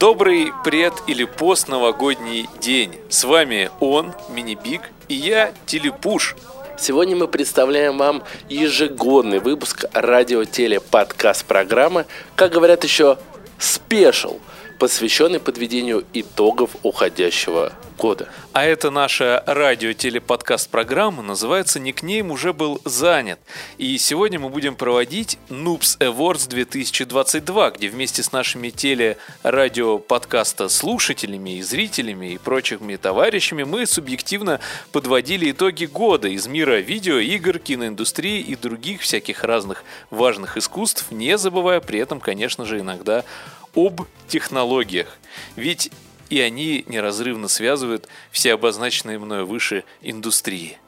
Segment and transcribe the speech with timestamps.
[0.00, 2.98] Добрый пред или пост новогодний день.
[3.10, 6.36] С вами он, Мини-Биг, и я, Телепуш.
[6.78, 13.18] Сегодня мы представляем вам ежегодный выпуск радио-теле-подкаст программы, как говорят еще,
[13.58, 14.38] спешл,
[14.80, 18.30] посвященный подведению итогов уходящего года.
[18.54, 23.38] А это наша радио-телеподкаст-программа, называется «Никнейм уже был занят».
[23.76, 31.62] И сегодня мы будем проводить Noobs Awards 2022, где вместе с нашими теле-радио-подкаста слушателями и
[31.62, 34.60] зрителями и прочими товарищами мы субъективно
[34.92, 41.36] подводили итоги года из мира видео, игр, киноиндустрии и других всяких разных важных искусств, не
[41.36, 43.26] забывая при этом, конечно же, иногда
[43.74, 45.18] об технологиях.
[45.56, 45.90] Ведь
[46.30, 50.78] и они неразрывно связывают все обозначенные мною выше индустрии.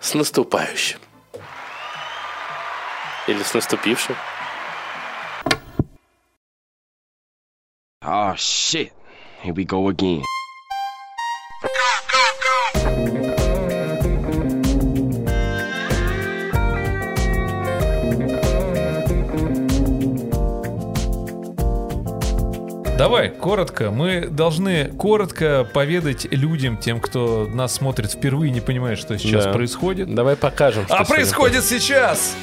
[0.00, 0.98] С наступающим.
[3.26, 4.16] Или с наступившим.
[8.02, 8.92] Oh shit.
[9.42, 10.22] Here we go again.
[22.98, 23.90] Давай, коротко.
[23.90, 29.52] Мы должны коротко поведать людям, тем, кто нас смотрит впервые, не понимает, что сейчас Да.
[29.52, 30.14] происходит.
[30.14, 32.34] Давай покажем, что А происходит сейчас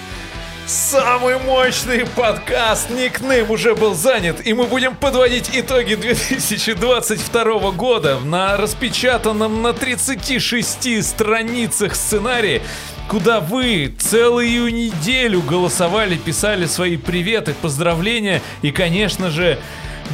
[0.68, 8.56] самый мощный подкаст Никнейм уже был занят, и мы будем подводить итоги 2022 года на
[8.56, 12.62] распечатанном на 36 страницах сценарии,
[13.09, 19.58] куда вы целую неделю голосовали, писали свои приветы, поздравления и, конечно же,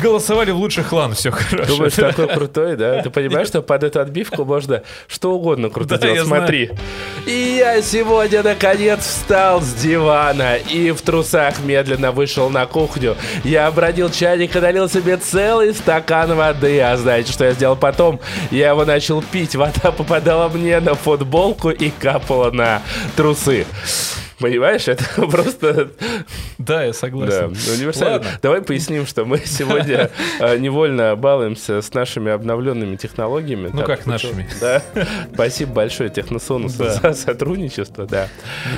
[0.01, 1.13] голосовали в лучший клан.
[1.13, 1.75] Все хорошо.
[1.75, 3.01] Думаешь, такой крутой, да?
[3.01, 6.25] Ты понимаешь, что под эту отбивку можно что угодно круто Да, делать?
[6.27, 6.41] знаю.
[6.41, 6.71] Смотри.
[7.25, 13.15] И я сегодня, наконец, встал с дивана и в трусах медленно вышел на кухню.
[13.43, 16.79] Я обродил чайник и налил себе целый стакан воды.
[16.81, 18.19] А знаете, что я сделал потом?
[18.51, 19.55] Я его начал пить.
[19.55, 22.81] Вода попадала мне на футболку и капала на
[23.15, 23.65] трусы.
[24.39, 25.89] Понимаешь, это просто
[26.57, 27.55] Да, я да, согласен.
[27.75, 28.13] универсально.
[28.17, 28.29] Ладно.
[28.41, 33.69] Давай поясним, что мы сегодня э, невольно балуемся с нашими обновленными технологиями.
[33.73, 34.47] Ну, как нашими.
[34.61, 34.81] Да.
[35.33, 36.89] Спасибо большое Техносонусу Да.
[36.95, 38.27] за сотрудничество, да.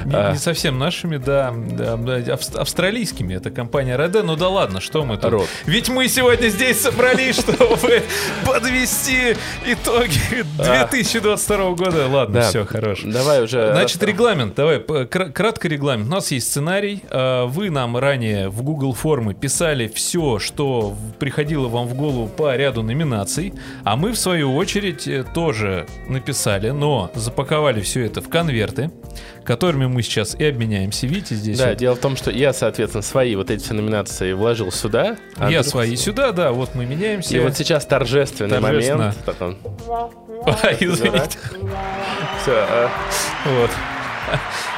[0.05, 0.31] Не, А.
[0.31, 3.35] не совсем нашими, да, да, да, авс- австралийскими.
[3.35, 5.31] Это компания Red Ну да ладно, что мы тут?
[5.31, 5.47] Род.
[5.66, 8.03] Ведь мы сегодня здесь собрались, чтобы
[8.45, 9.35] подвести
[9.66, 12.07] итоги 2022 года.
[12.07, 12.49] Ладно, Да.
[12.49, 13.01] все, хорош.
[13.03, 13.72] Давай уже.
[13.73, 14.55] Значит, регламент.
[14.55, 16.07] Давай, п- кра- кратко регламент.
[16.07, 17.03] У нас есть сценарий.
[17.09, 22.56] А, Вы нам ранее в Google формы писали все, что приходило вам в голову по
[22.56, 23.53] ряду номинаций.
[23.84, 28.91] А мы, в свою очередь, э, тоже написали, но запаковали все это в конверты,
[29.44, 31.06] которыми мы сейчас и обменяемся.
[31.06, 34.31] Видите, здесь Да, вот дело в том, что я, соответственно, свои вот эти все номинации
[34.31, 35.17] вложил сюда.
[35.38, 37.35] я Андрюх- свои сюда, да, вот мы меняемся.
[37.35, 38.97] И вот сейчас торжественный Торжественно.
[38.97, 39.17] момент.
[39.25, 39.57] Потом,
[40.45, 41.38] А, извините.
[42.41, 42.90] все, а,
[43.59, 43.69] Вот.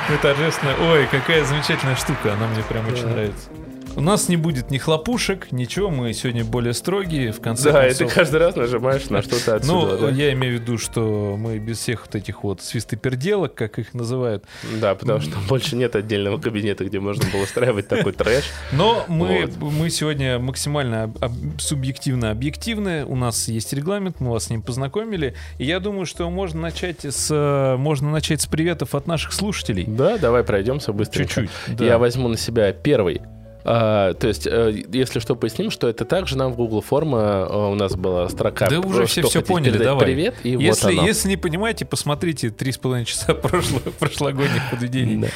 [0.10, 0.76] Мы торжественно.
[0.92, 2.34] Ой, какая замечательная штука.
[2.34, 3.50] Она мне прям очень нравится.
[3.96, 5.92] У нас не будет ни хлопушек, ничего.
[5.92, 7.32] Мы сегодня более строгие.
[7.32, 8.16] В конце да, и ты концов.
[8.16, 10.08] каждый раз нажимаешь на что-то Ну, отсюда.
[10.08, 10.10] да?
[10.12, 14.46] я имею в виду, что мы без всех вот этих вот свистоперделок, как их называют.
[14.82, 18.46] Да, потому что больше нет отдельного кабинета, где можно было устраивать такой трэш.
[18.72, 23.06] Но мы, мы сегодня максимально об- об- субъективно объективны.
[23.06, 25.36] У нас есть регламент, мы вас с ним познакомили.
[25.60, 29.86] И я думаю, что можно начать с, можно начать с приветов от наших слушателей.
[29.86, 31.34] Да, давай пройдемся быстренько.
[31.34, 31.78] Чуть-чуть.
[31.78, 31.86] да.
[31.86, 33.22] Я возьму на себя первый.
[33.66, 37.56] А, то есть, э, если что, поясним, что это также нам в Google форма э,
[37.72, 38.68] у нас была строка.
[38.70, 40.06] Да уже э, все все поняли, давай.
[40.06, 41.08] Привет, и если, вот оно.
[41.08, 45.18] если не понимаете, посмотрите три с половиной часа прошло, прошлогодних подведений.
[45.18, 45.28] Да.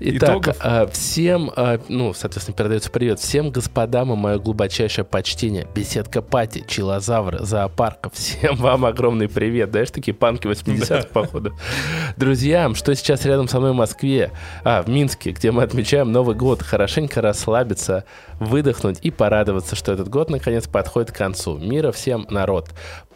[0.00, 0.56] Итак, Итогов.
[0.60, 5.66] а, всем, а, ну, соответственно, передается привет всем господам и мое глубочайшее почтение.
[5.74, 8.10] Беседка Пати, Чилозавры, зоопарка.
[8.10, 9.70] Всем вам огромный привет.
[9.70, 11.54] Знаешь, такие панки 80-х, походу.
[12.16, 14.30] Друзьям, что сейчас рядом со мной в Москве,
[14.64, 17.20] а, в Минске, где мы отмечаем Новый год, хорошенько
[17.66, 18.04] расслабиться,
[18.40, 21.58] выдохнуть и порадоваться, что этот год наконец подходит к концу.
[21.58, 22.70] Мира всем, народ.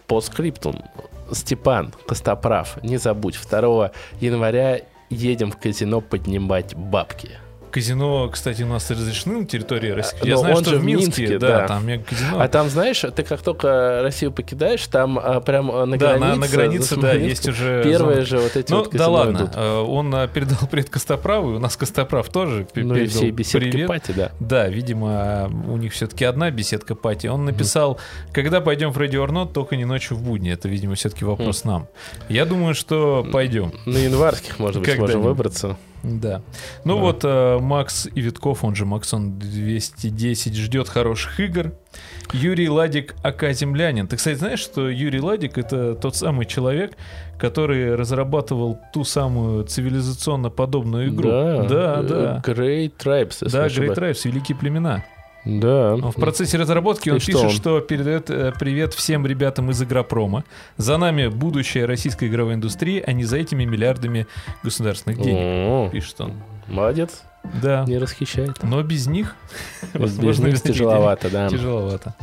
[0.06, 0.85] По скриптум.
[1.32, 4.81] Степан Костоправ, не забудь, 2 января
[5.11, 7.31] едем в казино поднимать бабки.
[7.70, 10.17] Казино, кстати, у нас разрешены на территории России.
[10.20, 11.67] Но Я знаю, он что же в Минске, Минске, да, да.
[11.69, 12.40] там мега казино.
[12.40, 16.28] А там, знаешь, ты как только Россию покидаешь, там а, прям а, на да, границе...
[16.28, 17.82] на, на границе, да, есть уже...
[17.84, 18.26] Первые зоны.
[18.26, 19.50] же вот эти Ну, вот да ладно, идут.
[19.55, 23.31] э, он э, передал привет Костоправу, и у нас Костоправ тоже Ну и передал все
[23.31, 23.88] беседки привет.
[23.88, 24.32] пати, да.
[24.40, 27.26] Да, видимо, у них все-таки одна беседка пати.
[27.28, 27.99] Он написал,
[28.32, 30.50] когда пойдем в Radio or Not, только не ночью в будни.
[30.50, 31.88] Это, видимо, все-таки вопрос нам.
[32.28, 33.72] Я думаю, что пойдем.
[33.87, 35.76] На январских, может быть, сможем выбраться.
[36.02, 36.43] Да.
[36.85, 37.00] Ну Да.
[37.02, 41.73] вот э, Макс Ивитков, он же Максон 210, ждет хороших игр.
[42.32, 44.06] Юрий Ладик, АК Землянин.
[44.06, 46.93] Ты, кстати, знаешь, что Юрий Ладик это тот самый человек,
[47.38, 51.29] который разрабатывал ту самую цивилизационно подобную игру.
[51.29, 52.43] Да, э, да.
[52.44, 53.49] Great Tribes.
[53.50, 53.94] Да, Great.
[53.96, 55.05] Tribes, Великие племена.
[55.45, 55.97] Да.
[55.97, 57.51] В процессе разработки И он что пишет, он?
[57.51, 60.45] что передает э, привет всем ребятам из Игропрома.
[60.77, 64.27] За нами будущее российской игровой индустрии, а не за этими миллиардами
[64.63, 65.39] государственных денег.
[65.41, 66.35] О, Пишет он.
[66.69, 67.23] Молодец,
[67.63, 67.85] Да.
[67.87, 68.63] не расхищает.
[68.63, 69.35] Но без них,
[69.95, 71.49] Без возможно, них тяжеловато, да.
[71.49, 72.15] Тяжеловато.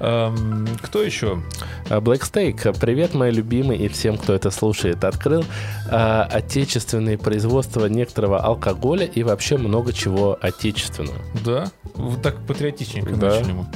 [0.00, 1.42] Эм, кто еще?
[1.88, 5.02] А, Black Steak, привет, мои любимые и всем, кто это слушает.
[5.02, 5.44] Открыл
[5.90, 11.18] а, отечественные производства некоторого алкоголя и вообще много чего отечественного.
[11.44, 11.70] Да.
[11.94, 13.30] Вот так патриотичненько Да.
[13.30, 13.66] начали мы.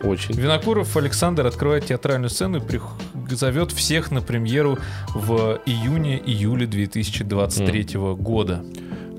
[0.00, 0.36] Очень.
[0.36, 2.84] Винокуров Александр открывает театральную сцену и прих-
[3.30, 4.78] зовет всех на премьеру
[5.12, 8.64] в июне-июле 2023 года.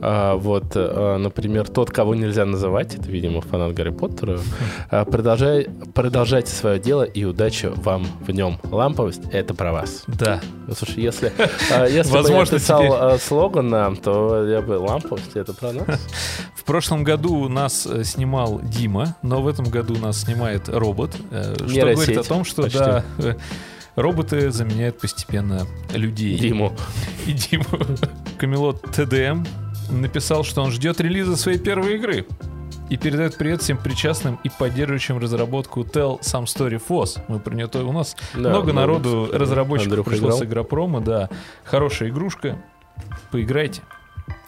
[0.01, 4.39] А, вот, а, например, тот, кого нельзя называть, это, видимо, фанат Гарри Поттера,
[4.89, 8.59] а, продолжай, продолжайте свое дело и удачи вам в нем.
[8.63, 10.03] Ламповость— это про вас.
[10.07, 10.39] Да.
[10.67, 11.33] Ну, Слушай, если,
[11.71, 15.53] а, если Возможно, бы я писал теперь- а, слоган нам, то я бы ламповость— это
[15.53, 15.85] про нас.
[16.55, 21.15] В прошлом году нас э, снимал Дима, но в этом году нас снимает робот.
[21.31, 22.77] э, Что Нейросеть говорит о том, что почти.
[22.77, 23.03] да,
[23.95, 25.65] роботы заменяют постепенно
[25.95, 26.37] людей.
[26.37, 26.73] Диму.
[27.25, 27.65] И Диму.
[28.37, 29.45] Камелот ТДМ
[29.89, 32.25] написал, что он ждет релиза своей первой игры.
[32.89, 37.19] И передает привет всем причастным и поддерживающим разработку Tell Some Story FOSS.
[37.27, 40.47] Мы про нее то- У нас Да, много ну, народу, разработчиков Андрюха пришло с играл.
[40.49, 41.29] игропрома, да.
[41.63, 42.57] Хорошая игрушка.
[43.31, 43.81] Поиграйте.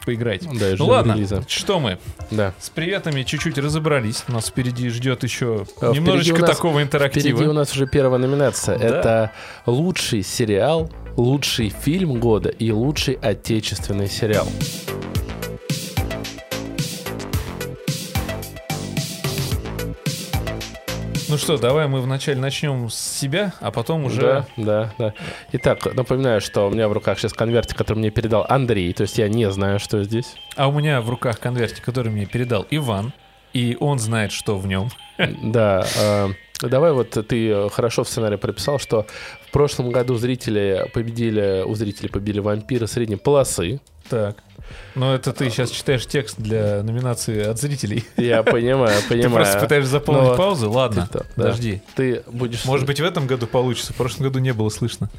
[0.04, 0.48] Поиграйте.
[0.58, 1.44] Да, ну ладно, релиза.
[1.46, 1.98] что мы?
[2.32, 2.52] Да.
[2.58, 4.24] С приветами чуть-чуть разобрались.
[4.26, 7.22] Нас впереди ждет еще А, немножечко у нас- такого интерактива.
[7.36, 8.76] Впереди у нас уже первая номинация.
[8.76, 8.84] Да.
[8.84, 9.30] Это
[9.66, 14.48] лучший сериал, лучший фильм года и лучший отечественный сериал.
[21.32, 24.20] Ну что, давай мы вначале начнем с себя, а потом уже...
[24.20, 25.14] Да, да, да.
[25.52, 28.92] Итак, напоминаю, что у меня в руках сейчас конвертик, который мне передал Андрей.
[28.92, 30.34] То есть я не знаю, что здесь.
[30.56, 33.14] А у меня в руках конвертик, который мне передал Иван,
[33.54, 34.90] и он знает, что в нем.
[35.42, 35.86] Да.
[35.98, 36.28] э,
[36.60, 39.06] Давай вот ты хорошо в сценарии прописал, что
[39.48, 43.80] в прошлом году зрители победили, у зрителей победили вампиры средней полосы.
[44.10, 44.42] Так.
[44.94, 48.04] Но это ты сейчас читаешь текст для номинации от зрителей.
[48.16, 49.32] Я понимаю, Ты понимаю.
[49.32, 50.70] просто пытаешься заполнить Но паузу?
[50.70, 51.24] Ладно, ты- да.
[51.34, 51.82] подожди.
[51.94, 52.64] Ты будешь...
[52.64, 53.92] Может быть, в этом году получится.
[53.92, 55.10] В прошлом году не было слышно.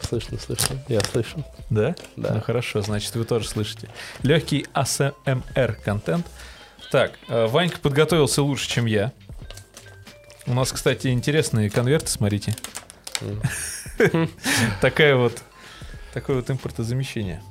[0.00, 0.76] Слышно, слышно.
[0.88, 1.44] Я слышу.
[1.70, 1.94] Да?
[2.16, 2.34] Да.
[2.34, 3.88] Ну хорошо, значит, вы тоже слышите.
[4.22, 6.26] Легкий ASMR контент.
[6.92, 9.12] Так, э, Ванька подготовился лучше, чем я.
[10.46, 12.54] У нас, кстати, интересные конверты, смотрите.
[14.80, 15.42] Такая вот,
[16.12, 17.42] такое вот импортозамещение.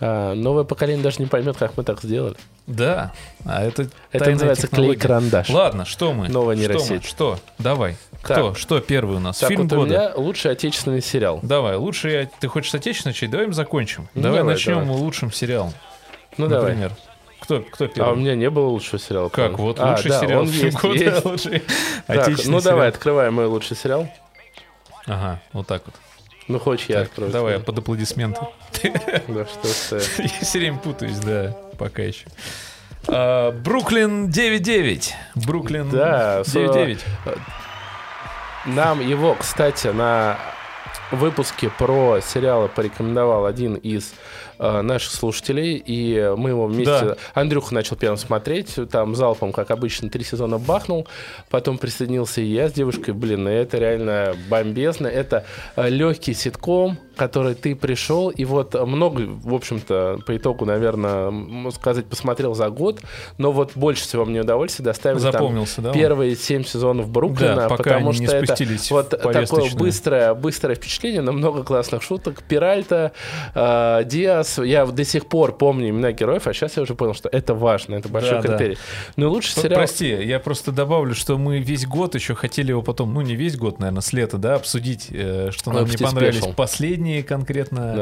[0.00, 2.36] А, новое поколение даже не поймет, как мы так сделали.
[2.66, 3.12] Да,
[3.44, 5.48] а это Это называется клей-карандаш.
[5.50, 6.28] Ладно, что мы?
[6.28, 6.74] Новая Что мы?
[6.74, 7.04] нейросеть.
[7.04, 7.38] Что?
[7.58, 7.96] Давай.
[8.22, 8.50] Кто?
[8.50, 8.58] Так.
[8.58, 9.38] Что первый у нас?
[9.38, 9.88] Так, Фильм вот у года.
[9.90, 11.40] меня лучший отечественный сериал.
[11.42, 12.28] Давай, лучше я...
[12.40, 13.30] Ты хочешь с отечественного начать?
[13.30, 14.08] Давай мы закончим.
[14.14, 14.96] Ну, давай, давай, начнем давай.
[14.96, 15.72] лучшим сериалом.
[16.38, 16.70] Ну давай.
[16.70, 16.92] например.
[17.40, 18.12] Кто, кто А первый?
[18.14, 19.28] у меня не было лучшего сериала.
[19.28, 19.52] Как?
[19.52, 19.64] по-моему.
[19.64, 21.24] Вот А, лучший да, сериал он фильм есть, года, есть.
[21.26, 21.62] лучший
[22.06, 22.88] Так, отечественный ну давай, сериал.
[22.88, 24.08] открывай мой лучший сериал.
[25.06, 25.94] Ага, вот так вот.
[26.48, 27.30] Ну, хочешь, я Так, открою.
[27.32, 28.40] давай, под аплодисменты.
[29.28, 30.22] Да что ж ты.
[30.22, 32.26] Я все время путаюсь, да, пока еще.
[33.08, 35.10] А, Бруклин 9-9.
[35.36, 37.00] Бруклин Да, с- 9-9.
[38.66, 40.38] Нам его, кстати, на
[41.10, 44.14] выпуске про сериалы порекомендовал один из
[44.64, 47.00] э, наших слушателей, и мы его вместе...
[47.04, 47.16] Да.
[47.34, 51.06] Андрюха начал первым смотреть, там залпом, как обычно, три сезона бахнул,
[51.50, 55.44] потом присоединился и я с девушкой, блин, ну это реально бомбезно, это
[55.76, 62.06] легкий ситком, который ты пришел, и вот много, в общем-то, по итогу, наверное, можно сказать,
[62.06, 63.00] посмотрел за год,
[63.38, 65.88] но вот больше всего мне удовольствие доставили там Запомнился, да?
[65.90, 65.94] он?
[65.94, 68.54] первые семь сезонов Бруклина, Да, пока потому что это
[68.90, 72.42] вот такое быстрое, быстрое впечатление, но много классных шуток.
[72.42, 73.12] Пиральта,
[73.54, 77.28] э, Диас, я до сих пор помню имена героев, а сейчас я уже понял, что
[77.28, 78.48] это важно, это большой Да, да.
[78.56, 78.78] критерий.
[79.16, 79.78] Ну и лучший П- сериал...
[79.78, 83.56] Прости, я просто добавлю, что мы весь год еще хотели его потом, ну не весь
[83.56, 86.52] год, наверное, с лета, да, обсудить, э, что нам не понравились спешл.
[87.04, 87.92] Последние конкретно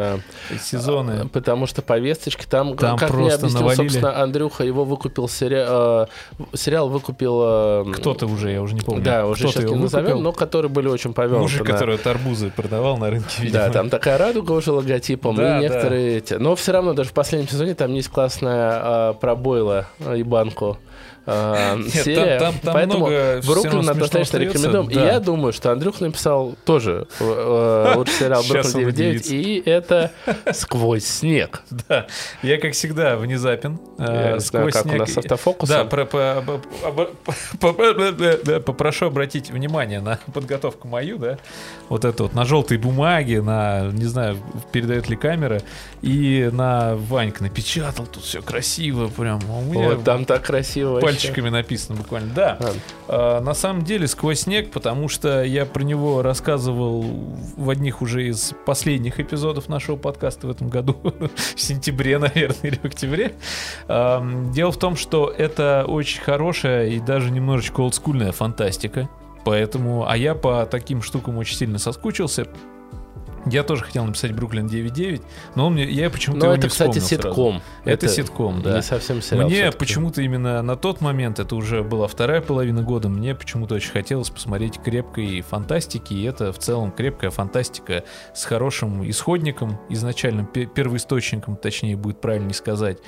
[0.50, 0.56] Да.
[0.58, 1.28] сезоны.
[1.28, 3.76] Потому что повесточки там, Там как мне просто объяснил, навалили.
[3.88, 6.08] собственно, Андрюха, его выкупил сериал,
[6.54, 7.40] сериал выкупил...
[7.44, 9.02] э, Кто-то уже, я уже не помню.
[9.02, 11.42] Да, уже сейчас не назовем, но которые были очень повернуты.
[11.42, 13.64] Мужик, на- который арбузы продавал на рынке, видимо.
[13.64, 16.34] Да, там такая радуга уже логотипом, Да, и некоторые эти.
[16.34, 20.78] Но все равно даже в последнем сезоне там есть классная а, пробойла а, и банку
[20.80, 20.91] э,
[21.92, 22.38] серия.
[22.38, 24.80] там- там Поэтому много всё Бруклин равно однозначно смешного рекомендуем.
[24.86, 25.12] остается, И да.
[25.12, 29.34] я думаю, что Андрюх написал тоже э, лучший сериал Бруклин он 99, удивится.
[29.34, 30.10] и это
[30.52, 31.62] «Сквозь снег».
[31.88, 32.06] Да,
[32.42, 33.78] я, как всегда, внезапен.
[33.98, 35.76] Э, сквозь как у снег нас с и- автофокусом.
[35.76, 37.08] Да, про- по- по-
[37.60, 38.12] по- по-
[38.44, 41.38] да, попрошу обратить внимание на подготовку мою, да,
[41.88, 44.36] вот это вот на желтой бумаге, на, не знаю,
[44.72, 45.60] передает ли камера,
[46.02, 51.00] и на Ванька напечатал, тут все красиво прям, а Вот там так красиво.
[51.12, 52.58] Пальчиками написано буквально, да.
[53.08, 57.02] А, на самом деле «Сквозь снег», потому что я про него рассказывал
[57.56, 62.76] в одних уже из последних эпизодов нашего подкаста в этом году, в сентябре, наверное, или
[62.76, 63.34] в октябре.
[63.88, 69.08] Ам, Дело в том, что это очень хорошая и даже немножечко олдскульная фантастика.
[69.44, 72.46] Поэтому, а я по таким штукам очень сильно соскучился.
[73.46, 75.22] Я тоже хотел написать Бруклин 9.9,
[75.56, 77.60] но он мне, я почему-то его это, не кстати, ситком.
[77.84, 78.76] Это ситком, да.
[78.76, 79.48] Не совсем сериал.
[79.48, 83.90] Мне почему-то именно на тот момент, это уже была вторая половина года, мне почему-то очень
[83.90, 90.66] хотелось посмотреть крепкой фантастики, и это в целом крепкая фантастика с хорошим исходником, изначальным пе-
[90.66, 92.98] первоисточником, точнее будет правильнее сказать.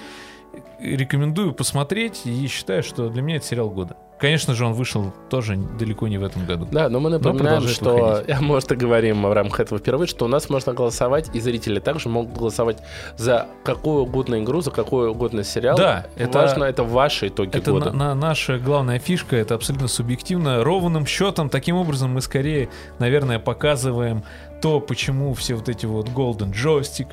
[0.80, 3.96] Рекомендую посмотреть и считаю, что для меня это сериал года.
[4.18, 6.66] Конечно же, он вышел тоже далеко не в этом году.
[6.70, 8.40] Да, но мы напоминаем, продолжает что, выходить.
[8.40, 12.08] может, и говорим в рамках этого впервые, что у нас можно голосовать, и зрители также
[12.08, 12.78] могут голосовать
[13.16, 15.76] за какую угодно игру, за какой угодно сериал.
[15.76, 17.90] Да, это- Важно, это ваши итоги Это года.
[17.90, 20.62] на- на- наша главная фишка, это абсолютно субъективно.
[20.62, 22.68] Ровным счетом, таким образом мы скорее,
[23.00, 24.22] наверное, показываем
[24.62, 27.08] то, почему все вот эти вот Golden Joystick,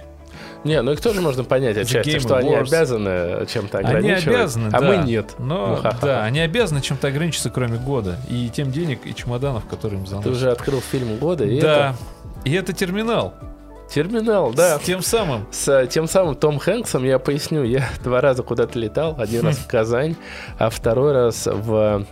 [0.64, 4.80] Не, ну их тоже можно понять отчасти, что они обязаны чем-то Они ограничивать, обязаны, а
[4.80, 4.82] да.
[4.82, 5.36] мы нет.
[5.40, 5.98] Но, Мухаха.
[6.06, 8.18] да, они обязаны чем-то ограничиться, кроме года.
[8.30, 10.32] И тем денег, и чемоданов, которые им Ты заносят.
[10.32, 11.96] уже открыл фильм года, и Да.
[12.44, 13.34] И это терминал.
[13.40, 14.80] это терминал, да.
[14.80, 15.48] С тем самым.
[15.52, 19.58] С э, тем самым Том Хэнксом я поясню, я два раза куда-то летал, один раз
[19.58, 20.16] в Казань,
[20.58, 22.06] а второй раз в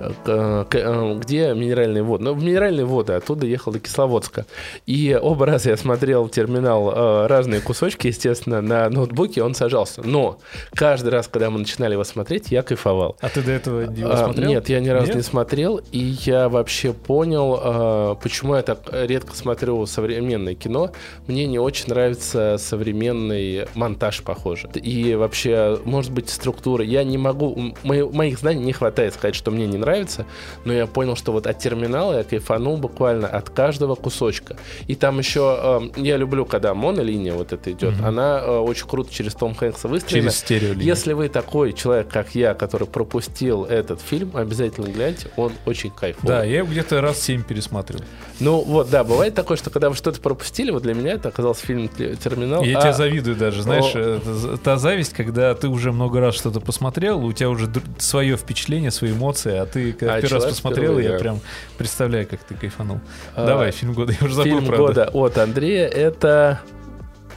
[0.00, 2.24] где минеральные воды?
[2.24, 4.46] Ну, минеральные воды, оттуда ехал до Кисловодска.
[4.86, 10.02] И оба раза я смотрел терминал, э, разные кусочки, естественно, на ноутбуке, он сажался.
[10.02, 10.38] Но
[10.74, 13.16] каждый раз, когда мы начинали его смотреть, я кайфовал.
[13.20, 14.48] А ты до этого его А, смотрел?
[14.48, 15.16] Нет, я ни разу Нет?
[15.16, 20.90] не смотрел, и я вообще понял, а, почему я так редко смотрю современное кино.
[21.26, 24.68] Мне не очень нравится современный монтаж, похоже.
[24.74, 26.84] И вообще, может быть, структура.
[26.84, 30.26] Я не могу, моих знаний не хватает сказать, что мне не нравится,
[30.64, 34.56] но я понял, что вот от терминала я кайфанул буквально от каждого кусочка.
[34.86, 38.04] И там еще, э, я люблю, когда монолиния вот эта идет, Мгм.
[38.06, 40.28] она э, очень круто через Том Хэнкса выстроена.
[40.28, 40.84] Через стереолинию.
[40.86, 46.28] Если вы такой человек, как я, который пропустил этот фильм, обязательно гляньте, он очень кайфовый.
[46.28, 48.04] Да, я его где-то раз семь пересматривал.
[48.40, 51.66] Ну вот, да, бывает такое, что когда вы что-то пропустили, вот для меня это оказался
[51.66, 52.62] фильм «Т- «Терминал».
[52.62, 54.20] Я а- тебе завидую даже, знаешь, О.
[54.24, 57.68] з- та зависть, когда ты уже много раз что-то посмотрел, у тебя уже
[57.98, 61.18] свое впечатление, свои эмоции, а ты когда А первый раз посмотрел, впервые, я да.
[61.18, 61.40] прям
[61.78, 63.00] представляю, как ты кайфанул.
[63.34, 64.86] а, Давай, фильм года, я уже забыл, Фильм правда.
[64.86, 66.60] года от Андрея это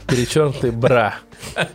[0.06, 1.14] перечеркнутый бра.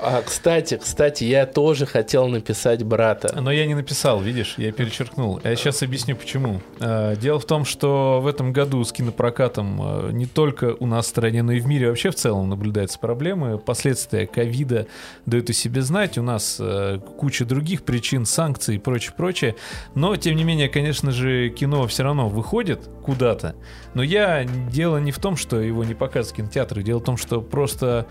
[0.00, 3.36] А, кстати, кстати, я тоже хотел написать брата.
[3.40, 5.40] Но я не написал, видишь, я перечеркнул.
[5.42, 6.60] Я сейчас объясню почему.
[6.80, 11.06] Э, Дело в том, что в этом году с кинопрокатом э, не только у нас
[11.06, 13.58] в стране, но и в мире вообще в целом наблюдаются проблемы.
[13.58, 14.86] Последствия ковида
[15.26, 16.16] дают о себе знать.
[16.16, 19.56] У нас э, куча других причин, санкций и прочее, прочее.
[19.94, 23.56] Но, тем не менее, конечно же, кино все равно выходит куда-то.
[23.94, 26.84] Но я дело не в том, что его не показывают в кинотеатрах.
[26.84, 28.06] Дело в том, что просто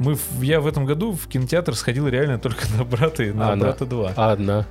[0.00, 3.56] мы, я в этом году в кинотеатр сходил реально только на брата и на А,
[3.56, 4.14] брата 2.
[4.16, 4.66] Одна.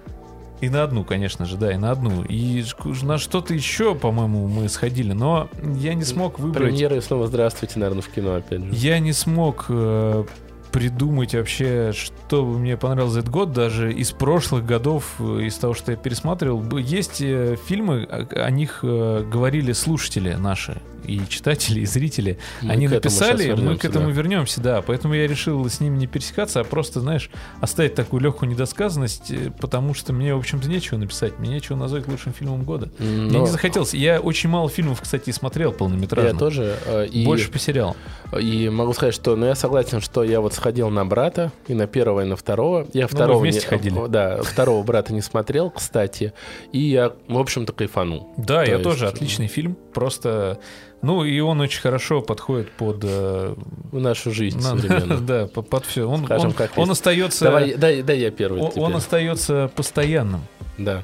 [0.60, 2.24] И на одну, конечно же, да, и на одну.
[2.24, 2.66] И
[3.04, 6.70] на что-то еще, по-моему, мы сходили, но я не смог выбрать.
[6.70, 8.74] Премьера и снова здравствуйте, наверное, в кино опять же.
[8.74, 10.26] Я не смог э,
[10.72, 15.56] придумать вообще, что бы мне понравилось за этот год, даже из прошлых годов, э, из
[15.56, 16.78] того, что я пересматривал.
[16.78, 22.38] Есть э, фильмы, о, о них э, говорили слушатели наши, и читатели, и зрители.
[22.62, 24.12] Мы Они написали, мы к этому да.
[24.12, 24.82] вернемся, да.
[24.82, 27.30] Поэтому я решил с ними не пересекаться, а просто, знаешь,
[27.62, 32.08] оставить такую легкую недосказанность, э, потому что мне, в общем-то, нечего написать, мне нечего назвать
[32.08, 32.90] лучшим фильмом года.
[33.00, 33.94] Мне Но не захотелось.
[33.94, 36.34] Я очень мало фильмов, кстати, смотрел полнометражных.
[36.34, 36.78] Я тоже.
[36.86, 37.26] э, И...
[37.26, 37.96] Больше по сериалам.
[38.40, 41.88] И могу сказать, что ну, я согласен, что я вот сходил на брата, и на
[41.88, 42.88] первого, и на второго.
[42.94, 44.08] Я второго Ну, вместе не, ходили.
[44.08, 46.34] Да, второго брата не смотрел, кстати.
[46.72, 48.34] И я, в общем-то, кайфанул.
[48.38, 49.76] Да, То я есть, тоже отличный фильм.
[49.94, 50.60] Просто.
[51.02, 52.98] Ну, и он очень хорошо подходит под.
[53.04, 53.56] э,
[53.92, 55.22] нашу жизнь на- современную.
[55.28, 56.10] да, по- под все.
[56.10, 57.00] Он, Скажем, он, как он есть.
[57.00, 57.46] остается.
[57.46, 60.42] Давай, дай, дай я первый он, он остается постоянным.
[60.80, 61.04] Да.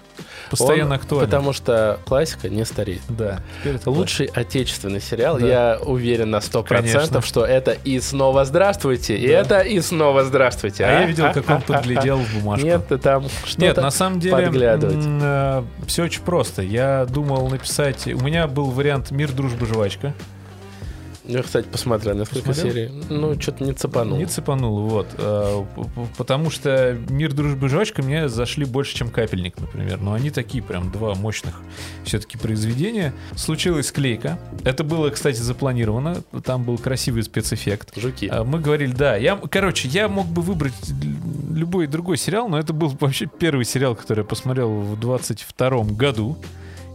[0.49, 1.25] Постоянно Он- актуален.
[1.25, 3.01] Потому что классика не стареет.
[3.09, 3.41] Да.
[3.85, 5.45] Лучший отечественный сериал, Да.
[5.45, 7.21] я уверен на 100%, Конечно.
[7.21, 9.33] что это и снова здравствуйте, и Да.
[9.33, 10.85] это и снова здравствуйте.
[10.85, 12.65] А я видел, как он подглядел в бумажку.
[12.65, 15.65] Нет, ты там что-то Нет, на самом деле подглядывать.
[15.87, 16.61] все очень просто.
[16.61, 18.07] Я думал написать...
[18.07, 20.13] У меня был вариант «Мир, дружба, жвачка».
[21.27, 22.73] Я, кстати, посмотрел несколько Посмотрел?
[22.73, 22.91] серий.
[23.09, 24.17] Ну, что-то не цепанул.
[24.17, 25.07] Не цепанул, вот.
[25.17, 25.63] Э,
[26.17, 29.99] Потому что «Мир, дружба, жвачка» мне зашли больше, чем «Капельник», например.
[29.99, 31.61] Но они такие прям два мощных
[32.03, 33.13] все-таки произведения.
[33.35, 34.39] Случилась склейка.
[34.63, 36.17] Это было, кстати, запланировано.
[36.43, 37.97] Там был красивый спецэффект.
[37.99, 38.27] Жуки.
[38.31, 39.15] А, Мы говорили, да.
[39.15, 40.73] Я, короче, я мог бы выбрать
[41.51, 46.37] любой другой сериал, но это был вообще первый сериал, который я посмотрел в 22 году.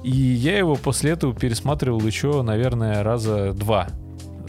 [0.05, 3.89] И я его после этого пересматривал еще, наверное, раза два.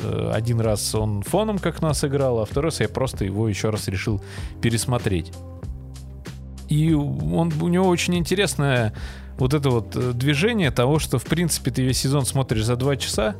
[0.04, 3.70] Э, Один раз он фоном как нас играл, а второй раз я просто его еще
[3.70, 4.22] раз решил
[4.62, 5.32] пересмотреть.
[6.70, 8.94] И он, у него очень интересное
[9.38, 12.96] вот это вот э, движение того, что, в принципе, ты весь сезон смотришь за два
[12.96, 13.36] часа,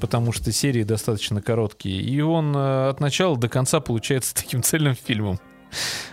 [0.00, 4.94] потому что серии достаточно короткие, и он э, от начала до конца получается таким цельным
[4.94, 5.38] фильмом.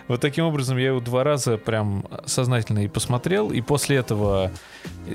[0.08, 4.50] Вот таким образом я его два раза прям сознательно и посмотрел, и после этого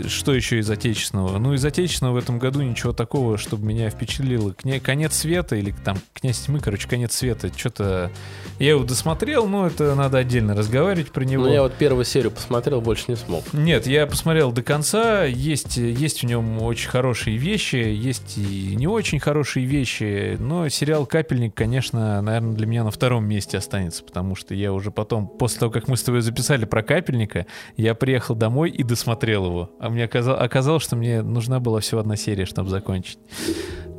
[0.07, 1.37] что еще из отечественного?
[1.37, 4.53] Ну, из отечественного в этом году ничего такого, чтобы меня впечатлило.
[4.83, 7.49] Конец света или там Князь тьмы, короче, конец света.
[7.55, 8.11] Что-то
[8.59, 11.45] я его досмотрел, но это надо отдельно разговаривать про него.
[11.45, 13.43] Ну, я вот первую серию посмотрел, больше не смог.
[13.53, 15.23] Нет, я посмотрел до конца.
[15.23, 20.37] Есть, есть в нем очень хорошие вещи, есть и не очень хорошие вещи.
[20.39, 24.91] Но сериал Капельник, конечно, наверное, для меня на втором месте останется, потому что я уже
[24.91, 29.45] потом, после того, как мы с тобой записали про Капельника, я приехал домой и досмотрел
[29.47, 29.71] его.
[29.81, 33.17] А мне оказалось, что мне нужна была всего одна серия, чтобы закончить.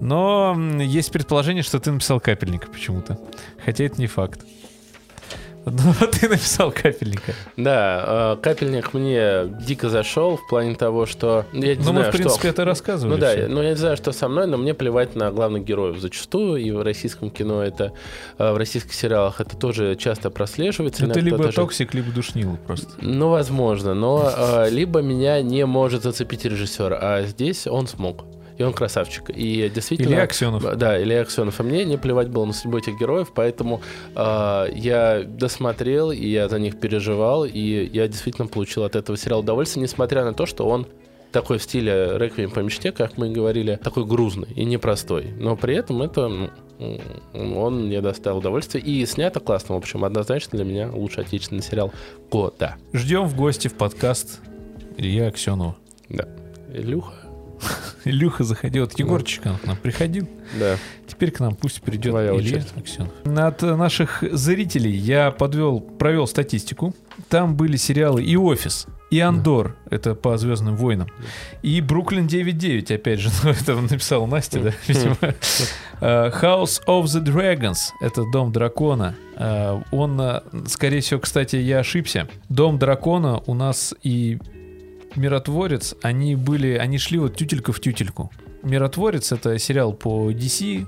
[0.00, 3.18] Но есть предположение, что ты написал Капельника почему-то.
[3.64, 4.46] Хотя это не факт.
[5.64, 7.34] Но ты написал Капельника.
[7.56, 12.12] Да, э, капельник мне дико зашел в плане того, что я не Ну, мы, знаю,
[12.12, 12.48] в принципе, что...
[12.48, 13.14] это рассказывали.
[13.14, 13.48] Ну да, всё.
[13.48, 16.70] ну я не знаю, что со мной, но мне плевать на главных героев зачастую, и
[16.70, 17.92] в российском кино это,
[18.38, 21.06] э, в российских сериалах это тоже часто прослеживается.
[21.06, 22.88] Это либо даже- токсик, либо душнило просто.
[23.00, 28.24] Ну, возможно, но э, либо меня не может зацепить режиссер, а здесь он смог.
[28.62, 29.28] И он красавчик.
[29.28, 30.10] И действительно...
[30.10, 30.76] Илья Аксенов.
[30.76, 31.58] Да, Илья Аксенов.
[31.58, 33.82] И мне не плевать было на судьбу этих героев, поэтому
[34.14, 39.40] э, я досмотрел, и я за них переживал, и я действительно получил от этого сериала
[39.40, 40.86] удовольствие, несмотря на то, что он
[41.32, 45.32] такой в стиле «Реквием по мечте», как мы говорили, такой грузный и непростой.
[45.40, 46.50] Но при этом это...
[47.34, 48.84] Он мне доставил удовольствие.
[48.84, 50.04] И снято классно, в общем.
[50.04, 51.92] Однозначно для меня лучший отечественный сериал
[52.30, 52.76] года.
[52.92, 54.40] Ждем в гости в подкаст
[54.96, 55.76] Илья Аксенова.
[56.08, 56.28] Да.
[56.72, 57.21] Илюха?
[58.04, 58.84] Илюха заходил.
[58.84, 60.28] Вот Егорчик он к нам приходил.
[60.58, 60.76] Да.
[61.06, 62.64] Теперь к нам пусть придет Твоя Илья.
[62.76, 63.12] Аксенов.
[63.24, 66.94] От наших зрителей я подвел, провел статистику.
[67.28, 71.08] Там были сериалы и «Офис», и «Андор», это по «Звездным войнам»,
[71.60, 75.16] и «Бруклин 9.9», опять же, ну, это написала Настя, да, видимо.
[76.00, 79.14] Э, «House of the Dragons», это «Дом дракона».
[79.36, 82.28] Э, Он, э, скорее всего, кстати, я ошибся.
[82.48, 84.38] «Дом дракона» у нас и
[85.16, 88.30] «Миротворец», они были, они шли вот тютелька в тютельку.
[88.62, 90.86] «Миротворец»— это сериал по DC,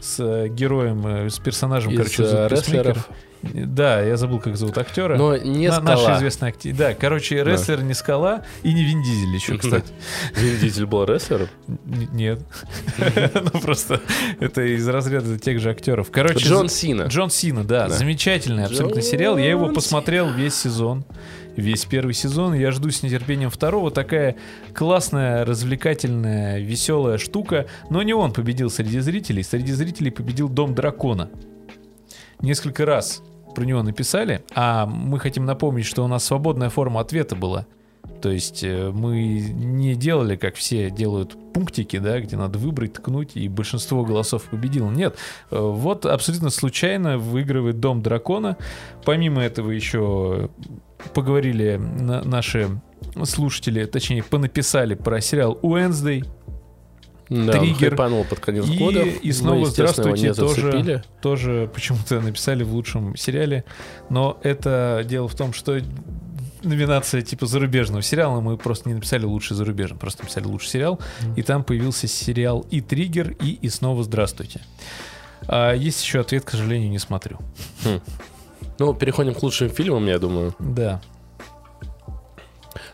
[0.00, 3.08] с э, героем, э, с персонажем, Из короче, э, рестлеров.
[3.42, 5.16] Да, я забыл, как зовут актера.
[5.16, 6.18] Но не На- Наш скала.
[6.18, 6.74] известный актер.
[6.74, 9.86] Да, короче, рестлер не скала и не Вин Дизель еще, кстати.
[10.34, 11.48] Вин Дизель был рестлером?
[11.86, 12.40] Нет.
[13.34, 14.00] Ну просто
[14.40, 16.10] это из разряда тех же актеров.
[16.10, 17.02] Короче, Джон Сина.
[17.02, 19.38] Джон Сина, да, замечательный абсолютно сериал.
[19.38, 21.04] Я его посмотрел весь сезон.
[21.58, 22.54] Весь первый сезон.
[22.54, 23.90] Я жду с нетерпением второго.
[23.90, 24.36] Такая
[24.72, 27.66] классная, развлекательная, веселая штука.
[27.90, 29.42] Но не он победил среди зрителей.
[29.42, 31.30] Среди зрителей победил Дом Дракона.
[32.40, 33.24] Несколько раз
[33.56, 37.66] про него написали, а мы хотим напомнить, что у нас свободная форма ответа была.
[38.22, 43.32] То есть э, мы не делали, как все делают пунктики, да, где надо выбрать, ткнуть,
[43.34, 44.90] и большинство голосов победило.
[44.90, 45.16] Нет,
[45.50, 48.56] э, вот абсолютно случайно выигрывает Дом Дракона.
[49.04, 50.50] Помимо этого еще
[51.14, 52.68] поговорили на- наши
[53.24, 56.24] слушатели, точнее, понаписали про сериал Уэнсдей.
[57.28, 57.90] Да, он Триггер.
[57.90, 59.02] хайпанул под конец И- года.
[59.02, 63.64] и снова его здравствуйте, тоже- тоже почему-то написали в лучшем сериале.
[64.08, 65.78] Но это дело в том, что
[66.62, 70.98] номинация типа зарубежного сериала мы просто не написали лучший зарубежный, просто написали лучший сериал.
[71.36, 74.62] И там появился сериал и Триггер, и И снова здравствуйте.
[75.46, 77.38] А есть еще ответ, к сожалению, не смотрю.
[78.78, 80.54] Ну, переходим к лучшим фильмам, я думаю.
[80.58, 81.00] Да.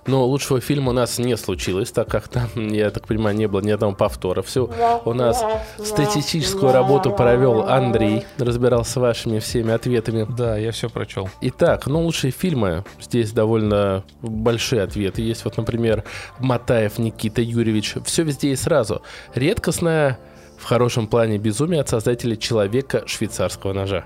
[0.06, 3.60] Но лучшего фильма у нас не случилось, так как там, я так понимаю, не было
[3.60, 4.42] ни одного повтора.
[4.42, 4.70] Все,
[5.04, 5.42] у нас
[5.78, 10.26] статистическую работу провел Андрей, разбирался с вашими всеми ответами.
[10.28, 11.28] Да, я все прочел.
[11.40, 12.84] Итак, ну лучшие фильмы.
[13.00, 15.22] Здесь довольно большие ответы.
[15.22, 16.04] Есть вот, например,
[16.38, 17.94] Матаев Никита Юрьевич.
[18.04, 19.02] Все везде и сразу.
[19.34, 20.18] Редкостная
[20.58, 24.04] в хорошем плане безумие от создателя человека швейцарского ножа.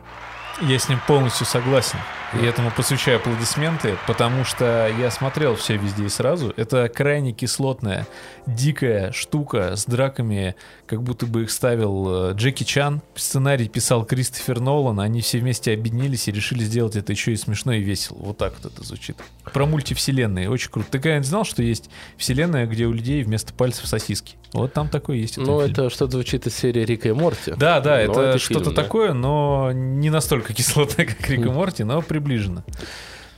[0.60, 1.98] Я с ним полностью согласен.
[2.34, 6.52] И этому посвящаю аплодисменты, потому что я смотрел все везде и сразу.
[6.56, 8.06] Это крайне кислотная,
[8.54, 10.54] дикая штука с драками,
[10.86, 13.02] как будто бы их ставил э, Джеки Чан.
[13.14, 15.00] Сценарий писал Кристофер Нолан.
[15.00, 18.18] Они все вместе объединились и решили сделать это еще и смешно и весело.
[18.20, 19.16] Вот так вот это звучит.
[19.44, 20.50] Про мультивселенные.
[20.50, 20.88] Очень круто.
[20.90, 24.36] Ты когда знал, что есть вселенная, где у людей вместо пальцев сосиски?
[24.52, 25.36] Вот там такое есть.
[25.36, 27.52] Ну, это что-то звучит из серии Рика и Морти.
[27.56, 31.48] Да, да, но это, это что-то фильм, такое, но не настолько кислотное, как Рик и
[31.50, 32.64] Морти, но приближено.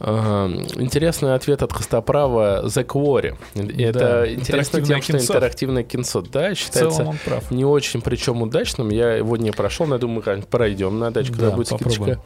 [0.00, 3.36] Интересный ответ от Костоправа The Quarry.
[3.78, 6.22] Это да, интересно тем, что интерактивное кинцо.
[6.22, 7.14] Да, считается
[7.50, 8.88] не очень причем удачным.
[8.88, 12.20] Я его не прошел, но я думаю, пройдем на дачу, когда да, будет скидочка.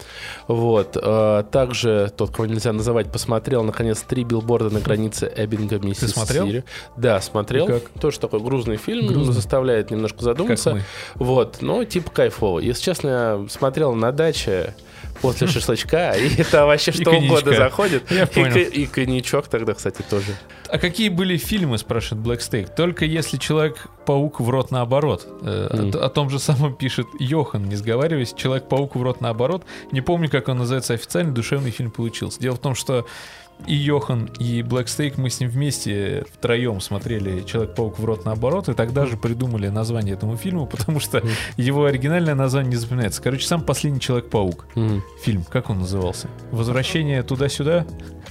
[0.46, 0.96] Вот.
[1.00, 6.06] А, также тот, кого нельзя называть, посмотрел, наконец, три билборда на границе Эббинга, Миссисипи.
[6.06, 6.62] Ты смотрел?
[6.96, 7.68] Да, смотрел.
[7.68, 7.88] И как?
[8.00, 9.34] Тоже такой грузный фильм, грузный.
[9.34, 10.80] заставляет немножко задуматься.
[11.14, 12.60] Вот, но типа кайфово.
[12.60, 14.74] Если честно, я смотрел на даче
[15.20, 18.10] после шашлычка, и это вообще что угодно заходит.
[18.10, 18.56] Я понял.
[18.56, 20.36] И коньячок тогда, кстати, тоже.
[20.68, 22.74] А какие были фильмы, спрашивает Black Steak?
[22.74, 25.26] Только если Человек-паук в рот наоборот.
[25.42, 28.32] О, о том же самом пишет Йохан, не сговариваясь.
[28.34, 29.64] Человек-паук в рот наоборот.
[29.92, 32.40] Не помню, как он называется официально, душевный фильм получился.
[32.40, 33.06] Дело в том, что
[33.66, 38.74] и Йохан, и Блэкстейк, мы с ним вместе втроем смотрели «Человек-паук в рот наоборот», и
[38.74, 41.30] тогда же придумали название этому фильму, потому что mm.
[41.56, 43.22] его оригинальное название не запоминается.
[43.22, 45.00] Короче, сам «Последний Человек-паук» mm.
[45.22, 46.28] фильм, как он назывался?
[46.50, 47.86] «Возвращение туда-сюда»?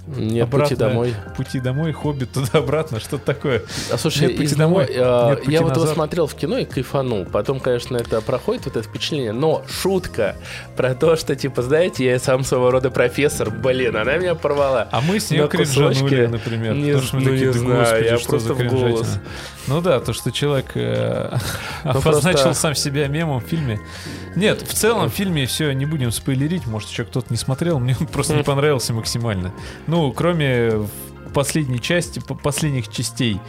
[0.06, 1.16] Нет, обратно, пути домой.
[1.38, 3.63] Пути домой, хоббит туда-обратно, что-то такое.
[3.92, 4.88] А слушай, Нет, пути домой.
[4.89, 7.26] А, Нет, я вот его смотрел в кино и кайфанул.
[7.26, 9.32] Потом, конечно, это проходит, вот это впечатление.
[9.32, 10.36] Но шутка
[10.76, 14.89] про то, что, типа, знаете, я сам своего рода профессор, блин, она меня порвала.
[14.92, 16.76] А мы с нее кринжанули, например.
[16.76, 19.20] Не, потому, что мы ну, такие, не знаю, я просто в голос.
[19.68, 21.38] Ну да, то, что человек э,
[21.86, 22.62] ну, обозначил просто...
[22.62, 23.80] сам себя мемом в фильме.
[24.36, 27.96] Нет, в целом в фильме все, не будем спойлерить, может, еще кто-то не смотрел, мне
[27.98, 29.54] он просто не понравился максимально.
[29.93, 30.88] Ну, кроме
[31.36, 33.39] последней части, последних частей.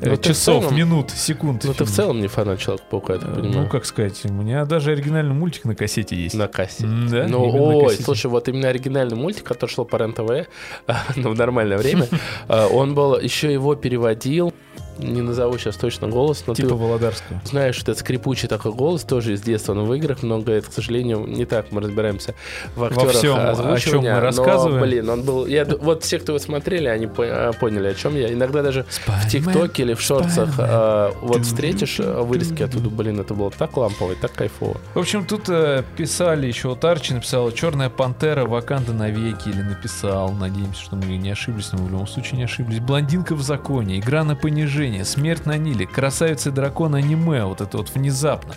[0.00, 1.64] Э, ну, часов, целом, минут, секунд.
[1.64, 3.64] Ну, ты в целом не фанат Человека-паука, я так понимаю.
[3.64, 6.34] Ну, как сказать, у меня даже оригинальный мультик на кассете есть.
[6.34, 6.86] На кассете?
[6.86, 10.48] Да, Ну, ой, слушай, вот именно оригинальный мультик, который шел по РЕН-ТВ,
[11.16, 12.08] ну, в нормальное время,
[12.48, 14.54] а, он был, еще его переводил
[15.02, 17.40] не назову сейчас точно голос, но типа ты Володарского.
[17.44, 20.72] знаешь, что это скрипучий такой голос, тоже из детства, но в играх много, это, к
[20.72, 22.34] сожалению, не так мы разбираемся
[22.76, 24.80] в актерах Во всем, о чем мы рассказываем.
[24.80, 25.46] Но, блин, он был...
[25.46, 28.32] Я, вот все, кто вы смотрели, они а, поняли, о чем я.
[28.32, 33.34] Иногда даже в ТикТоке или в шорцах а, вот встретишь а, вырезки оттуда, блин, это
[33.34, 34.76] было так лампово и так кайфово.
[34.94, 40.32] В общем, тут э, писали еще, вот Арчи написал «Черная пантера, Ваканда навеки» или написал,
[40.32, 42.80] надеемся, что мы не ошиблись, но в любом случае не ошиблись.
[42.80, 45.04] «Блондинка в законе», «Игра на понижение», продолжение.
[45.04, 45.86] Смерть на Ниле.
[45.86, 47.44] Красавица и дракон аниме.
[47.44, 48.54] Вот это вот внезапно.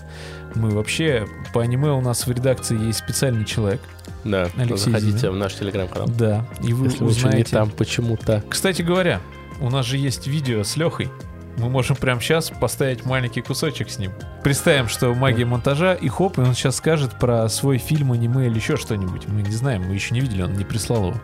[0.56, 3.82] Мы вообще, по аниме у нас в редакции есть специальный человек.
[4.24, 5.34] Да, Алексей заходите Зимин.
[5.34, 6.08] в наш телеграм-канал.
[6.08, 7.38] Да, и вы Если узнаете.
[7.38, 8.44] не там почему-то.
[8.50, 9.20] Кстати говоря,
[9.60, 11.10] у нас же есть видео с Лехой.
[11.58, 14.12] Мы можем прямо сейчас поставить маленький кусочек с ним.
[14.44, 18.56] Представим, что магия монтажа, и хоп, и он сейчас скажет про свой фильм, аниме или
[18.56, 19.28] еще что-нибудь.
[19.28, 21.22] Мы не знаем, мы еще не видели, он не прислал его.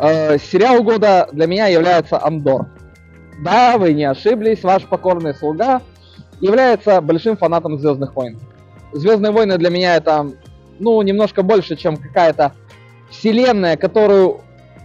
[0.00, 2.66] Э, сериал года для меня является Андор.
[3.38, 5.80] Да, вы не ошиблись, ваш покорный слуга
[6.40, 8.38] является большим фанатом Звездных войн.
[8.92, 10.30] Звездные войны для меня это,
[10.78, 12.54] ну, немножко больше, чем какая-то
[13.10, 14.40] вселенная, которую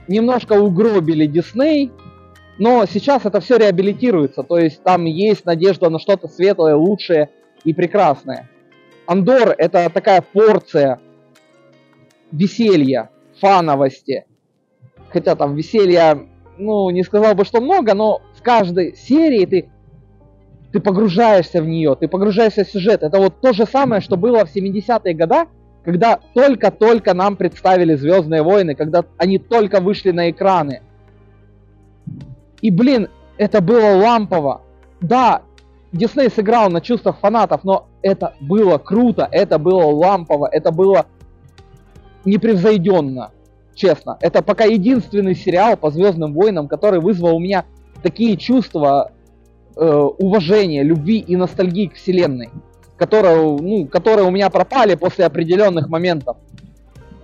[0.07, 1.91] немножко угробили Дисней,
[2.57, 7.29] но сейчас это все реабилитируется, то есть там есть надежда на что-то светлое, лучшее
[7.63, 8.49] и прекрасное.
[9.07, 10.99] Андор это такая порция
[12.31, 14.25] веселья, фановости,
[15.09, 19.69] хотя там веселья, ну, не сказал бы, что много, но каждой серии ты,
[20.71, 23.03] ты погружаешься в нее, ты погружаешься в сюжет.
[23.03, 25.47] Это вот то же самое, что было в 70-е годы,
[25.83, 30.81] когда только-только нам представили Звездные войны, когда они только вышли на экраны.
[32.61, 34.61] И, блин, это было лампово.
[35.01, 35.41] Да,
[35.91, 41.05] Дисней сыграл на чувствах фанатов, но это было круто, это было лампово, это было
[42.25, 43.31] непревзойденно,
[43.75, 44.17] честно.
[44.21, 47.65] Это пока единственный сериал по Звездным войнам, который вызвал у меня
[48.03, 49.11] такие чувства
[49.75, 52.49] э, уважения, любви и ностальгии к вселенной,
[52.97, 56.37] которые, ну, которые у меня пропали после определенных моментов.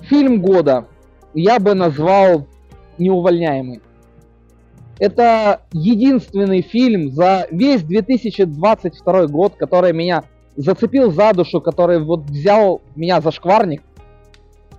[0.01, 0.87] Фильм года
[1.33, 2.47] я бы назвал
[2.97, 3.81] «Неувольняемый».
[4.97, 10.23] Это единственный фильм за весь 2022 год, который меня
[10.57, 13.81] зацепил за душу, который вот взял меня за шкварник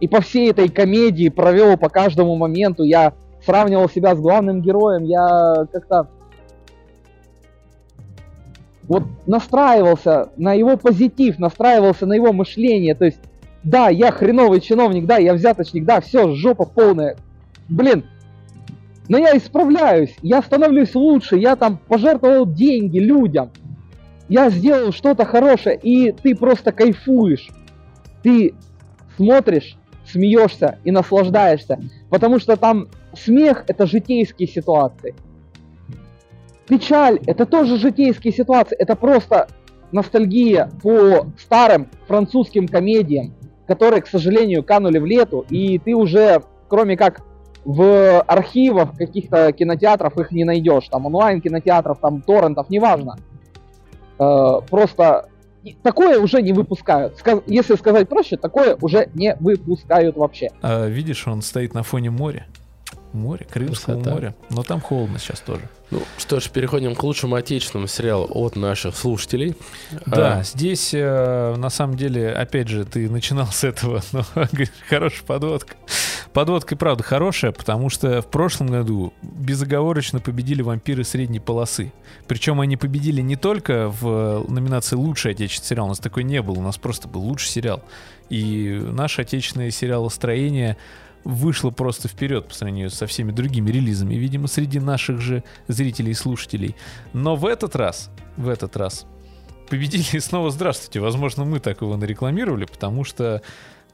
[0.00, 2.82] и по всей этой комедии провел по каждому моменту.
[2.82, 3.12] Я
[3.50, 6.06] сравнивал себя с главным героем, я как-то
[8.84, 12.94] вот настраивался на его позитив, настраивался на его мышление.
[12.94, 13.18] То есть,
[13.64, 17.16] да, я хреновый чиновник, да, я взяточник, да, все, жопа полная.
[17.68, 18.04] Блин,
[19.08, 23.50] но я исправляюсь, я становлюсь лучше, я там пожертвовал деньги людям,
[24.28, 27.48] я сделал что-то хорошее, и ты просто кайфуешь.
[28.22, 28.54] Ты
[29.16, 35.14] смотришь, смеешься и наслаждаешься, потому что там смех это житейские ситуации.
[36.68, 39.48] Печаль– это тоже житейские ситуации, это просто
[39.92, 43.34] ностальгия по старым французским комедиям,
[43.66, 47.22] которые, к сожалению, канули в лету, и ты уже, кроме как
[47.64, 53.16] в архивах каких-то кинотеатров их не найдешь, там онлайн кинотеатров, там торрентов, неважно.
[54.18, 55.28] Э, просто
[55.82, 57.18] такое уже не выпускают.
[57.18, 60.50] Сказ- если сказать проще, такое уже не выпускают вообще.
[60.62, 62.46] А, видишь, он стоит на фоне моря.
[63.12, 64.10] Море, Крымского Красота.
[64.14, 64.34] моря.
[64.50, 65.68] Но там холодно сейчас тоже.
[65.90, 69.56] Ну что ж, переходим к лучшему отечественному сериалу от наших слушателей.
[70.06, 74.24] Да, А, здесь э, на самом деле, опять же, ты начинал с этого, но
[74.88, 75.74] хорошая подводка.
[76.32, 81.92] Подводка и правда хорошая, потому что в прошлом году безоговорочно победили вампиры средней полосы.
[82.28, 86.56] Причем они победили не только в номинации лучший отечественный сериал, у нас такой не было,
[86.58, 87.82] у нас просто был лучший сериал.
[88.28, 90.76] И наше отечественное сериалостроение
[91.24, 96.14] вышло просто вперед по сравнению со всеми другими релизами, видимо, среди наших же зрителей и
[96.14, 96.76] слушателей.
[97.12, 99.06] Но в этот раз, в этот раз
[99.68, 101.00] победили снова здравствуйте.
[101.00, 103.42] Возможно, мы так его нарекламировали, потому что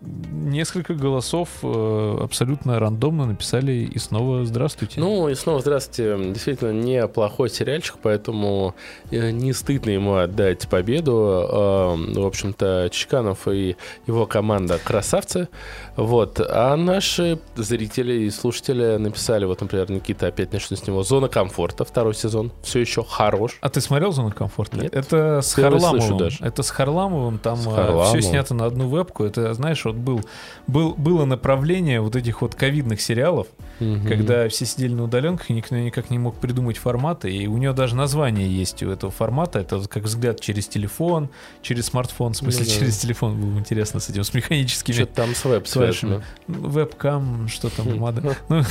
[0.01, 5.01] несколько голосов э, абсолютно рандомно написали и снова здравствуйте.
[5.01, 6.17] Ну и снова здравствуйте.
[6.33, 8.75] Действительно, неплохой сериальчик, поэтому
[9.11, 11.47] э, не стыдно ему отдать победу.
[11.51, 15.49] Э, В общем-то, Чеканов и его команда красавцы.
[15.97, 16.41] Вот.
[16.41, 21.85] А наши зрители и слушатели написали, вот, например, Никита опять начну с него, «Зона комфорта»,
[21.85, 23.59] второй сезон, все еще хорош.
[23.61, 24.77] А ты смотрел «Зону комфорта»?
[24.79, 24.95] Нет.
[24.95, 26.19] Это с Первый Харламовым.
[26.19, 26.45] даже.
[26.45, 28.23] Это с Харламовым, там С все Харламовым.
[28.23, 29.25] снято на одну вебку.
[29.25, 30.21] Это, знаешь, вот был,
[30.67, 33.47] был, было направление вот этих вот ковидных сериалов,
[33.81, 34.07] Мгм.
[34.09, 37.73] когда все сидели на удаленках, и никто никак не мог придумать форматы, и у него
[37.75, 41.29] даже название есть у этого формата, это вот как взгляд через телефон,
[41.63, 42.79] через смартфон, в смысле Ну да.
[42.81, 46.23] через телефон, было интересно с этим, с механическими Что-то там с веб связано.
[46.49, 48.35] Ну, Вебкам, что там, модель.
[48.49, 48.63] Ну,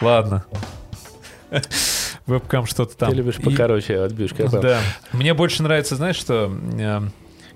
[0.00, 0.44] Ладно.
[2.26, 3.10] Вебкам что-то там.
[3.10, 4.62] Ты любишь И- покороче я понял.
[4.62, 4.80] Да.
[5.12, 6.50] Мне больше нравится, знаешь, что...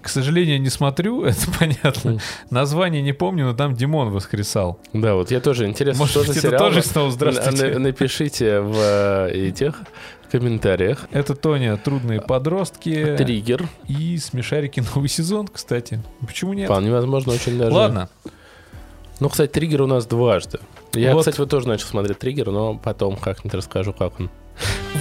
[0.07, 2.19] К сожалению, не смотрю, это понятно.
[2.51, 4.79] Название не помню, но там Димон воскресал.
[4.93, 6.61] Да, вот я тоже интересно, Может что быть, за это сериал.
[6.61, 7.67] тоже снова здравствуйте.
[7.73, 9.75] На- Напишите в этих
[10.31, 11.07] комментариях.
[11.11, 13.69] Это Тоня «Трудные подростки» Триггер.
[13.89, 14.83] и «Смешарики.
[14.95, 16.01] Новый сезон», кстати.
[16.25, 16.67] Почему нет?
[16.67, 17.73] Вполне возможно, очень даже.
[17.75, 18.09] Ладно,
[19.19, 20.61] Ну, кстати, триггер у нас дважды.
[20.95, 21.21] Я, Вот.
[21.21, 24.31] кстати, вот тоже начал смотреть триггер, но потом как-нибудь расскажу, как он.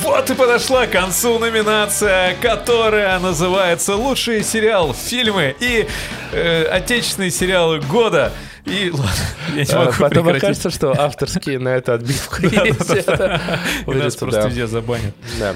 [0.01, 5.87] Вот и подошла к концу номинация, которая называется «Лучший сериал, фильмы и
[6.31, 8.31] э, отечественные сериалы года».
[8.65, 9.11] И ладно,
[9.55, 10.43] я не А, могу потом прекратить.
[10.43, 13.07] окажется, что авторские на это отбивка есть.
[13.87, 15.13] И нас просто везде забанят.
[15.39, 15.53] Да.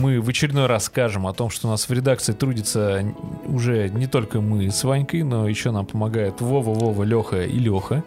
[0.00, 3.04] Мы в очередной раз скажем о том, что у нас в редакции трудится
[3.44, 8.02] уже не только мы с Ванькой, но еще нам помогают Вова, Вова, Леха и Леха.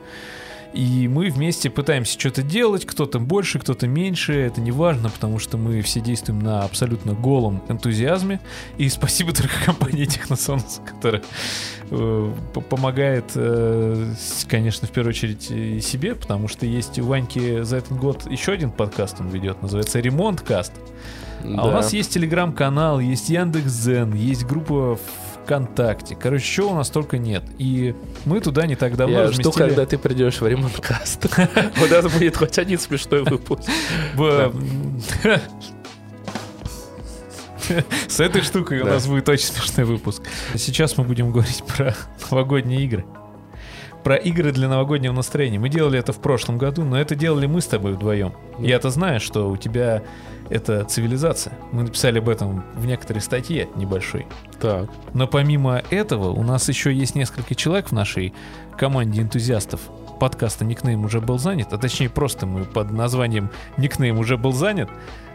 [0.73, 5.59] И мы вместе пытаемся что-то делать, кто-то больше, кто-то меньше, это не важно, потому что
[5.59, 8.39] мы все действуем на абсолютно голом энтузиазме.
[8.79, 11.21] И спасибо только компании Техносонус, которая
[11.91, 12.33] э,
[12.71, 14.13] помогает, э,
[14.47, 18.53] конечно, в первую очередь и себе, потому что есть у Ваньки за этот год еще
[18.53, 19.99] один подкаст он ведет, называется
[21.43, 24.97] А у нас есть телеграм-канал, есть Яндекс.Зен, есть группа
[25.43, 26.15] ВКонтакте.
[26.15, 27.43] Короче, чего у нас только нет.
[27.57, 31.25] И мы туда не так давно Я жду, разместили когда ты придешь в ремонткаст.
[31.81, 33.69] У нас будет хоть один смешной выпуск.
[34.15, 34.53] в-
[38.07, 40.21] С этой штукой у нас будет очень смешной выпуск.
[40.55, 41.95] Сейчас мы будем говорить про
[42.29, 43.05] новогодние игры.
[44.03, 45.59] Про игры для новогоднего настроения.
[45.59, 48.33] Мы делали это в прошлом году, но это делали мы с тобой вдвоем.
[48.59, 50.03] Я-то знаю, что у тебя
[50.49, 51.53] это цивилизация.
[51.71, 54.27] Мы написали об этом в некоторой статье небольшой.
[54.59, 54.89] Так.
[55.13, 58.33] Но помимо этого, у нас еще есть несколько человек в нашей
[58.77, 59.81] команде энтузиастов.
[60.19, 64.89] Подкаста «Никнейм уже был занят», а точнее просто мы под названием «Никнейм уже был занят»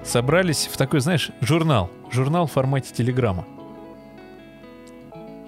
[0.05, 1.90] собрались в такой, знаешь, журнал.
[2.11, 3.44] Журнал в формате телеграмма.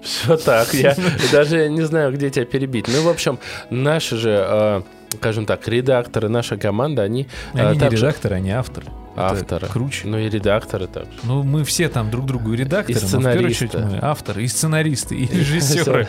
[0.03, 0.95] Все так, я
[1.31, 2.87] даже не знаю, где тебя перебить.
[2.87, 3.37] Ну, в общем,
[3.69, 4.81] наши же, э,
[5.17, 7.27] скажем так, редакторы, наша команда, они...
[7.53, 8.87] э, Они не также- редакторы, они авторы.
[9.13, 9.67] Это Авторы.
[9.67, 10.07] круче.
[10.07, 11.11] Ну и редакторы также.
[11.23, 14.43] Ну, мы все там друг другу и редакторы, И но в первую очередь мы авторы,
[14.43, 16.07] и сценаристы, и режиссеры.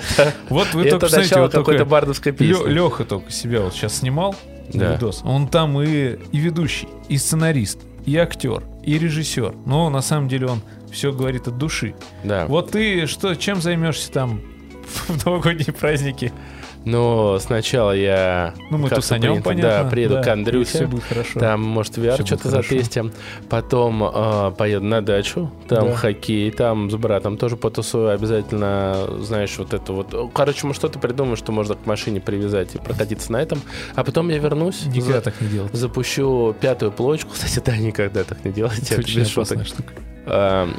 [0.48, 2.68] Вот вы только это начало вот какой-то бардовской песни.
[2.70, 4.34] Леха только себя вот сейчас снимал
[4.72, 4.92] Да.
[4.94, 5.20] видос.
[5.24, 9.54] Он там и, и ведущий, и сценарист, и актер, и режиссер.
[9.66, 10.62] Но на самом деле он
[10.92, 11.94] все говорит от души.
[12.22, 12.46] Да.
[12.46, 14.40] Вот ты что, чем займешься там
[15.08, 16.32] в новогодние праздники?
[16.84, 18.54] Но сначала я...
[18.70, 19.84] Ну, мы тусанем, принято, понятно.
[19.84, 20.86] Да, приеду к Все Андрюхе.
[20.86, 21.38] будет хорошо.
[21.40, 23.12] Там, может, VR что-то затестим.
[23.48, 25.50] Потом э, поеду на дачу.
[25.68, 25.94] Там Да.
[25.94, 26.50] хоккей.
[26.50, 28.10] Там с братом тоже потусую.
[28.10, 30.32] Обязательно, знаешь, вот это вот.
[30.34, 33.60] Короче, мы что-то придумаем, что можно к машине привязать и прокатиться на этом.
[33.94, 34.84] А потом я вернусь.
[34.86, 35.72] Никогда за- так не делать.
[35.72, 37.28] Запущу пятую плойку.
[37.32, 38.82] Кстати, да, никогда так не делайте.
[38.82, 39.92] Это Это очень опасная штука.
[40.26, 40.74] Эм,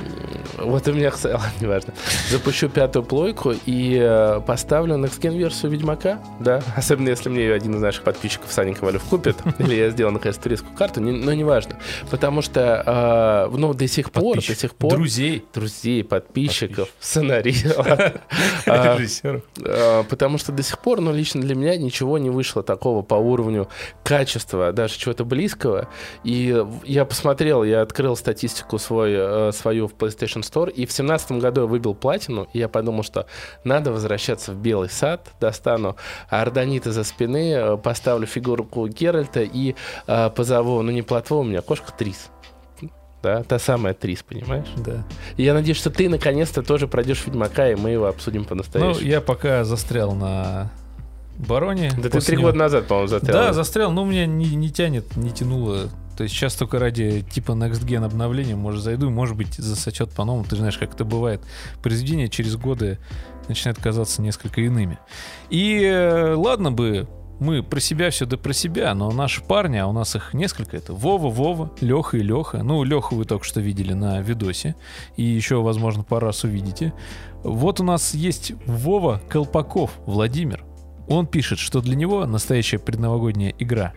[0.59, 1.11] Вот у меня,
[1.61, 1.93] неважно.
[2.29, 6.61] Запущу пятую плойку и э, поставлю Next версию Ведьмака, да.
[6.75, 9.35] Особенно если мне один из наших подписчиков, Саня Ковалев, купит.
[9.59, 11.77] Или я сделаю, наконец, туристскую карту, не- но неважно.
[12.09, 14.93] Потому что, э, ну, до сих пор, до сих пор...
[14.93, 15.45] Друзей.
[15.53, 17.85] Друзей, подписчиков, сценаристов.
[18.65, 18.97] А.
[19.65, 23.15] Э, Потому что до сих пор, ну, лично для меня ничего не вышло такого по
[23.15, 23.67] уровню
[24.03, 25.87] качества, даже чего-то близкого.
[26.23, 29.13] И я посмотрел, я открыл статистику свой,
[29.49, 33.03] э, свою в PlayStation Store, и в семнадцатом году я выбил платину, и я подумал,
[33.03, 33.25] что
[33.63, 35.95] надо возвращаться в Белый сад, достану
[36.29, 39.75] Ордонита за спины, э, поставлю фигурку Геральта и
[40.07, 42.29] э, позову, ну, не плотву, у меня кошка Трис.
[43.23, 44.67] Да, та самая Трис, понимаешь?
[44.75, 45.05] Да.
[45.37, 49.07] И я надеюсь, что ты наконец-то тоже пройдешь Ведьмака, и мы его обсудим Ну, по-настоящему.
[49.07, 50.69] я пока застрял на
[51.37, 51.91] Бароне.
[51.97, 53.33] Да ты три года назад, по-моему, застрял.
[53.33, 55.89] Да, застрял, но у меня не, не тянет, не тянуло.
[56.15, 60.45] То есть сейчас только ради типа Next Gen обновления, может, зайду, может быть, засочет по-новому.
[60.45, 61.41] Ты знаешь, как это бывает.
[61.81, 62.99] Произведения через годы
[63.47, 64.99] начинают казаться несколько иными.
[65.49, 67.07] И э, ладно бы
[67.39, 70.77] мы про себя все да про себя, но наши парни, а у нас их несколько,
[70.77, 72.63] это Вова, Вова, Леха и Леха.
[72.63, 74.75] Ну, Леху вы только что видели на видосе,
[75.17, 76.93] и еще, возможно, пару раз увидите.
[77.43, 80.63] Вот у нас есть Вова Колпаков, Владимир.
[81.07, 83.93] Он пишет, что для него настоящая предновогодняя игра,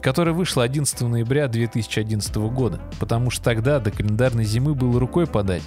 [0.00, 5.62] которая вышла 11 ноября 2011 года, потому что тогда до календарной зимы было рукой подать.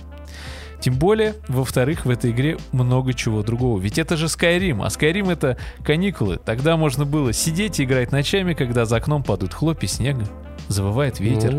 [0.79, 3.79] Тем более, во-вторых, в этой игре много чего другого.
[3.79, 6.39] Ведь это же Skyrim, а Skyrim это каникулы.
[6.43, 10.25] Тогда можно было сидеть и играть ночами, когда за окном падают хлопья снега,
[10.69, 11.55] завывает ветер,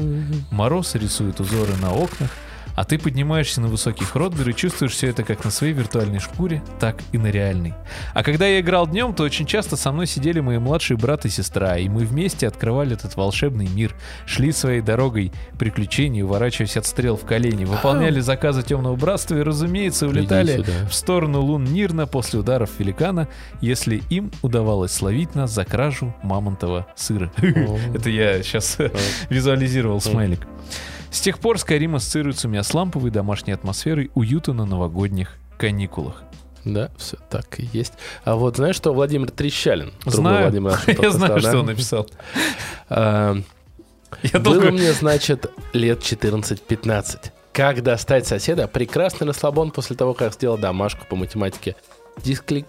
[0.51, 2.31] мороз рисует узоры на окнах,
[2.75, 6.63] а ты поднимаешься на высокий Хротбер и чувствуешь все это как на своей виртуальной шкуре,
[6.81, 7.75] так и на реальной.
[8.15, 11.29] А когда я играл днем, то очень часто со мной сидели мои младшие брат и
[11.29, 13.95] сестра, и мы вместе открывали этот волшебный мир,
[14.27, 20.09] шли своей дорогой приключений, уворачиваясь от стрел в колени, выполняли заказы Темного Братства и, разумеется,
[20.09, 23.29] улетали в сторону лун Нирна после ударов великана,
[23.61, 27.33] если им удавалось словить нас за кражу мамонтового сыра.
[27.95, 28.79] Это я сейчас
[29.31, 30.47] визуализировал смайлик.
[31.13, 36.23] С тех пор Skyrim ассоциируется у меня с ламповой домашней атмосферой уюта на новогодних каникулах.
[36.65, 37.93] Да, все так и есть.
[38.25, 39.93] А вот знаешь, что Владимир Трещалин?
[40.07, 40.45] Знаю.
[40.45, 42.09] Владимир Я знаю, что он написал.
[42.89, 43.37] А,
[44.23, 44.71] Я Было долго...
[44.71, 47.31] мне, значит, лет 14-15.
[47.53, 48.67] Как достать соседа?
[48.67, 51.77] Прекрасный расслабон после того, как сделал домашку по математике.
[52.25, 52.67] Дисклик...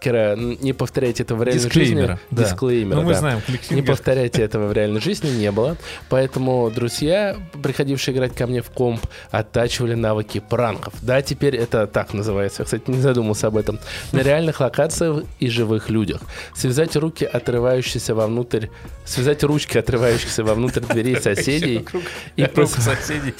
[0.00, 0.36] Дисклеймейкера.
[0.62, 2.18] Не повторяйте этого в реальной Дисклеймера, жизни.
[2.30, 2.42] да.
[2.44, 3.18] Дисклеймера, Ну, мы да.
[3.18, 5.76] знаем, Не повторяйте этого в реальной жизни не было.
[6.08, 10.94] Поэтому друзья, приходившие играть ко мне в комп, оттачивали навыки пранков.
[11.02, 12.62] Да, теперь это так называется.
[12.62, 13.78] Я, кстати, не задумался об этом.
[14.12, 16.20] На реальных локациях и живых людях.
[16.54, 18.66] Связать руки, отрывающиеся вовнутрь...
[19.04, 21.86] Связать ручки, отрывающиеся вовнутрь дверей соседей.
[22.36, 23.34] И соседей.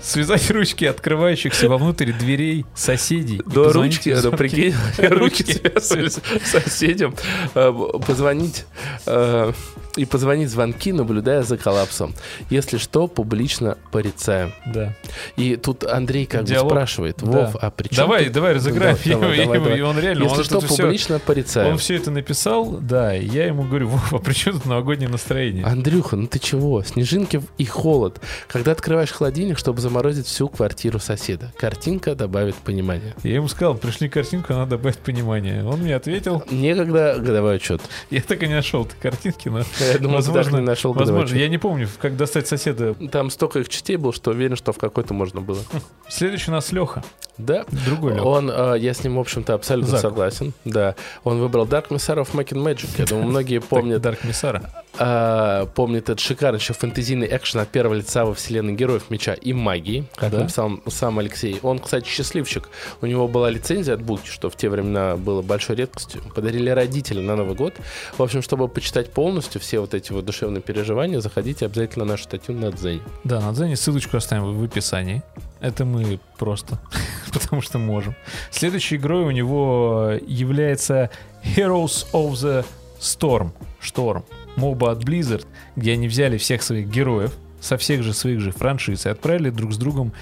[0.00, 3.42] Связать ручки открывающихся вовнутрь дверей соседей.
[3.46, 7.14] Да, позвонить ручки, да, прикинь, руки связывались соседям,
[7.54, 7.72] э,
[8.06, 8.64] позвонить
[9.06, 9.52] э,
[9.98, 12.14] и позвонить звонки, наблюдая за коллапсом.
[12.50, 14.52] Если что, публично порицаем.
[14.66, 14.94] Да.
[15.36, 16.68] И тут Андрей как Диалог.
[16.70, 17.26] бы спрашивает, Да.
[17.46, 19.78] Вов, а при чем Давай, тут- давай разыграем Да, давай, его, давай, и- давай.
[19.78, 21.72] и он реально, Если он что, публично порицаем.
[21.72, 25.64] Он все это написал, да, и я ему говорю, Вова, при чем тут новогоднее настроение?
[25.64, 26.82] Андрюха, ну ты чего?
[26.82, 28.20] Снежинки и холод.
[28.46, 31.52] Когда открываешь холодильник, чтобы заморозить всю квартиру соседа.
[31.58, 33.14] Картинка добавит понимания.
[33.22, 35.64] Я ему сказал, пришли картинку, надо добавить понимание.
[35.64, 37.80] Он мне ответил, Некогда годовой отчет.
[38.10, 41.48] я так и не нашел картинки, но Я думал, ты и не нашел возможно, я
[41.48, 42.94] не помню, как достать соседа.
[43.10, 45.60] Там столько их частей было, что уверен, что в какой-то можно было.
[46.08, 47.02] Следующий у нас Леха.
[47.36, 47.64] Да.
[47.86, 48.24] Другой Лёх.
[48.24, 50.52] Он, э, я с ним, в общем-то, абсолютно согласен.
[50.64, 50.94] Да.
[51.24, 52.88] Он выбрал Dark Messiah of Making Magic.
[52.98, 54.70] Я думаю, многие помнят, Дарк Миссара.
[54.98, 59.52] Э, помнят этот шикарный еще фэнтезийный экшен от первого лица во вселенной Героев Меча и
[59.52, 60.40] Магии, как Да.
[60.40, 61.58] написал сам Алексей.
[61.62, 62.68] Он, кстати, счастливчик.
[63.00, 66.22] У него была лицензия от Буки, что в те времена было большой редкостью.
[66.34, 67.74] Подарили родители на Новый год.
[68.16, 72.24] В общем, чтобы почитать полностью все вот эти вот душевные переживания, заходите обязательно на нашу
[72.24, 73.00] статью на Дзене.
[73.24, 75.22] Да, на Дзене ссылочку оставим в описании.
[75.60, 76.78] Это мы просто,
[77.32, 78.14] потому что можем.
[78.50, 81.10] Следующей игрой у него является
[81.56, 82.64] Heroes of the
[83.00, 83.50] Storm.
[83.80, 84.24] Шторм.
[84.58, 85.46] Моба от Blizzard,
[85.76, 89.72] где они взяли всех своих героев со всех же своих же франшиз и отправили друг
[89.72, 90.12] с другом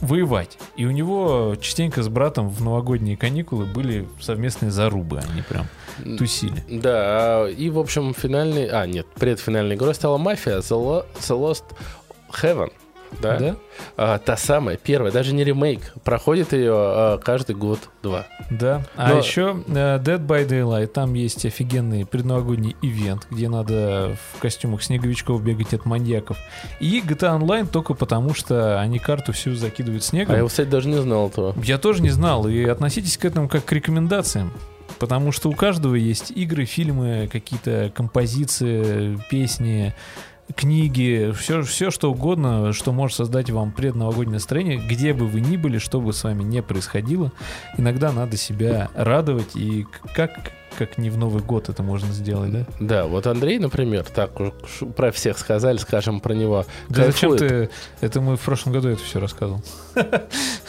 [0.00, 0.58] воевать.
[0.76, 5.18] И у него частенько с братом в новогодние каникулы были совместные зарубы.
[5.18, 5.66] Они прям
[6.16, 6.64] тусили.
[6.68, 8.68] Да, и, в общем, финальный...
[8.68, 11.64] А, нет, предфинальной игрой стала «Мафия» The, Lo- The Lost
[12.30, 12.72] Heaven.
[13.20, 13.38] Да?
[13.38, 13.56] Да?
[13.96, 15.92] А, та самая, первая, даже не ремейк.
[16.04, 18.26] Проходит ее а, каждый год-два.
[18.50, 18.84] Да.
[18.96, 24.40] А Но- еще э, Dead by Daylight, там есть офигенный предновогодний ивент, где надо в
[24.40, 26.38] костюмах снеговичков бегать от маньяков.
[26.80, 30.34] И GTA Online только потому, что они карту всю закидывают снегом.
[30.34, 31.54] А я, кстати, даже не знал этого.
[31.62, 34.52] Я тоже не знал, и относитесь к этому как к рекомендациям.
[34.98, 39.94] Потому что у каждого есть игры, фильмы, какие-то композиции, песни,
[40.56, 45.56] книги, все, все что угодно, что может создать вам предновогоднее настроение, где бы вы ни
[45.56, 47.32] были, что бы с вами не происходило.
[47.76, 52.64] Иногда надо себя радовать, и как, как не в Новый год это можно сделать, да?
[52.80, 54.30] Да, вот Андрей, например, так
[54.96, 56.64] про всех сказали, скажем про него.
[56.88, 57.70] Да зачем кайфует.
[58.00, 58.06] ты...
[58.06, 59.62] Это мы в прошлом году это все рассказывал.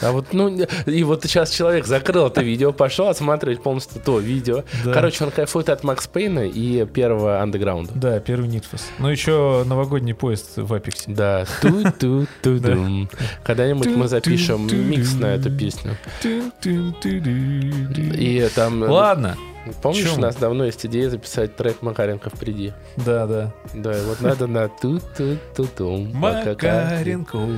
[0.00, 0.48] А вот, ну,
[0.86, 4.64] и вот сейчас человек закрыл это видео, пошел отсматривать полностью то видео.
[4.84, 4.92] Да.
[4.92, 7.92] Короче, он кайфует от Макс Пейна и первого андеграунда.
[7.94, 8.86] Да, первый Нитфос.
[8.98, 11.10] Ну, еще новогодний поезд в Апексе.
[11.10, 13.08] Да, ту ту ту дум
[13.44, 15.96] Когда-нибудь мы запишем микс на эту песню.
[16.24, 19.36] И там, э, Ладно.
[19.82, 22.72] Помнишь, чё у нас давно есть идея записать трек Макаренко вpriди.
[22.96, 23.52] Да, да.
[23.74, 27.50] Да, и вот надо на ту ту ту тум Макаренков,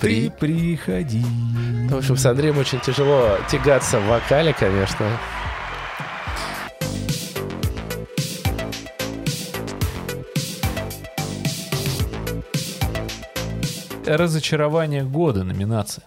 [0.00, 1.24] ты приходи.
[1.88, 5.06] В общем, с Андреем очень тяжело тягаться в вокале, конечно.
[14.06, 16.04] Разочарование года номинация.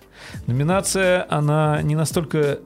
[0.47, 2.59] Номинация, она не настолько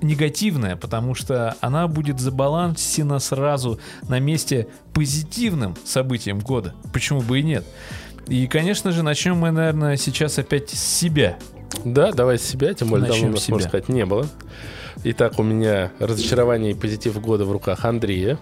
[0.00, 6.74] негативная, потому что она будет забалансена сразу на месте позитивным событием года.
[6.92, 7.64] Почему бы и нет?
[8.28, 11.38] И, конечно же, начнем мы, наверное, сейчас опять с себя.
[11.84, 14.26] Да, давай с себя, тем более давно у нас, можно сказать, не было.
[15.04, 18.38] Итак, у меня разочарование и позитив года в руках Андрея.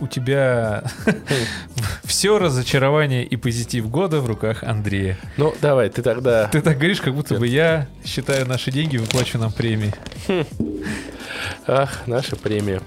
[0.00, 0.82] У тебя
[2.04, 5.18] все разочарование и позитив года в руках Андрея.
[5.36, 6.48] Ну, давай, ты тогда...
[6.48, 9.92] Ты так говоришь, как будто бы я считаю наши деньги, выплачу нам премии.
[11.66, 12.80] Ах, наша премия.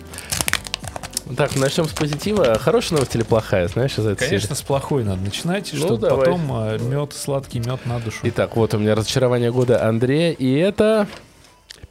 [1.38, 2.58] Так, начнем с позитива.
[2.60, 4.58] Хорошая новость или плохая, знаешь, из этой Конечно, серии?
[4.58, 6.26] с плохой надо начинать, Ну, чтобы давай.
[6.26, 8.18] потом мед, сладкий мед на душу.
[8.24, 11.08] Итак, вот у меня разочарование года Андрея, и это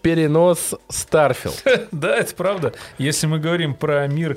[0.03, 1.63] перенос Starfield.
[1.93, 2.73] Да, это правда.
[2.99, 4.37] Если мы говорим про мир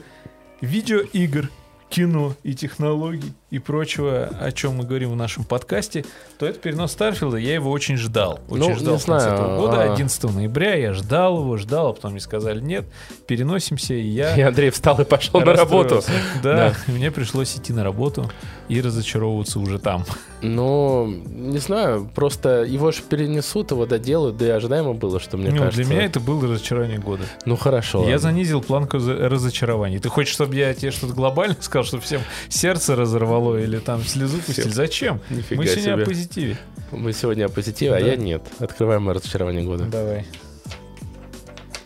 [0.61, 1.49] видеоигр,
[1.89, 6.03] кино и технологий и прочего, о чем мы говорим в нашем подкасте,
[6.37, 7.37] то это перенос Starfield а.
[7.37, 8.41] Я его очень ждал.
[8.49, 10.75] Очень Ну, ждал в конце знаю, этого года, а- 11 ноября.
[10.75, 12.85] Я ждал его, ждал, а потом мне сказали, нет,
[13.27, 14.35] переносимся, и я...
[14.35, 16.01] И Андрей встал и пошел на работу.
[16.43, 18.29] Да, и мне пришлось идти на работу
[18.67, 20.03] и разочаровываться уже там.
[20.41, 25.49] Ну, не знаю, просто его же перенесут, его доделают, да и ожидаемо было, что мне
[25.51, 25.81] Ну, кажется.
[25.81, 27.23] для меня это было разочарование года.
[27.45, 27.99] Ну, хорошо.
[27.99, 28.19] Я ладно.
[28.19, 29.99] занизил планку разочарований.
[29.99, 34.39] Ты хочешь, чтобы я тебе что-то глобально сказал, чтобы всем сердце разорвало или там слезу
[34.39, 34.69] пустили?
[34.69, 35.19] Зачем?
[35.29, 36.03] Нифига Мы сегодня себе.
[36.03, 36.57] о позитиве.
[36.91, 38.05] Мы сегодня о позитиве, а Да.
[38.07, 38.43] я нет.
[38.59, 39.85] Открываем мое разочарование года.
[39.85, 40.25] Давай.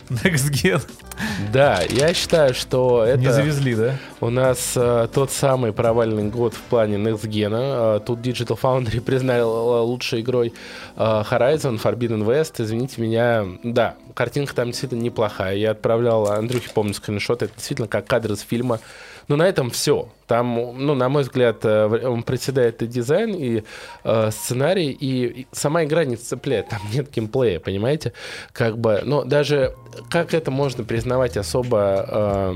[0.08, 0.82] Next Gen.
[1.52, 3.96] Да, я считаю, что Не это завезли, да?
[4.20, 7.52] у нас э, тот самый провальный год в плане Next Gen.
[7.52, 10.52] Э, тут Digital Foundry признал лучшей игрой
[10.96, 12.54] э, Horizon Forbidden West.
[12.58, 15.56] Извините меня, да, картинка там действительно неплохая.
[15.56, 17.42] Я отправлял Андрюхе, помню, скриншот.
[17.42, 18.80] Это действительно как кадр из фильма.
[19.28, 20.08] Но на этом все.
[20.26, 23.62] Там, ну, на мой взгляд, э, он приседает и дизайн, и
[24.04, 26.68] э, сценарий, и, и сама игра не цепляет.
[26.68, 28.12] Там нет геймплея, понимаете?
[28.52, 29.74] Как бы, но даже
[30.10, 32.54] как это можно признавать особо э,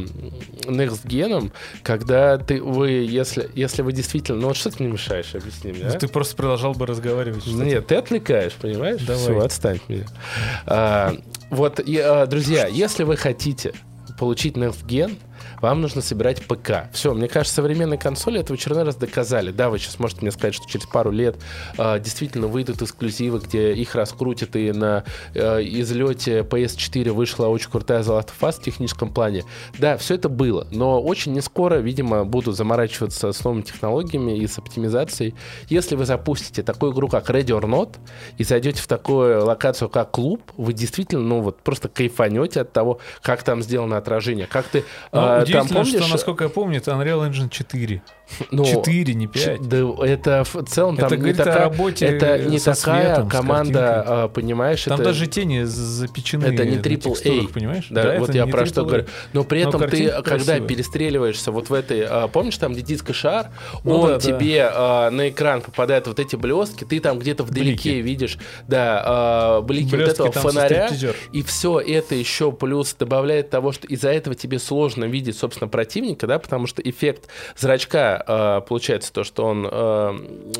[0.66, 1.50] next gen,
[1.82, 4.40] когда ты, вы, если, если вы действительно...
[4.40, 5.90] Ну вот что ты мне мешаешь, объясни мне, а?
[5.90, 7.44] Ты просто продолжал бы разговаривать.
[7.48, 9.02] Нет, ты отвлекаешь, понимаешь?
[9.02, 9.22] Давай.
[9.22, 10.06] Все, отстань от меня.
[10.66, 11.14] А,
[11.50, 13.72] вот, и, а, друзья, если вы хотите
[14.20, 15.18] получить Next Gen,
[15.60, 16.88] вам нужно собирать ПК.
[16.92, 19.50] Все, мне кажется, современные консоли это в очередной раз доказали.
[19.50, 21.36] Да, вы сейчас можете мне сказать, что через пару лет
[21.78, 28.02] э, действительно выйдут эксклюзивы, где их раскрутят, и на э, излете PS4 вышла очень крутая
[28.02, 29.44] The Last of Us в техническом плане.
[29.78, 34.46] Да, все это было, но очень не скоро, видимо, будут заморачиваться с новыми технологиями и
[34.46, 35.34] с оптимизацией.
[35.68, 37.96] Если вы запустите такую игру, как Ready or Not,
[38.38, 43.00] и зайдете в такую локацию, как клуб, вы действительно, ну вот, просто кайфанете от того,
[43.22, 44.46] как там сделано отражение.
[44.46, 46.02] Как ты Ну, а, там удивительно, помнишь...
[46.04, 48.02] что, насколько я помню, это Unreal Engine 4.
[48.50, 49.68] ну, 4, не Ч- 5.
[49.68, 53.06] Да, это в целом Это там не говорит о такая, работе это не со такая
[53.14, 54.82] светом, команда, а, понимаешь?
[54.84, 57.86] Там это, даже тени запечены это не AAA, текстурах, понимаешь?
[57.90, 59.06] Да, вот это я не про что говорю.
[59.32, 60.60] Но при Но этом ты, картинка когда красивая.
[60.68, 63.50] перестреливаешься вот в этой, а, помнишь, там где диско-шар,
[63.84, 64.20] Ну он да, да.
[64.20, 68.02] тебе а, на экран попадает вот эти блестки, ты там где-то вдалеке Блики.
[68.02, 70.90] видишь, да, а, блики вот Блестки этого там со фонаря,
[71.32, 76.26] и все это еще плюс добавляет того, что из-за этого тебе сложно видеть, собственно, противника,
[76.26, 80.14] да, потому что эффект зрачка, а, получается то, что он а,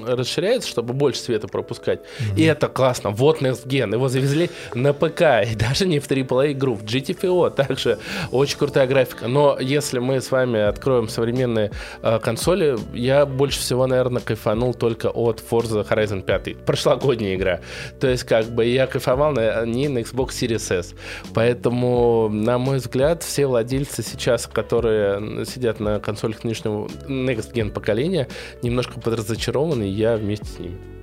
[0.06, 2.00] расширяется, чтобы больше света пропускать.
[2.36, 3.10] И это классно.
[3.10, 3.92] Вот Next Gen.
[3.92, 7.98] Его завезли на ПК, и даже не в AAA игру, в GTFO также
[8.30, 9.28] очень крутая графика.
[9.28, 11.70] Но если мы с вами откроем современные
[12.02, 16.64] а, консоли, я больше всего, наверное, кайфанул только от Forza Horizon 5.
[16.64, 17.60] Прошлогодняя игра.
[18.00, 20.94] То есть, как бы, я кайфовал на, не на Xbox Series S.
[21.34, 28.28] Поэтому, на мой взгляд, все владельцы сейчас, которые сидят на консолях нынешнего Next Gen поколения,
[28.62, 30.93] немножко подразочарованы, и я вместе с ними.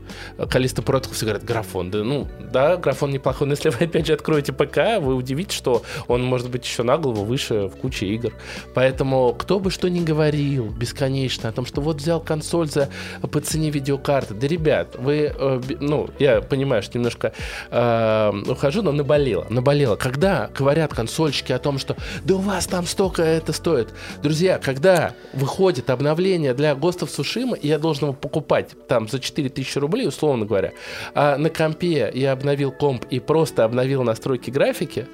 [0.49, 1.91] Калиста Протокол все говорят, графон.
[1.91, 5.83] Да, ну, да, графон неплохой, но если вы опять же откроете ПК, вы удивитесь, что
[6.07, 8.33] он может быть еще на голову выше в куче игр.
[8.73, 12.89] Поэтому кто бы что ни говорил бесконечно о том, что вот взял консоль за
[13.31, 14.33] по цене видеокарты.
[14.33, 17.33] Да, ребят, вы, э, ну, я понимаю, что немножко
[17.69, 19.45] э, ухожу, но наболело.
[19.49, 19.95] Наболело.
[19.95, 23.89] Когда говорят консольщики о том, что да у вас там столько это стоит.
[24.21, 29.90] Друзья, когда выходит обновление для Tsushima, и я должен его покупать там за 4000 рублей,
[29.99, 30.71] условно говоря,
[31.13, 35.07] а на компе я обновил комп и просто обновил настройки графики,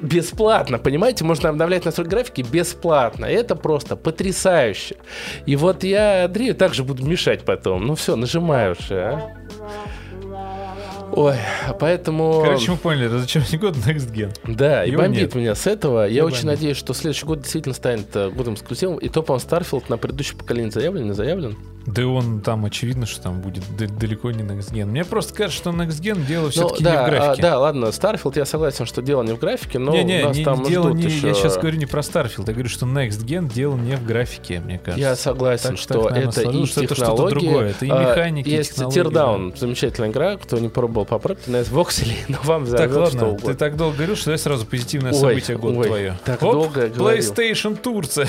[0.00, 1.24] бесплатно, понимаете?
[1.24, 3.26] Можно обновлять настройки графики бесплатно.
[3.26, 4.96] Это просто потрясающе.
[5.46, 7.86] И вот я Андрею также буду мешать потом.
[7.86, 9.43] Ну все, нажимаю уже, а.
[11.16, 11.36] Ой,
[11.78, 12.40] поэтому...
[12.42, 14.32] Короче, мы поняли, разочарование года Next Gen.
[14.46, 15.34] Да, и Его бомбит нет.
[15.34, 16.06] меня с этого.
[16.06, 16.58] Я Его очень бомбит.
[16.60, 18.98] надеюсь, что следующий год действительно станет э, годом эксклюзивом.
[18.98, 21.56] И то, по-моему, Starfield на предыдущее поколение заявлен, не заявлен?
[21.86, 24.86] Да и он там очевидно, что там будет далеко не Next Gen.
[24.86, 27.42] Мне просто кажется, что Next Gen дело Ну, все-таки да, не в а, графике.
[27.42, 30.36] да, ладно, Starfield, я согласен, что дело не в графике, но не, не, у нас
[30.38, 31.28] не, там дело ждут не, еще...
[31.28, 34.60] я сейчас говорю не про Starfield, я говорю, что Next Gen дело не в графике,
[34.60, 34.98] мне кажется.
[35.00, 37.34] Я согласен, Так- что так, наверное, это и что это что-то технологии.
[37.34, 41.50] другое, это и А, механики, и Есть технологии, Teardown, замечательная игра, кто не пробовал, попробуйте
[41.50, 44.38] на Xbox или но вам Так, взорвет что ладно, ты так долго говорил, что я
[44.38, 46.18] сразу позитивное Ой, событие года ой, твое.
[46.24, 47.20] так Оп, долго говорил.
[47.20, 48.26] PlayStation Турция.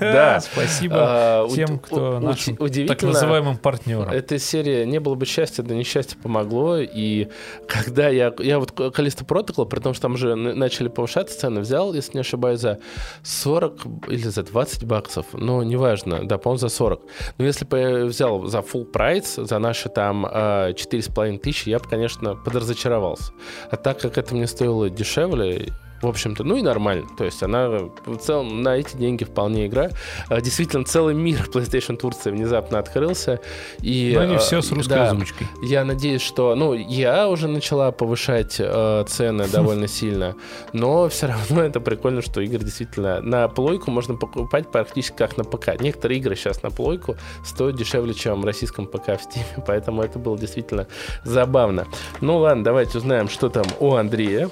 [0.00, 0.40] Да.
[0.52, 4.10] Спасибо А, тем, кто нашим так называемым партнерам.
[4.10, 6.78] Эта серия «Не было бы счастья, да несчастье помогло».
[6.78, 7.28] И
[7.66, 8.32] когда я...
[8.38, 12.14] Я вот Калиста Протокол, при том, что там уже н- начали повышаться цены, взял, если
[12.14, 12.78] не ошибаюсь, за
[13.22, 15.26] 40 или за 20 баксов.
[15.32, 16.26] Ну, неважно.
[16.26, 17.02] Да, по-моему, за 40.
[17.38, 21.78] Но если бы я взял за full прайс, за наши там а, 4,5 тысячи, я
[21.78, 23.32] бы, конечно, подразочаровался.
[23.70, 25.72] А так как это мне стоило дешевле,
[26.02, 27.06] в общем-то, ну и нормально.
[27.16, 29.90] То есть она в целом на эти деньги вполне игра.
[30.28, 33.40] А, Действительно, целый мир PlayStation Турции внезапно открылся.
[33.80, 35.46] И, Но не а, все с русской да, озвучкой.
[35.62, 36.54] Я надеюсь, что...
[36.54, 40.36] Ну, я уже начала повышать э, цены довольно сильно,
[40.72, 45.44] но все равно это прикольно, что игры действительно на плойку можно покупать практически как на
[45.44, 45.80] ПК.
[45.80, 50.18] Некоторые игры сейчас на плойку стоят дешевле, чем в российском ПК в Steam, поэтому это
[50.18, 50.86] было действительно
[51.24, 51.86] забавно.
[52.20, 54.48] Ну ладно, давайте узнаем, что там у Андрея.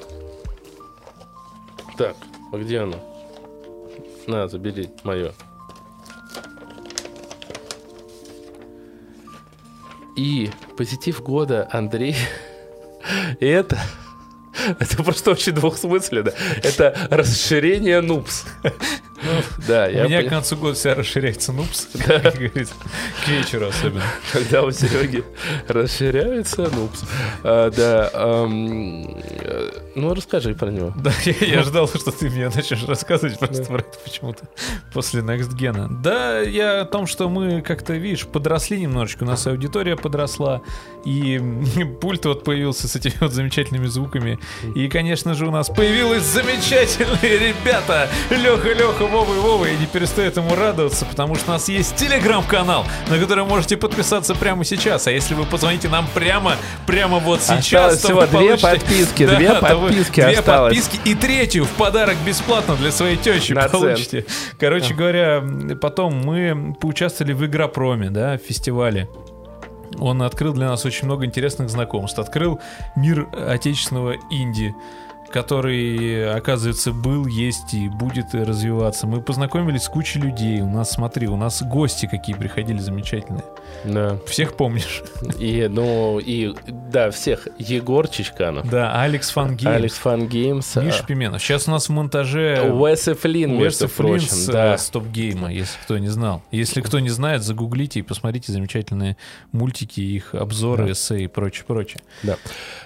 [1.96, 2.16] Так,
[2.52, 2.96] а где оно?
[4.26, 5.32] На, забери мое.
[10.16, 12.16] И позитив года Андрей
[13.40, 13.78] это
[14.80, 16.32] это просто очень двухсмысленно.
[16.62, 18.44] Это расширение нупс.
[19.68, 22.74] Да, У я меня пони- к концу года вся расширяется нупс, как говорится,
[23.24, 24.02] к вечеру особенно.
[24.32, 25.24] когда у Сереги
[25.68, 27.02] расширяется нупс.
[27.42, 30.92] А, Да, ам, э, ну расскажи про него.
[30.96, 34.44] Да, я, я ждал, что ты мне начнешь рассказывать просто про это почему-то
[34.92, 35.88] после Next Gen.
[36.02, 40.60] Да, я о том, что мы как-то, видишь, подросли немножечко, у нас аудитория подросла,
[41.04, 41.40] и
[42.00, 44.38] пульт вот появился с этими вот замечательными звуками.
[44.74, 48.08] И, конечно же, у нас появились замечательные ребята!
[48.30, 51.96] Леха, Леха, Вова и Вова, и не перестает ему радоваться, потому что у нас есть
[51.96, 55.06] телеграм-канал, на который можете подписаться прямо сейчас.
[55.06, 58.62] А если вы позвоните нам прямо, прямо вот сейчас, Осталось то всего вы две получите-
[58.62, 59.48] подписки, Да, две
[59.85, 60.76] вы подписки Две осталось.
[60.76, 64.24] подписки и третью в подарок бесплатно для своей тещи На получите.
[64.58, 65.42] Короче говоря,
[65.80, 69.08] потом мы поучаствовали в Игропроме, да, в фестивале.
[69.98, 72.18] Он открыл для нас очень много интересных знакомств.
[72.18, 72.60] Открыл
[72.96, 74.74] мир отечественного инди,
[75.30, 79.06] который, оказывается, был, есть и будет развиваться.
[79.06, 80.60] Мы познакомились с кучей людей.
[80.60, 83.44] У нас, смотри, у нас гости какие приходили замечательные.
[83.84, 84.18] Да.
[84.26, 85.02] Всех помнишь?
[85.38, 87.48] И, ну, и, да, всех.
[87.58, 91.42] Егор Чичканов, Да, Алекс Фангеймс, Алекс Фан Геймс, Миша Пименов.
[91.42, 94.74] Сейчас у нас в монтаже Уэс Флинн, между Уэс Флинн прочим, с да.
[94.74, 96.42] э, StopGame а, если кто не знал.
[96.50, 99.16] Если кто не знает, загуглите и посмотрите замечательные
[99.52, 100.92] мультики, их обзоры, Да.
[100.92, 102.00] эссе и прочее, прочее.
[102.22, 102.36] Да.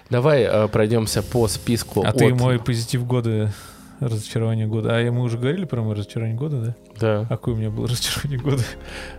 [0.09, 2.03] Давай э, пройдемся по списку.
[2.05, 3.53] А от- ты мой позитив года,
[4.01, 4.97] разочарование года.
[4.97, 6.75] А мы уже говорили про мой разочарование года, да?
[6.99, 7.21] Да.
[7.23, 8.63] А какое у меня было разочарование года?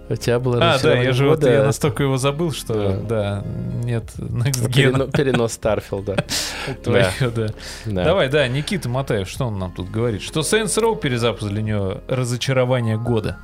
[0.09, 3.43] У тебя было А, да, я же вот, я настолько его забыл, что, да,
[3.83, 6.25] нет, Next Gen Перено- Перенос Старфилда.
[6.83, 7.47] твоего, да.
[7.85, 8.03] Да.
[8.03, 10.21] Давай, да, Никита Матаев, что он нам тут говорит?
[10.21, 13.37] Что Saints Row перезапуск для него разочарование года.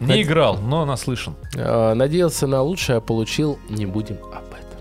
[0.00, 1.34] Не Над- играл, но наслышан.
[1.56, 4.80] Э, Надеялся на лучшее, а получил не будем об этом.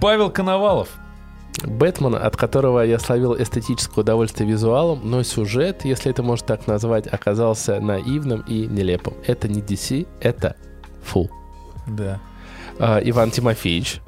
[0.00, 0.88] Павел Коновалов.
[1.64, 7.06] Бэтмен, от которого я словил эстетическое удовольствие визуалом, но сюжет, если это можно так назвать,
[7.06, 9.14] оказался наивным и нелепым.
[9.26, 10.56] Это не DC, это
[11.02, 11.30] фу.
[11.86, 12.20] Да.
[12.78, 14.00] А, Иван Тимофеевич.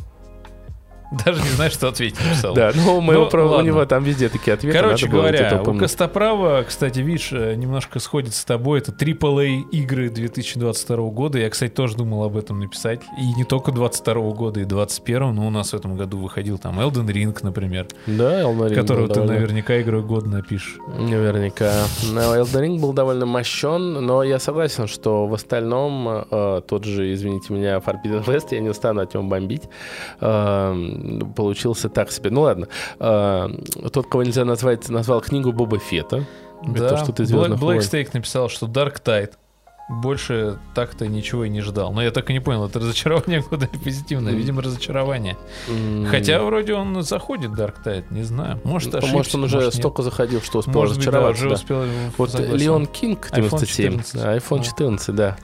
[1.25, 2.55] Даже не знаю, что ответить написал.
[2.55, 4.77] Да, ну, мы Ну, у него там везде такие ответы.
[4.77, 5.75] Короче говоря, у.
[5.75, 8.81] Костоправа, кстати, видишь, э, немножко сходит с тобой.
[8.81, 11.39] Это AAA игры 2022 года.
[11.39, 13.01] Я, кстати, тоже думал об этом написать.
[13.19, 16.81] И не только 22 года, и 21 но у нас в этом году выходил там
[16.81, 20.79] Elden Ring, например, Да, Elden Ring которого ты наверняка игру года напишешь.
[20.99, 21.73] Наверняка.
[22.13, 27.13] Но Elden Ring был довольно мощен, но я согласен, что в остальном э, тот же,
[27.13, 29.63] извините меня, Forbidden West, я не стану от него бомбить,
[30.21, 30.98] э,
[31.35, 32.31] получился так себе.
[32.31, 32.69] Ну ладно.
[32.99, 33.49] Э,
[33.93, 36.25] тот, кого нельзя назвать, назвал книгу Боба Фета.
[36.63, 37.83] Это из Блэк, «Звездных Блэк войн».
[37.83, 39.33] Стейк написал, что Dark Tide.
[39.91, 41.93] Больше так-то ничего и не ждал.
[41.95, 44.35] Но я так и не понял, это разочарование года или позитивное?
[44.35, 45.37] Видимо, разочарование.
[46.11, 48.61] Хотя вроде он заходит Dark Tide, не знаю.
[48.65, 49.81] Может, ошибся, Может, он уже может, нет.
[49.83, 51.41] столько заходил, что успел Может быть, да, разочароваться.
[51.41, 51.55] уже да.
[51.55, 51.85] успел.
[52.19, 52.57] Вот согласен.
[52.57, 54.15] Леон Кинг iPhone 97, 14.
[54.23, 54.63] да, iPhone Ну.
[54.65, 55.37] 14, да,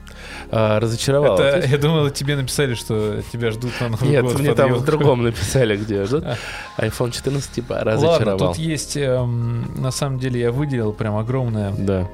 [0.51, 1.39] А, разочаровал.
[1.39, 4.73] Это, есть- я думал, тебе написали, что тебя ждут на Новый Нет, год мне там
[4.75, 6.23] в другом написали, где ждут.
[6.77, 6.85] А.
[6.85, 8.37] iPhone 14 типа Ладно, разочаровал.
[8.53, 12.07] тут есть, эм, на самом деле, я выделил прям огромное Да.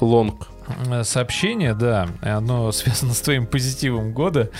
[0.00, 0.48] Лонг.
[0.90, 4.50] Э, сообщение, да, оно связано с твоим позитивом года.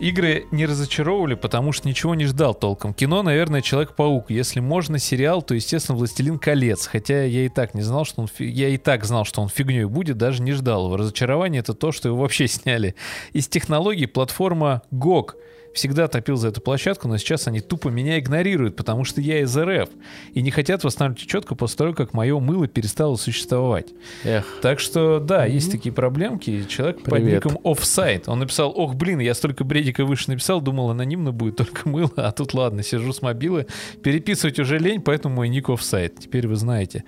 [0.00, 2.94] Игры не разочаровывали, потому что ничего не ждал толком.
[2.94, 4.30] Кино, наверное, Человек-паук.
[4.30, 6.86] Если можно сериал, то, естественно, Властелин колец.
[6.86, 9.84] Хотя я и так не знал, что он я и так знал, что он фигней
[9.84, 10.96] будет, даже не ждал его.
[10.96, 12.94] Разочарование это то, что его вообще сняли.
[13.34, 15.34] Из технологий платформа GOG
[15.72, 19.56] всегда топил за эту площадку, но сейчас они тупо меня игнорируют, потому что я из
[19.56, 19.88] РФ.
[20.34, 23.88] И не хотят восстанавливать четко после того, как мое мыло перестало существовать.
[24.24, 24.46] Эх.
[24.62, 26.64] Так что, да, есть такие проблемки.
[26.68, 27.44] Человек под Привет.
[27.44, 28.24] ником Offside.
[28.26, 32.32] Он написал, ох, блин, я столько бредика выше написал, думал, анонимно будет только мыло, а
[32.32, 33.66] тут ладно, сижу с мобилы.
[34.02, 36.14] Переписывать уже лень, поэтому мой ник Offside.
[36.18, 37.04] Теперь вы знаете.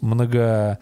[0.00, 0.78] Много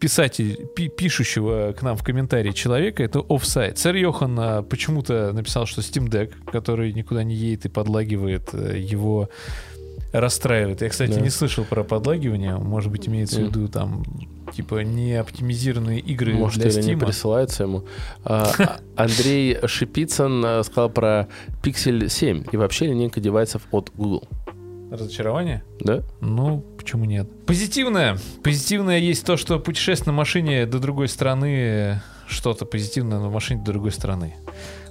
[0.00, 3.78] писатель, пи- пишущего к нам в комментарии человека, это офсайт.
[3.78, 8.78] Сэр Йохан а, почему-то написал, что Steam Deck, который никуда не едет и подлагивает, э,
[8.78, 9.28] его
[10.12, 10.82] расстраивает.
[10.82, 11.20] Я, кстати, Да.
[11.20, 12.56] не слышал про подлагивание.
[12.56, 13.48] Может быть, имеется в Мгм.
[13.48, 14.02] виду там
[14.56, 17.04] типа не оптимизированные игры Может, для или не Steam.
[17.04, 17.84] присылаются ему.
[18.24, 21.28] А, а, Андрей Шипицын э, сказал про
[21.62, 24.26] Pixel 7 и вообще линейка девайсов от Google.
[24.90, 25.62] Разочарование?
[25.78, 26.02] Да?
[26.20, 27.28] Ну, почему нет?
[27.46, 28.18] Позитивное.
[28.42, 33.72] Позитивное есть то, что путешествие на машине до другой страны что-то позитивное на машине до
[33.72, 34.34] другой страны.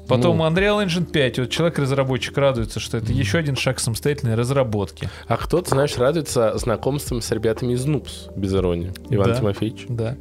[0.08, 0.44] Потом Ну.
[0.48, 1.38] Unreal Engine 5.
[1.40, 5.08] Вот человек-разработчик радуется, что это еще один шаг самостоятельной разработки.
[5.28, 8.92] А кто-то, знаешь, радуется знакомством с ребятами из Нупс, без иронии.
[9.12, 9.36] Иван Да.
[9.38, 9.86] Тимофеевич.
[9.88, 10.18] Да.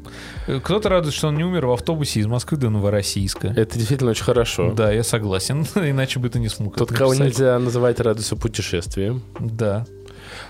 [0.47, 3.49] Э, Кто-то радуется, что он не умер в автобусе из Москвы до Новороссийска.
[3.49, 4.73] Это действительно очень хорошо.
[4.75, 5.62] Да, я согласен.
[5.75, 7.27] Иначе бы ты не смог Тот, кого написать.
[7.39, 9.23] нельзя называть радуется путешествием.
[9.41, 9.87] Да.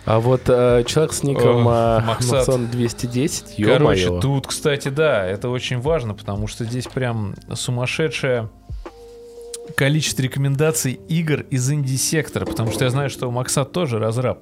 [0.08, 2.48] А вот э, человек с ником э, Максат.
[2.48, 4.20] Максон 210, Короче, ё-моё.
[4.22, 8.48] тут, кстати, да, это очень важно, потому что здесь прям сумасшедшее
[9.76, 14.38] количество рекомендаций игр из инди-сектора, потому что я знаю, что Максат тоже разраб.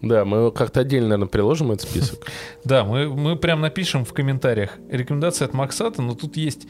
[0.00, 2.20] Да, мы как-то отдельно, наверное, приложим этот список.
[2.64, 6.66] Да, мы, мы прям напишем в комментариях рекомендации от Максата, но тут есть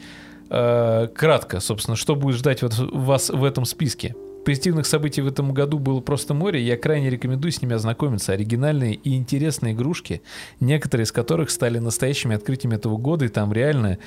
[0.49, 4.13] э, кратко, собственно, что будет ждать вот вас в этом списке.
[4.45, 8.33] Позитивных событий в этом году было просто море, я крайне рекомендую с ними ознакомиться.
[8.33, 10.21] Оригинальные и интересные игрушки,
[10.59, 13.97] некоторые из которых стали настоящими открытиями этого года, и там реально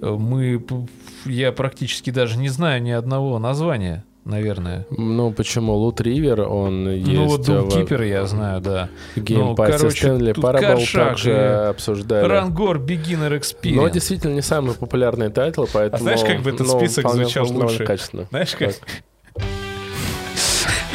[0.00, 0.64] э, мы,
[1.26, 4.86] я практически даже не знаю ни одного названия наверное.
[4.90, 5.74] Ну, почему?
[5.74, 8.90] Лут Ривер, он есть ну вот в Keeper я знаю, да.
[9.16, 11.34] геймпассе Ну, короче, Стэнли Коршак также и
[11.70, 12.26] обсуждали.
[12.26, 13.74] Рангор Beginner Experience.
[13.74, 15.96] Но действительно не самый популярный тайтл, поэтому...
[15.96, 17.84] А знаешь, как бы этот ну, список звучал лучше?
[17.84, 18.26] качественно.
[18.30, 18.74] Знаешь как?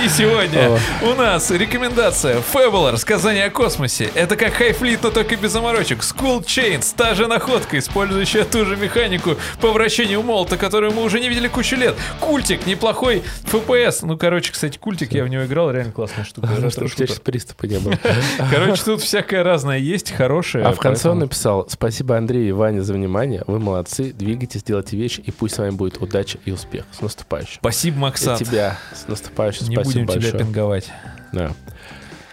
[0.03, 4.09] И сегодня у нас рекомендация Fable, сказание о космосе.
[4.15, 5.99] Это как Хайфлит, но только без заморочек.
[5.99, 11.21] School Chains, та же находка, использующая ту же механику по вращению молота, которую мы уже
[11.21, 11.95] не видели кучу лет.
[12.19, 13.99] Культик, неплохой FPS.
[14.01, 16.49] Ну, короче, кстати, Культик, я в него играл, реально классная штука.
[16.59, 17.97] Ну, чтобы у тебя сейчас приступа не было.
[18.51, 20.65] Короче, тут всякое разное есть, хорошее.
[20.65, 24.97] А в конце он написал, спасибо Андрею и Ване за внимание, вы молодцы, двигайтесь, делайте
[24.97, 26.83] вещи, и пусть с вами будет удача и успех.
[26.91, 27.59] С наступающим.
[27.61, 28.39] Спасибо, Максат.
[28.39, 30.43] тебя с наступающим, Не спасибо будем тебя большое.
[30.43, 30.89] пинговать.
[31.31, 31.51] Да.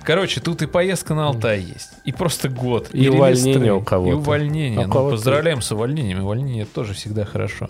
[0.03, 2.89] Короче, тут и поездка на Алтай есть, и просто год.
[2.95, 4.11] И релиз увольнение у кого-то.
[4.11, 4.81] И увольнение.
[4.81, 6.23] А Ну, кого-то- поздравляем с увольнением.
[6.25, 7.69] Увольнение тоже всегда хорошо.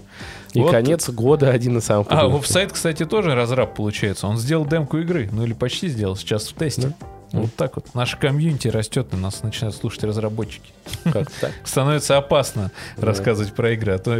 [0.53, 0.71] И Вот.
[0.71, 4.29] конец года один из самых А, офсайт, кстати, тоже разраб получается.
[4.29, 6.93] Он сделал демку игры, ну или почти сделал, сейчас в тесте.
[7.33, 7.95] Вот так вот.
[7.95, 10.71] Наша комьюнити растет, и нас начинают слушать разработчики.
[11.05, 11.53] Как так?
[11.65, 14.19] Становится опасно рассказывать про игры, а то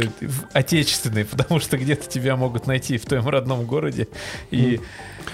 [0.53, 4.07] отечественные, потому что где-то тебя могут найти в твоем родном городе
[4.49, 4.79] и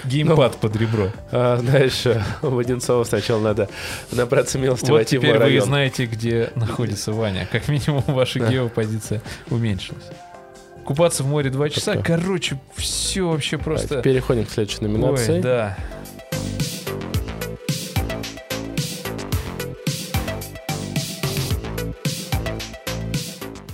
[0.05, 1.09] геймпад Ну, под ребро.
[1.31, 2.03] А, знаешь,
[2.41, 3.69] в Одинцово сначала надо
[4.11, 7.47] набраться милости Вот войти в теперь вы знаете, где находится Ваня.
[7.51, 8.49] Как минимум, ваша Да.
[8.51, 10.03] геопозиция уменьшилась.
[10.85, 11.97] Купаться в море два часа.
[11.97, 14.01] Короче, все вообще просто...
[14.01, 15.33] Переходим к следующей номинации.
[15.33, 15.77] Ой, да.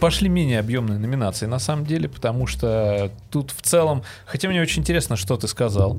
[0.04, 4.04] Пошли менее объемные номинации, на самом деле, потому что тут в целом...
[4.26, 5.98] Хотя мне очень интересно, что ты сказал.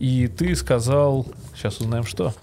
[0.00, 1.24] И ты сказал...
[1.54, 2.34] Сейчас узнаем, что.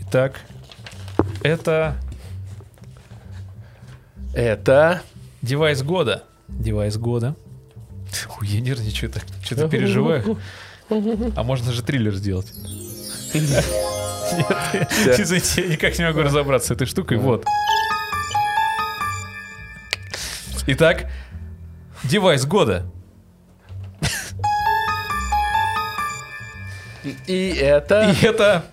[0.00, 0.40] Итак,
[1.42, 1.98] это
[4.32, 5.02] Это...
[5.42, 6.24] девайс года.
[6.48, 7.36] Девайс года.
[8.40, 10.38] Ой, я нервничаю так, что-то переживаю.
[10.88, 12.50] А можно же триллер сделать.
[14.32, 17.18] Нет, Извините, я никак не могу разобраться с этой штукой.
[17.18, 17.44] Вот.
[20.66, 21.10] Итак,
[22.04, 22.86] девайс года.
[27.26, 28.10] И это...
[28.10, 28.64] И это...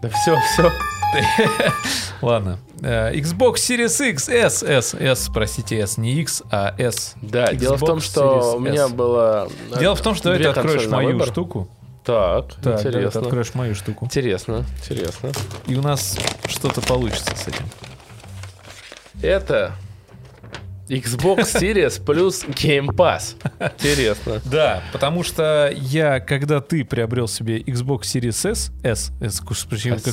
[0.00, 0.72] Да все, все.
[2.22, 2.58] Ладно.
[2.82, 7.14] Э, Xbox Series X, S, S, S, простите, S, не X, а S.
[7.22, 8.92] Да, дело в Xbox том, что Series у меня S.
[8.92, 9.48] было...
[9.78, 11.68] Дело в том, что ты откроешь мою штуку.
[12.06, 13.20] Так, Так, ты интересно.
[13.20, 14.04] откроешь мою штуку.
[14.04, 15.32] Интересно, интересно.
[15.66, 17.64] И у нас что-то получится с этим.
[19.22, 19.72] Это
[20.88, 23.34] Xbox Series плюс Game Pass.
[23.80, 24.40] Интересно.
[24.44, 29.40] Да, потому что я, когда ты приобрел себе Xbox Series S, S, S.
[29.40, 29.50] как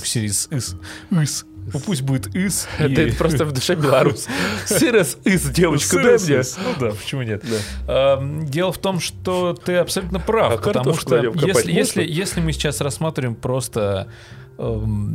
[0.02, 0.76] Series S,
[1.12, 2.68] S, ну пусть будет S.
[2.80, 4.28] Это и- это просто в душе белорус.
[4.68, 6.42] Series Is, девочка, дай мне.
[6.58, 7.44] Ну да, почему нет?
[7.88, 12.52] Эм, Дело в том, что ты абсолютно прав, А потому что если, если, если мы
[12.54, 14.08] сейчас рассматриваем просто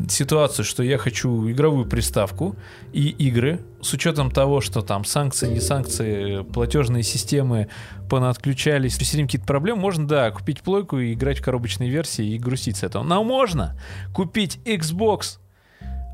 [0.08, 2.56] ситуацию, что я хочу игровую приставку
[2.92, 7.68] и игры, с учетом того, что там санкции, не санкции, платежные системы
[8.10, 12.38] понадключались, все время какие-то проблемы, можно, да, купить плойку и играть в коробочной версии и
[12.38, 13.04] грустить с этого.
[13.04, 13.78] Но можно
[14.12, 15.38] купить Xbox,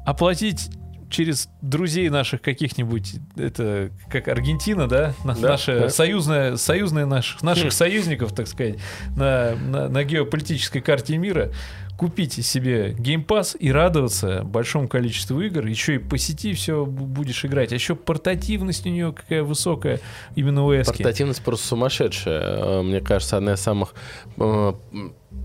[0.05, 0.70] оплатить
[1.11, 5.88] через друзей наших каких-нибудь, это как Аргентина, да, На- Да, наша да.
[5.88, 8.76] союзная, союзная наших, наших союзников, так сказать,
[9.16, 11.52] на, на, на геополитической карте мира,
[11.96, 17.70] купить себе Pass и радоваться большому количеству игр, еще и по сети все будешь играть,
[17.70, 20.00] а еще портативность у нее какая высокая
[20.34, 20.90] именно у эски.
[20.90, 22.40] Портативность просто сумасшедшая.
[22.42, 23.94] Э, Мне кажется, одна из самых
[24.36, 24.72] э,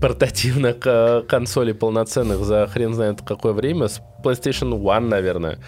[0.00, 3.88] портативных э, консолей полноценных за хрен знает какое время.
[3.88, 5.58] С PlayStation One, наверное.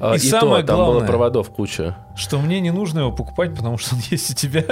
[0.00, 1.96] Э, И И, самое то, там было главное- проводов куча.
[2.16, 4.64] Что мне не нужно его покупать, потому что он есть у тебя,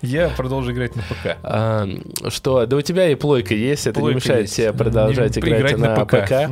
[0.00, 1.36] я продолжу играть на ПК.
[1.42, 1.88] А,
[2.28, 4.56] что, да у тебя и плойка есть, это Плойка не мешает есть.
[4.56, 6.28] тебе продолжать Не- играть, на, ПК.
[6.28, 6.50] Да.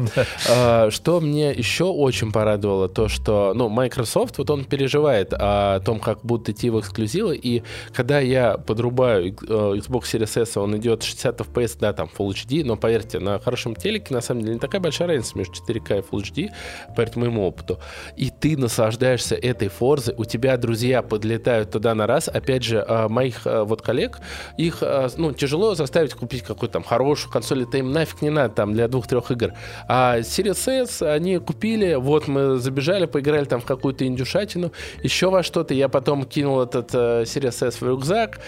[0.50, 6.00] А, что мне еще очень порадовало, то что, ну, Microsoft, вот он переживает о том,
[6.00, 7.62] как будут идти в эксклюзивы, и
[7.94, 12.76] когда я подрубаю э, Xbox Series S, он идет 60 FPS, там, Full HD, но
[12.76, 16.22] поверьте, на хорошем телеке, на самом деле, не такая большая разница между 4К и Full
[16.22, 16.50] HD,
[16.94, 17.78] поверьте моему опыту.
[18.16, 23.08] И ты наслаждаешься этой форзой, у тебя друзья подлетают туда на раз, опять же, а,
[23.08, 24.20] моих а, вот коллег,
[24.56, 28.54] их, а, ну, тяжело заставить купить какую-то там хорошую консоль, это им нафиг не надо
[28.54, 29.52] там для двух-трех игр.
[29.88, 34.72] А Series S они купили, вот мы забежали, поиграли там в какую-то индюшатину,
[35.02, 38.40] еще во что-то, я потом кинул этот э, Series S в рюкзак,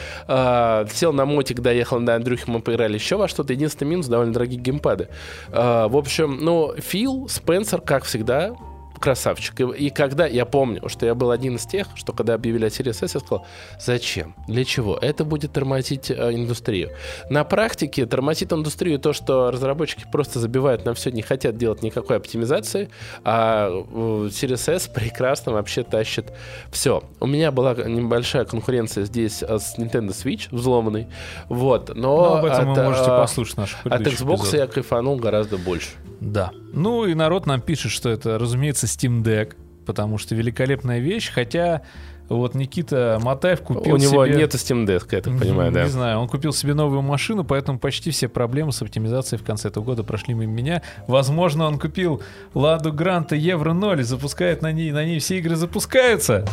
[0.93, 4.59] сел на мотик, доехал до Андрюхи, мы поиграли еще во что-то, единственный минус, довольно дорогие
[4.59, 5.09] геймпады.
[5.51, 8.55] А, в общем, ну, Фил, Спенсер, как всегда,
[9.01, 9.61] красавчик.
[9.61, 12.69] И, и когда я помню, что я был один из тех, что когда объявили о
[12.69, 13.47] Series S, я сказал,
[13.79, 14.35] зачем?
[14.49, 14.97] Для чего?
[14.97, 16.91] Это будет тормозить э, индустрию.
[17.31, 22.17] На практике тормозит индустрию то, что разработчики просто забивают на все, не хотят делать никакой
[22.17, 22.89] оптимизации,
[23.25, 23.95] а э,
[24.31, 26.33] Series S прекрасно вообще тащит
[26.71, 27.03] все.
[27.21, 31.09] У меня была небольшая конкуренция здесь э, с Nintendo Switch взломанный,
[31.49, 35.17] вот, но Ну, об этом от, вы можете э, послушать наш от Xbox я кайфанул
[35.17, 35.91] гораздо больше.
[36.21, 36.53] Да.
[36.73, 39.55] Ну и народ нам пишет, что это, разумеется, Steam Deck,
[39.87, 41.83] потому что великолепная вещь, хотя
[42.29, 44.39] вот Никита Матаев купил У него себе...
[44.39, 45.89] нет Steam Deck, я так понимаю, не да.
[45.89, 49.85] знаю, он купил себе новую машину, поэтому почти все проблемы с оптимизацией в конце этого
[49.85, 50.83] года прошли мимо меня.
[51.07, 52.23] Возможно, он купил
[52.55, 56.47] Ладу Гранта Евро 0 и запускает на ней, на ней все игры запускаются.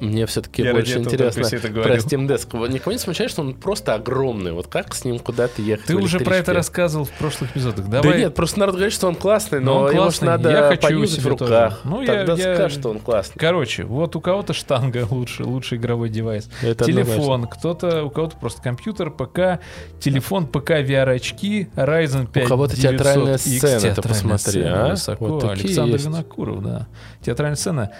[0.00, 1.96] Мне все-таки Я больше интересно про.
[1.96, 2.68] Steam Desk.
[2.68, 4.52] Никого не смущает, что он просто огромный.
[4.52, 5.86] Вот как с ним куда-то ехать?
[5.86, 7.86] Ты уже про это рассказывал в прошлых эпизодах.
[7.88, 8.18] Да Давай.
[8.18, 10.26] нет, просто народ говорит, что он классный, Ну, но он его ж классный.
[10.28, 11.52] надо Я хочу поюзать в себе тоже.
[11.54, 11.80] руках.
[11.84, 13.38] Ну, я- Тогда я- скажешь, что он классный.
[13.38, 16.48] Короче, вот у кого-то штанга лучше, лучший игровой девайс.
[16.62, 19.60] Это телефон, кто-то, у кого-то просто компьютер, ПК,
[20.00, 24.90] телефон, ПК, VR-очки, Ryzen 5 У кого-то 900 театральная X, сцена, ты посмотри, сцена, а?
[24.90, 26.04] высоко, Вот Александр есть.
[26.04, 26.86] Винокуров, да.
[27.24, 27.90] Театральная сцена.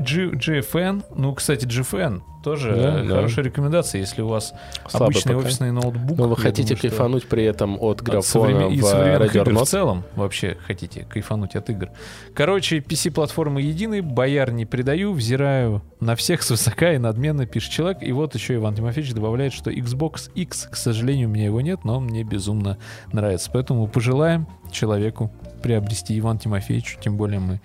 [0.00, 3.14] G- GFN, ну, кстати, GFN тоже Да, э, да.
[3.16, 4.52] хорошая рекомендация, если у вас
[4.88, 5.40] Слабый обычный ПК.
[5.44, 6.18] офисный ноутбук.
[6.18, 8.94] Но вы я хотите думаю, кайфануть при этом от от графона современ- и в игр
[8.94, 9.68] в Радиорнот?
[9.68, 11.90] целом вообще хотите кайфануть от игр.
[12.34, 17.98] Короче, PC-платформы едины, бояр не предаю, взираю на всех свысока и надменно, пишет человек.
[18.02, 21.84] И вот еще Иван Тимофеевич добавляет, что Xbox X, к сожалению, у меня его нет,
[21.84, 22.78] но мне безумно
[23.12, 23.50] нравится.
[23.52, 25.30] Поэтому пожелаем человеку
[25.62, 27.60] приобрести Иван Тимофеевичу, тем более мы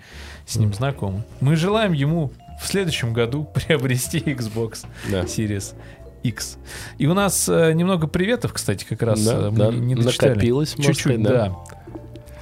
[0.46, 1.22] с ним знакомы.
[1.40, 5.22] Мы желаем ему в следующем году приобрести Xbox Да.
[5.22, 5.74] Series
[6.22, 6.58] X.
[6.98, 10.30] И у нас э, немного приветов, кстати, как раз Да, э, мы да, не дочитали.
[10.30, 11.30] накопилось, Чуть-чуть, да.
[11.30, 11.56] да.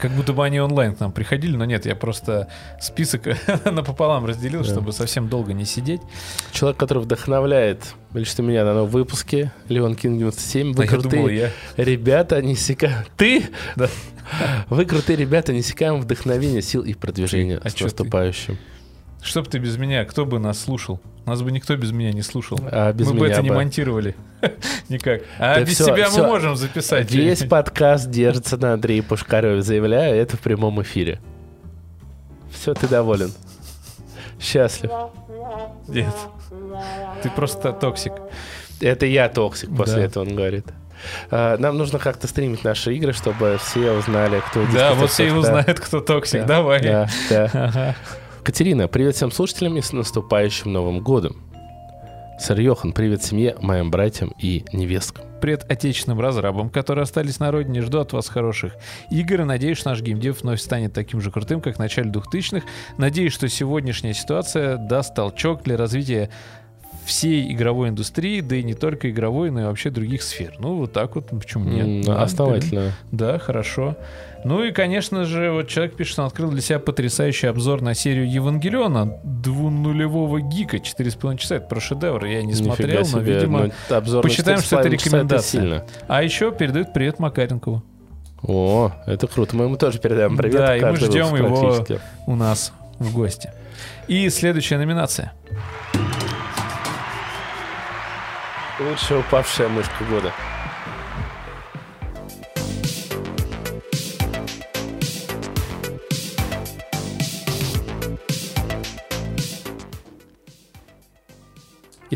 [0.00, 2.48] Как будто бы они онлайн к нам приходили, но нет, я просто
[2.80, 3.22] список
[3.64, 4.68] напополам разделил, Да.
[4.70, 6.02] чтобы совсем долго не сидеть.
[6.52, 11.10] Человек, который вдохновляет лично меня на новом выпуске, Леон Кинг 97, вы А я крутые
[11.10, 11.50] думал, я...
[11.78, 13.06] ребята, не сека...
[13.16, 13.44] Ты?
[13.76, 13.88] Да.
[14.70, 18.58] Вы крутые ребята, не секаем вдохновения, сил и продвижения а с чё ты?
[19.26, 21.00] Что бы ты без меня, кто бы нас слушал?
[21.26, 22.58] Нас бы никто без меня не слушал.
[22.70, 23.56] А без мы бы это не бы.
[23.56, 24.14] монтировали.
[24.88, 25.22] Никак.
[25.40, 26.22] А Да без всё, тебя всё.
[26.22, 27.10] мы можем записать.
[27.10, 31.18] Весь подкаст держится на Андрее Пушкареве, заявляю это в прямом эфире.
[32.52, 33.32] Все, ты доволен.
[34.40, 34.90] Счастлив.
[35.88, 36.14] Нет.
[37.24, 38.12] Ты просто токсик.
[38.80, 40.02] Это я токсик, после Да.
[40.02, 40.66] этого он говорит.
[41.30, 45.30] А, Нам нужно как-то стримить наши игры, чтобы все узнали, кто Да, вот все и
[45.30, 46.42] узнают, кто токсик.
[46.42, 46.82] Да, Давай.
[46.82, 47.50] Да, да.
[47.52, 47.96] Ага.
[48.46, 51.42] Катерина, привет всем слушателям и с наступающим Новым годом.
[52.38, 55.24] Сэр Йохан, привет семье, моим братьям и невесткам.
[55.40, 57.82] Привет отечественным разрабам, которые остались на родине.
[57.82, 58.76] Жду от вас хороших
[59.10, 62.64] игр и надеюсь, что наш геймдев вновь станет таким же крутым, как в начале 2000-х.
[62.98, 66.30] Надеюсь, что сегодняшняя ситуация даст толчок для развития
[67.06, 70.56] всей игровой индустрии, да и не только игровой, но и вообще других сфер.
[70.58, 72.04] Ну, вот так вот, почему нет?
[72.04, 72.92] Да, Основательно.
[73.12, 73.96] Да, хорошо.
[74.46, 77.94] Ну и, конечно же, вот человек пишет, что он открыл для себя потрясающий обзор на
[77.94, 81.56] серию Евангелиона двунулевого гика, 4,5 часа.
[81.56, 83.72] Это про шедевр, я не Нифига смотрел, но, себе, видимо...
[83.90, 85.60] ну, обзор посчитаем, что это 4,5 часа рекомендация.
[85.60, 85.86] сильно.
[86.06, 87.82] А еще передают привет Макаренкову
[88.44, 89.56] О, это круто.
[89.56, 90.58] Мы ему тоже передаем привет.
[90.58, 91.84] Да, и мы ждем его.
[92.28, 93.50] у нас в гости.
[94.06, 95.32] И следующая номинация.
[98.78, 100.32] Лучшая упавшая мышка года.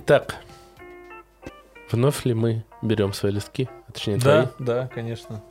[0.03, 0.37] Итак,
[1.91, 3.69] вновь ли мы берем свои листки?
[3.87, 4.47] А Точнее, твои?
[4.59, 5.43] да, конечно.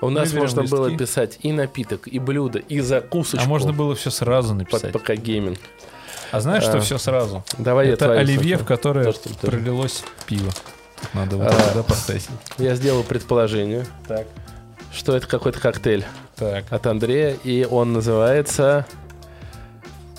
[0.00, 1.04] У нас берем можно было листки.
[1.04, 3.44] писать и напиток, и блюдо, и закусочку.
[3.44, 4.92] А можно было все сразу под написать.
[4.94, 5.58] ПК гейминг.
[6.32, 7.44] А знаешь, что А, все сразу?
[7.58, 10.50] Давай я Это твои оливье, в которое То, что пролилось пиво.
[11.12, 11.50] Надо вот А.
[11.50, 12.28] это, да, поставить.
[12.56, 14.26] Я сделал предположение, Так,
[14.90, 16.64] что это какой-то коктейль так.
[16.72, 18.86] от Андрея, и он называется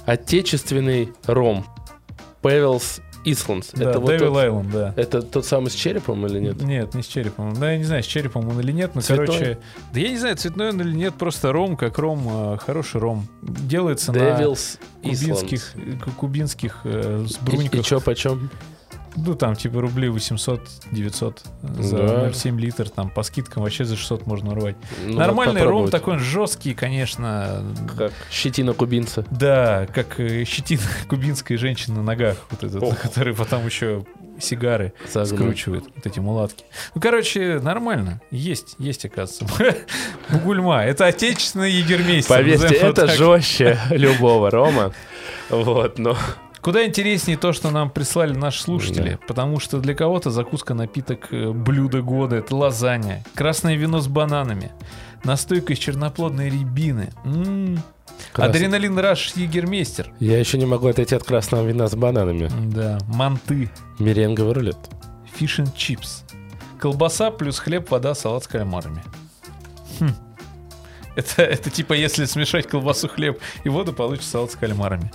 [0.05, 1.65] Отечественный ром.
[2.43, 3.01] Pevels
[3.31, 3.69] Islands.
[3.73, 4.93] Да, это вот Devil тот, Island, да.
[4.95, 6.61] это тот самый с черепом или нет?
[6.61, 7.53] Нет, не с черепом.
[7.53, 9.25] Да, я не знаю, с черепом он или нет, но, Цветной?
[9.27, 9.57] короче...
[9.93, 13.27] Да я не знаю, цветной он или нет, просто ром, как ром, э, хороший ром.
[13.41, 15.99] Делается Devil's на кубинских, Islands.
[15.99, 18.49] к- кубинских э, с И, и чё почем?
[19.17, 21.39] Ну, там, типа, рублей 800-900
[21.79, 22.29] за Да.
[22.29, 24.75] 0,7 литр, там, по скидкам вообще за 600 можно урвать.
[25.05, 27.63] Ну, Нормальный ром такой, он жесткий, конечно.
[27.97, 29.25] Как щетина кубинца.
[29.31, 32.97] Да, как э, щетина кубинской женщины на ногах, вот этот, Ох.
[32.99, 34.05] который потом еще
[34.39, 35.37] сигары Загнул.
[35.39, 36.63] скручивает, вот эти мулатки.
[36.93, 38.21] Ну, короче, нормально.
[38.29, 39.75] Есть, есть, оказывается.
[40.29, 40.83] Бугульма.
[40.83, 42.35] Это отечественный егермейстер.
[42.37, 44.93] Поверьте, это жестче любого рома.
[45.49, 46.15] Вот, но...
[46.67, 51.51] Куда интереснее то, что нам прислали наши слушатели, потому что для кого-то закуска, напиток, э,
[51.53, 54.73] блюдо года— это лазанья, красное вино с бананами,
[55.23, 57.81] настойка из черноплодной рябины, М,
[58.33, 62.51] Крас- адреналин раш егермейстер, Я еще не могу отойти от красного вина с бананами.
[62.65, 64.77] да, манты, Меренговый рулет.
[65.37, 66.25] фиш and чипс,
[66.79, 69.03] колбаса плюс хлеб, вода, салат с кальмарами.
[70.01, 70.11] Хм.
[71.15, 75.09] Это, это типа если смешать колбасу, хлеб и воду, получится салат с кальмарами.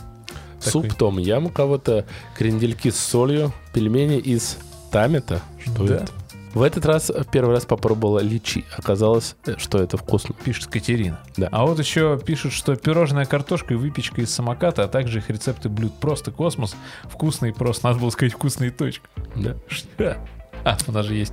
[0.65, 0.83] Такой.
[0.89, 2.07] Суп том ям у кого-то,
[2.37, 4.59] крендельки с солью, пельмени из
[4.91, 5.41] тамета.
[5.65, 5.95] Что Да.
[5.97, 6.07] это?
[6.55, 8.67] В этот раз в первый раз попробовала личи.
[8.77, 10.35] Оказалось, э, что это вкусно.
[10.45, 11.19] Пишет Катерина.
[11.39, 11.49] Да.
[11.51, 15.71] А вот еще пишут, что пирожная картошка и выпечка из самоката, а также их рецепты
[15.71, 15.95] блюд.
[15.99, 16.77] Просто космос.
[17.05, 17.87] Вкусно и просто.
[17.87, 19.09] Надо было сказать вкусно и точка.
[19.35, 19.57] Да.
[19.67, 20.19] Что?
[20.63, 21.33] А, у нас же есть.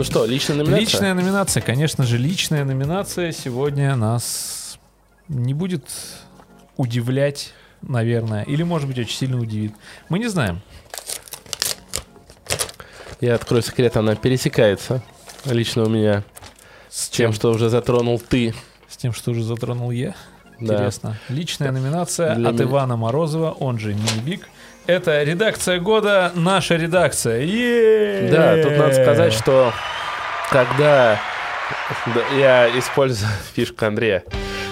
[0.00, 0.80] Ну что, личная номинация?
[0.80, 1.60] Личная номинация.
[1.60, 4.78] Конечно же, личная номинация сегодня нас
[5.28, 5.84] не будет
[6.78, 8.44] удивлять, наверное.
[8.44, 9.74] Или, может быть, очень сильно удивит.
[10.08, 10.62] Мы не знаем.
[13.20, 15.02] Я открою секрет, она пересекается
[15.44, 16.24] лично у меня
[16.88, 18.54] с тем, что уже затронул ты.
[18.88, 20.14] С тем, что уже затронул я.
[20.60, 20.76] Да.
[20.76, 21.18] Интересно.
[21.28, 24.48] Личная номинация Для от меня- Ивана Морозова, он же Мини-Биг.
[24.90, 27.42] Это редакция года, наша редакция.
[27.42, 28.28] Е-е-е!
[28.28, 29.72] Да, тут надо сказать, что
[30.50, 31.16] когда
[32.06, 34.24] да, я использую фишку Андрея,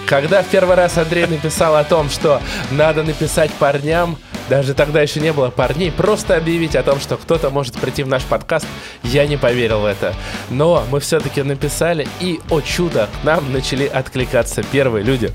[0.07, 4.17] когда в первый раз Андрей написал о том, что надо написать парням,
[4.49, 8.07] даже тогда еще не было парней, просто объявить о том, что кто-то может прийти в
[8.07, 8.65] наш подкаст,
[9.03, 10.15] я не поверил в это.
[10.49, 15.31] Но мы все-таки написали, и, о чудо, к нам начали откликаться первые люди.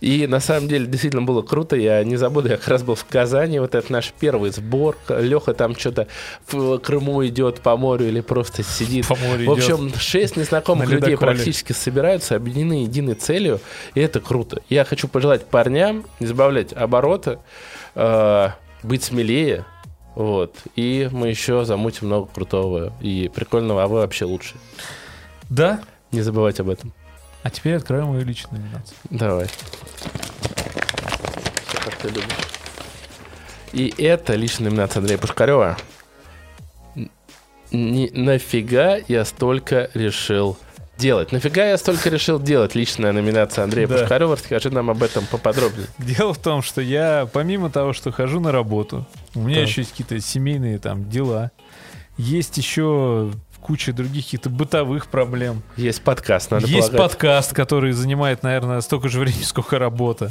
[0.00, 3.04] И на самом деле действительно было круто, я не забуду, я как раз был в
[3.04, 6.08] Казани, вот это наш первый сбор, Леха там что-то
[6.50, 9.06] в Крыму идет по морю или просто сидит.
[9.06, 11.34] По морю В общем, шесть незнакомых На людей ледоколе.
[11.34, 13.60] практически собираются, объединены единой целью,
[13.94, 14.62] и это круто.
[14.68, 17.38] Я хочу пожелать парням не сбавлять обороты,
[17.96, 18.50] э,
[18.84, 19.64] быть смелее,
[20.14, 20.54] вот.
[20.76, 24.54] И мы еще замутим много крутого и прикольного, а вы вообще лучше.
[25.50, 25.80] Да.
[26.12, 26.92] Не забывайте об этом.
[27.42, 28.96] А теперь откроем мою личную номинацию.
[29.10, 29.46] Давай.
[31.66, 32.22] Всё, как ты любишь.
[33.72, 35.76] И это личная номинация Андрея Пушкарева.
[36.94, 37.10] Н-
[37.72, 40.56] не- нафига я столько решил
[40.98, 41.32] делать?
[41.32, 42.74] Нафига я столько решил делать?
[42.74, 43.98] Личная номинация Андрея Да.
[43.98, 44.34] Пушкарева.
[44.36, 45.86] Расскажи нам об этом поподробнее.
[45.98, 49.68] Дело в том, что я, помимо того, что хожу на работу, у меня Так.
[49.68, 51.50] еще есть какие-то семейные там дела,
[52.16, 55.62] есть еще куча других каких-то бытовых проблем.
[55.76, 57.10] Есть подкаст, надо есть полагать.
[57.12, 60.30] подкаст, который занимает, наверное, столько же времени, сколько работа.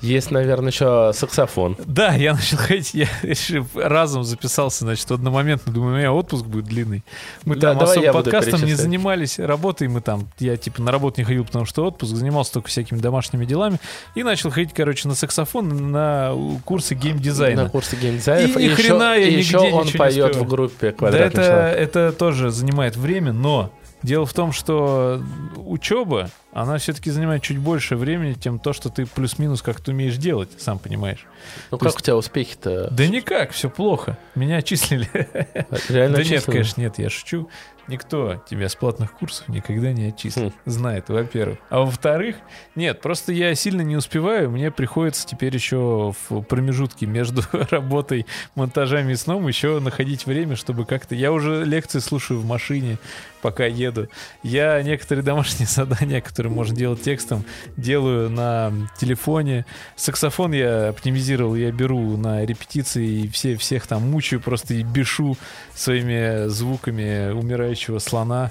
[0.00, 1.76] Есть, наверное, еще саксофон.
[1.86, 3.08] Да, я начал ходить, я
[3.74, 7.04] разом записался, значит, одномоментно, думаю, у меня отпуск будет длинный.
[7.44, 11.24] Мы Да, там особо подкастом не занимались, работой мы там, я типа на работу не
[11.24, 13.78] ходил, потому что отпуск, занимался только всякими домашними делами,
[14.14, 16.32] и начал ходить, короче, на саксофон, на
[16.64, 17.64] курсы геймдизайна.
[17.64, 18.56] На курсе геймдизайнов.
[18.56, 21.78] И ни хрена я и нигде еще он поет в группе Да «Квадратный это, человек».
[21.78, 25.22] это тоже занимает время, но дело в том, что
[25.56, 30.50] учеба, она все-таки занимает чуть больше времени, чем то, что ты плюс-минус как-то умеешь делать,
[30.58, 31.26] сам понимаешь.
[31.70, 32.88] Ну то как есть- у тебя успехи-то?
[32.90, 34.18] Да никак, все плохо.
[34.34, 35.08] Меня отчислили.
[35.88, 37.48] Реально Да нет, конечно, нет, я шучу.
[37.90, 40.52] Никто тебя с платных курсов никогда не отчислит.
[40.52, 40.70] Хм.
[40.70, 41.58] Знает, во-первых.
[41.70, 42.36] А во-вторых,
[42.76, 44.48] нет, просто я сильно не успеваю.
[44.48, 50.84] Мне приходится теперь еще в промежутке между работой, монтажами и сном еще находить время, чтобы
[50.84, 51.16] как-то...
[51.16, 52.98] Я уже лекции слушаю в машине,
[53.42, 54.08] пока еду.
[54.44, 57.44] Я некоторые домашние задания, которые можно делать текстом,
[57.76, 59.66] делаю на телефоне.
[59.96, 65.36] Саксофон я оптимизировал, я беру на репетиции и все, всех там мучаю, просто и бешу
[65.74, 68.50] своими звуками умирающего слона.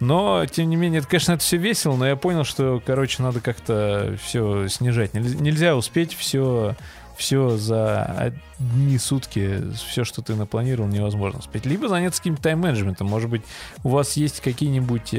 [0.00, 3.40] Но, тем не менее, это, конечно, это все весело, но я понял, что, короче, надо
[3.40, 5.12] как-то все снижать.
[5.12, 6.74] Нельзя, нельзя успеть все,
[7.18, 11.66] все за одни сутки, все, что ты напланировал, невозможно успеть.
[11.66, 13.08] Либо заняться каким-то тайм-менеджментом.
[13.08, 13.42] Может быть,
[13.84, 15.14] у вас есть какие-нибудь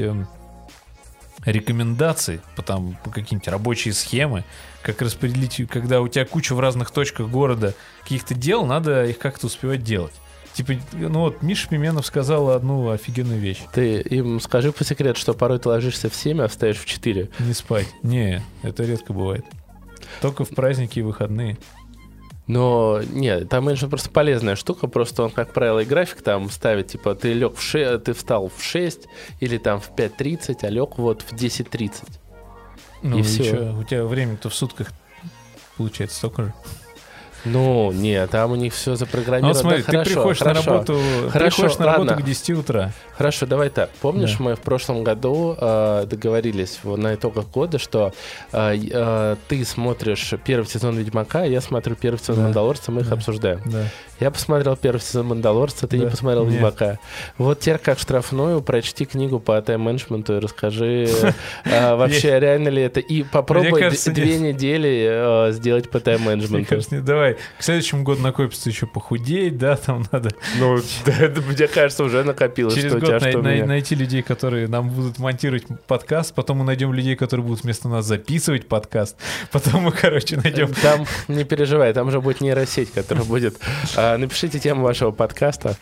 [1.44, 4.44] рекомендации по, там, по какие-нибудь рабочие схемы,
[4.82, 9.46] как распределить, когда у тебя куча в разных точках города каких-то дел, надо их как-то
[9.46, 10.14] успевать делать.
[10.52, 13.62] Типа, ну вот Миша Пименов сказал одну офигенную вещь.
[13.72, 17.30] Ты им скажи по секрету, что порой ты ложишься в 7, а встаешь в 4.
[17.38, 17.88] Не спать.
[18.02, 19.46] Не, это редко бывает.
[20.20, 21.56] Только в праздники и выходные.
[22.48, 26.88] Но нет, там меньше просто полезная штука, просто он, как правило, и график там ставит,
[26.88, 29.06] типа, ты лег в 6, ты встал в 6
[29.40, 31.92] или там в 5.30, а лег вот в 10.30.
[33.02, 33.44] Ну И и, всё.
[33.44, 34.88] чё, у тебя время-то в сутках
[35.76, 36.54] получается столько же.
[37.44, 39.52] Ну, нет, там у них все Ну, запрограммировано.
[39.54, 40.62] вот смотри, Да, хорошо, ты приходишь хорошо.
[40.70, 42.22] на работу, Хорошо, приходишь на работу ладно.
[42.22, 42.92] к 10 утра.
[43.22, 43.88] Хорошо, давай так.
[44.00, 44.42] Помнишь, Да.
[44.42, 48.12] мы в прошлом году э, договорились на итогах года, что
[48.52, 52.42] э, э, ты смотришь первый сезон Ведьмака, а я смотрю первый сезон Да.
[52.42, 53.14] Мандалорца, мы их Да.
[53.14, 53.60] обсуждаем.
[53.66, 53.84] Да.
[54.18, 56.10] Я посмотрел первый сезон Мандалорца, ты не Да.
[56.10, 56.54] посмотрел Нет.
[56.54, 56.98] Ведьмака.
[57.38, 61.08] Вот теперь как штрафную прочти книгу по тайм-менеджменту и расскажи
[61.64, 62.98] э, вообще реально ли это.
[62.98, 66.74] И попробуй две недели э, сделать по тайм-менеджменту.
[66.90, 72.24] не- давай, к следующему году накопится еще похудеть, да, там надо Ну, мне кажется, уже
[72.24, 73.66] накопилось, что год тебя, меня.
[73.66, 78.04] найти людей, которые нам будут монтировать подкаст, потом мы найдем людей, которые будут вместо нас
[78.06, 79.16] записывать подкаст,
[79.52, 80.72] потом мы, короче, найдем...
[80.74, 83.56] Там, не переживай, там же будет нейросеть, которая будет...
[83.96, 85.76] а, Напишите тему вашего подкаста.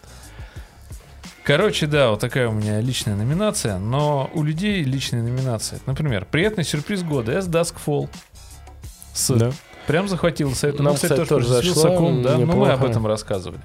[1.43, 5.81] Короче, да, вот такая у меня личная номинация, но у людей личные номинации.
[5.87, 8.09] Например, приятный сюрприз года S Dusk Fall.
[9.15, 9.53] С.
[9.87, 10.79] Прям захватил сайт.
[10.79, 13.61] Нам, Ну, кстати, кстати, тоже тоже зашло, Вилсаком, да, но мы об этом рассказывали.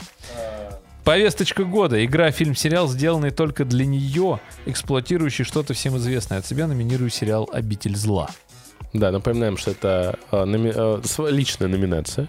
[1.05, 2.03] Повесточка года.
[2.03, 6.39] Игра, фильм, сериал, сделанный только для нее, эксплуатирующий что-то всем известное.
[6.39, 8.27] От себя номинирую сериал «Обитель зла».
[8.91, 12.27] Да, напоминаем, что это а, номи- св- личная номинация.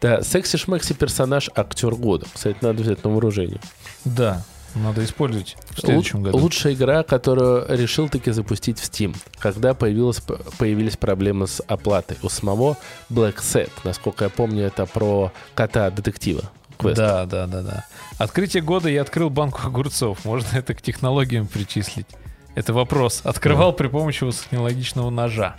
[0.00, 2.26] Да, секси-шмекси персонаж актер года.
[2.34, 3.60] Кстати, надо взять на вооружение.
[4.04, 4.44] Да,
[4.74, 6.38] надо использовать в следующем Лу- году.
[6.38, 10.20] Лучшая игра, которую решил таки запустить в Steam, когда появилась,
[10.58, 12.18] появились проблемы с оплатой.
[12.22, 12.76] У самого
[13.08, 16.50] Black Set, насколько я помню, это про кота-детектива.
[16.82, 16.96] Квест.
[16.96, 17.84] Да, да, да, да.
[18.18, 20.24] Открытие года я открыл банку огурцов.
[20.24, 22.06] Можно это к технологиям причислить?
[22.54, 23.22] Это вопрос.
[23.24, 25.56] Открывал при помощи высокотехнологичного ножа.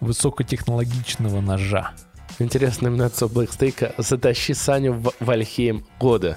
[0.00, 1.92] Высокотехнологичного ножа.
[2.38, 6.36] Интересная номинация Блэкстейка «Затащи Саню в Вальхейм года».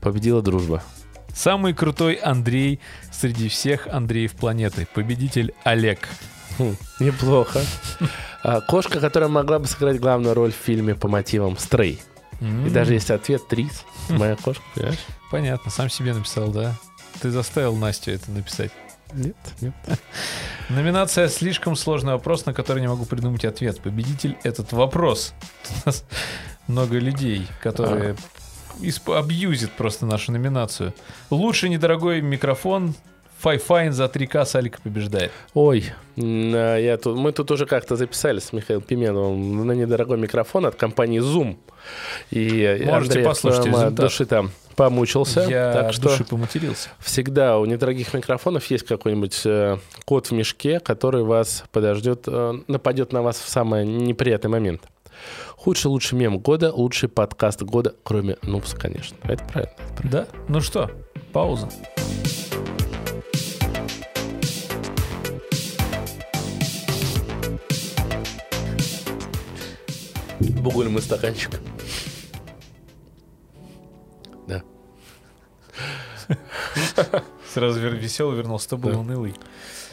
[0.00, 0.82] Победила дружба.
[1.32, 2.80] Самый крутой Андрей
[3.12, 4.86] среди всех Андреев планеты.
[4.92, 6.08] Победитель Олег.
[6.58, 7.60] Хм, неплохо.
[8.46, 12.02] А, Кошка, которая могла бы сыграть главную роль в фильме по мотивам «Стрей».
[12.66, 13.84] И даже есть ответ «Трис».
[14.08, 14.98] Моя кошка, понимаешь?
[15.30, 16.74] Понятно, сам себе написал, да?
[17.20, 18.70] Ты заставил Настю это написать.
[19.12, 19.74] Нет, нет.
[20.68, 23.80] Номинация «Слишком сложный вопрос, на который не могу придумать ответ».
[23.80, 25.34] Победитель этот вопрос.
[25.70, 26.04] У нас
[26.66, 28.16] много людей, которые
[28.80, 30.92] исп- абьюзят просто нашу номинацию.
[31.30, 32.94] Лучший недорогой микрофон
[33.44, 35.30] Fifine за 3К Салика побеждает.
[35.52, 40.64] Ой, а, я тут, мы тут уже как-то записали с Михаилом Пименовым на недорогой микрофон
[40.64, 41.58] от компании Zoom.
[42.30, 43.94] И Можете Андрей послушать от результат.
[43.94, 45.40] души там помучился.
[45.42, 46.88] Я так что души поматерился.
[47.00, 49.76] всегда у недорогих микрофонов есть какой-нибудь э,
[50.06, 54.80] кот в мешке, который вас подождет, э, нападет на вас в самый неприятный момент.
[55.58, 59.18] Худший лучший мем года, лучший подкаст года, кроме Нупс, конечно.
[59.24, 59.74] Это правильно.
[60.02, 60.26] Да?
[60.48, 60.90] Ну что,
[61.34, 61.68] пауза.
[70.40, 71.60] Бугуль мы стаканчик.
[74.46, 74.62] Да.
[77.52, 78.98] Сразу веселый вернулся, то был Да.
[78.98, 79.34] унылый.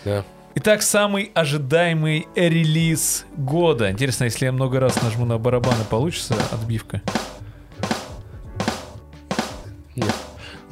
[0.05, 0.23] Да.
[0.55, 3.89] Итак, самый ожидаемый релиз года.
[3.91, 7.01] Интересно, если я много раз нажму на барабаны, получится отбивка?
[9.95, 10.13] Нет.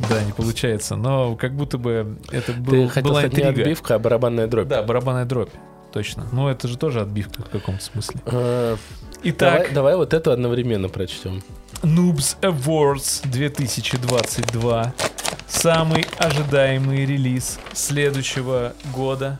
[0.09, 0.95] Да, не получается.
[0.95, 3.61] Но как будто бы это был, Ты хотел была сказать не интрига.
[3.61, 4.67] отбивка, а барабанная дробь.
[4.67, 5.51] Да, барабанная дробь.
[5.91, 6.25] Точно.
[6.31, 8.19] Ну, это же тоже отбивка в каком-то смысле.
[8.25, 8.77] Э,
[9.23, 11.41] Итак, Давай, давай вот это одновременно прочтем.
[11.81, 14.93] Noobs Awards 2022.
[15.47, 19.39] Самый ожидаемый релиз следующего года,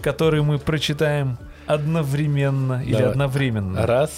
[0.00, 1.36] который мы прочитаем
[1.66, 3.10] одновременно или Давай.
[3.10, 3.86] одновременно.
[3.86, 4.10] Раз,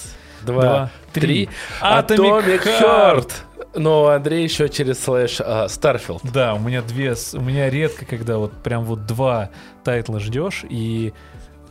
[0.43, 1.47] два, Два, три.
[1.47, 1.49] три.
[1.83, 3.31] Atomic Heart.
[3.75, 6.21] Но Андрей еще через слэш а, Starfield.
[6.33, 9.51] Да, у меня две, у меня редко, когда вот прям вот два
[9.83, 11.13] title а ждешь, и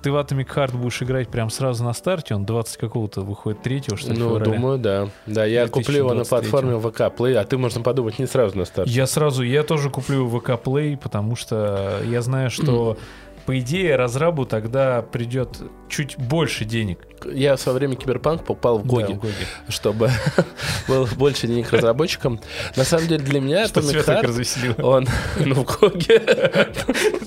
[0.03, 3.97] ты в Atomic Heart будешь играть прям сразу на старте, он 20 какого-то выходит третьего,
[3.97, 4.45] что ли, Ну, февраля.
[4.51, 5.09] думаю, да.
[5.25, 6.51] Да, я куплю его на 2023.
[6.51, 8.87] платформе ВК Play, а ты, можно подумать, не сразу на старт.
[8.89, 12.97] Я сразу, я тоже куплю ВК Play, потому что я знаю, что
[13.45, 15.49] по идее разрабу тогда придет
[15.89, 16.99] чуть больше денег.
[17.31, 19.33] Я в свое время Киберпанк попал в Да, GOG и, в GOG е.
[19.67, 20.09] чтобы
[20.87, 22.39] было больше денег разработчикам.
[22.77, 25.07] На самом деле для меня Что Atomic Heart, он,
[25.45, 26.21] ну, в GOG е,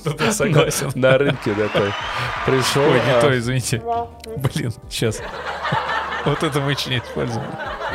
[0.06, 0.92] Тут я согласен.
[0.94, 1.92] на рынке такой,
[2.44, 2.82] пришел.
[2.82, 3.82] Ой, не а, то, извините.
[4.36, 5.20] Блин, сейчас.
[6.24, 7.44] Вот это мы очень используем.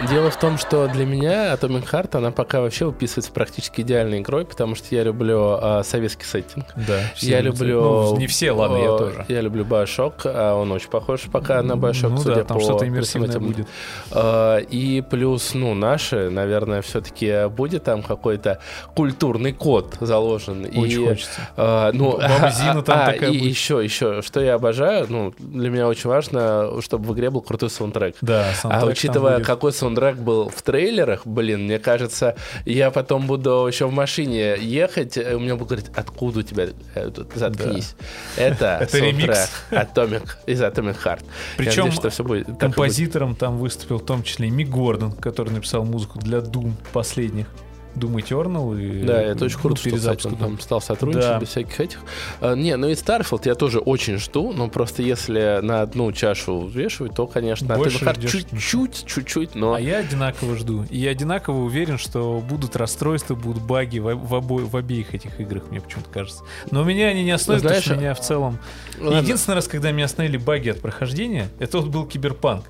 [0.10, 4.46] Дело в том, что для меня Atomic Heart, она пока вообще выписывается практически идеальной игрой,
[4.46, 6.66] потому что я люблю а, советский сеттинг.
[6.76, 7.00] Да.
[7.18, 7.82] Я люблю...
[7.82, 9.26] Ну, не все, ладно, я э, тоже.
[9.30, 12.64] Я люблю Bioshock, а он очень похож пока на Bioshock, Ну судя да, там по
[12.64, 13.46] что-то иммерсивное этим.
[13.46, 13.68] будет.
[14.12, 18.60] А, И плюс, ну, наши, наверное, все-таки будет там какой-то
[18.96, 20.66] культурный код заложен.
[20.66, 21.42] Очень и, хочется.
[21.56, 23.50] а, ну, Баба Зина там а, такая и будет.
[23.50, 27.70] еще, еще, что я обожаю, ну, для меня очень важно, чтобы в игре был крутой
[27.70, 28.16] саундтрек.
[28.22, 32.36] Да, А саундтрек там учитывая, какой саундтрек был в трейлерах, блин, мне кажется,
[32.66, 36.68] я потом буду еще в машине ехать, и у меня будут говорить, откуда у тебя
[36.96, 37.96] э, заткнись.
[38.38, 39.52] Это, Это саундтрек ремикс.
[39.72, 41.26] Atomic, из Atomic Heart.
[41.58, 42.76] Причем надеюсь, что все будет так и будет.
[42.76, 47.48] Композитором там выступил в том числе и Мик Гордон, который написал музыку для Doom последних.
[47.96, 50.38] Doom Eternal и Да, это очень круто, что Doom.
[50.40, 51.40] там стал сотрудничать Да.
[51.40, 52.00] без всяких этих.
[52.40, 56.62] А, не, ну и Starfield я тоже очень жду, но просто если на одну чашу
[56.62, 58.32] взвешивать, то, конечно, Больше Heart ждешь.
[58.32, 59.74] чуть-чуть, чуть-чуть, но...
[59.74, 60.86] А я одинаково жду.
[60.90, 65.40] И я одинаково уверен, что будут расстройства, будут баги в, в, обо- в обеих этих
[65.40, 66.44] играх, мне почему-то кажется.
[66.72, 68.60] Но у меня они не остановят, Знаешь, потому что меня в целом...
[69.00, 69.18] ладно.
[69.18, 72.66] Единственный раз, когда меня остановили баги от прохождения, это вот был Киберпанк.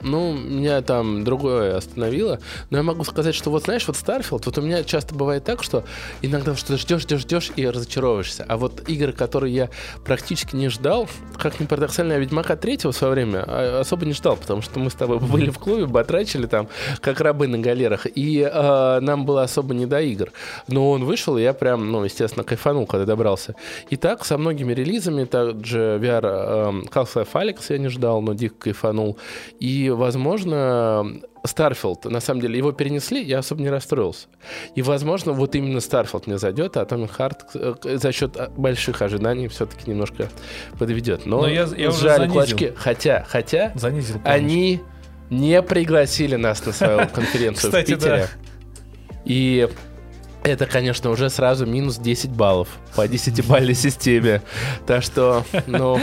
[0.00, 2.40] Ну, меня там другое остановило.
[2.70, 5.62] Но я могу сказать, что вот знаешь, вот Starfield, вот у меня часто бывает так,
[5.62, 5.84] что
[6.22, 8.44] иногда что-то ждешь, ждешь, ждешь и разочаровываешься.
[8.48, 9.70] А вот игры, которые я
[10.04, 14.12] практически не ждал, как ни парадоксально, я Ведьмака третьего в свое время а, особо не
[14.12, 16.68] ждал, потому что мы с тобой были в клубе, батрачили там,
[17.00, 20.32] как рабы на галерах, и а, нам было особо не до игр.
[20.68, 23.54] Но он вышел, и я прям, ну, естественно, кайфанул, когда добрался.
[23.90, 28.54] И так со многими релизами, также VR эм, Half-Life Alyx я не ждал, но дико
[28.58, 29.18] кайфанул.
[29.60, 34.26] И, возможно, Starfield, на самом деле, его перенесли, я особо не расстроился.
[34.74, 39.02] И, возможно, вот именно Starfield мне зайдет, а Atomic Heart э, за счет а, больших
[39.02, 40.28] ожиданий все-таки немножко
[40.78, 41.26] подведет.
[41.26, 42.32] Но, Но я- я уже сжали занизил.
[42.32, 42.72] кулачки.
[42.76, 44.20] Хотя, хотя, Занизил.
[44.24, 44.80] они
[45.30, 48.28] не пригласили нас на свою конференцию в Кстати, Питере.
[49.24, 49.68] И
[50.44, 54.42] это, конечно, уже сразу минус 10 баллов по 10-бальной системе.
[54.86, 56.00] Так что, ну,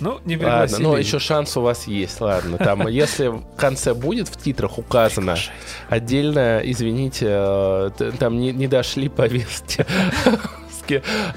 [0.00, 2.56] Ну, не ладно, но еще шанс у вас есть, ладно.
[2.58, 5.36] Там, если в конце будет в титрах указано,
[5.88, 9.84] отдельно, извините, э, там не, не дошли повестки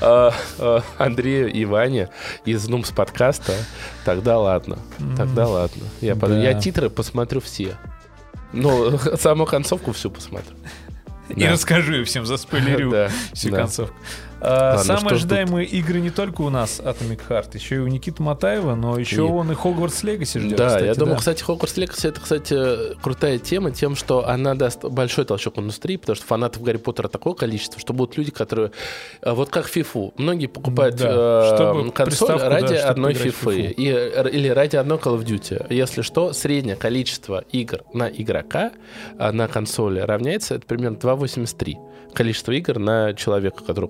[0.02, 2.10] э, э, Андрею и Ване
[2.46, 3.54] из Нумс подкаста,
[4.06, 4.80] тогда ладно,
[5.18, 5.84] тогда ладно.
[6.02, 6.40] Я, под- Да.
[6.42, 7.76] я титры посмотрю все.
[8.54, 10.56] Ну, саму концовку всю посмотрю.
[11.30, 11.52] И Да.
[11.52, 13.58] расскажу и всем заспойлерю Да, всю да.
[13.58, 13.96] концовку.
[14.46, 15.12] А, Ладно, самые ж тут?
[15.14, 19.16] ожидаемые игры не только у нас Atomic Heart, еще и у Никиты Матаева, но еще
[19.16, 20.58] И- он и Хогвартс Легаси ждет.
[20.58, 21.20] Да, кстати, я думаю, да.
[21.20, 26.16] кстати, Хогвартс Легаси это, кстати, крутая тема тем, что она даст большой толчок индустрии, потому
[26.18, 28.72] что фанатов Гарри Поттера такое количество, что будут люди, которые...
[29.22, 30.14] э, Вот как фифу.
[30.18, 31.54] Многие покупают Да,
[31.86, 33.62] э, консоль да, ради чтобы одной фифы.
[33.62, 35.74] И, э, или ради одной Call of Duty.
[35.74, 38.72] Если что, среднее количество игр на игрока
[39.18, 41.78] а, на консоли равняется, это примерно 2,83
[42.14, 43.88] количество игр на человека, который у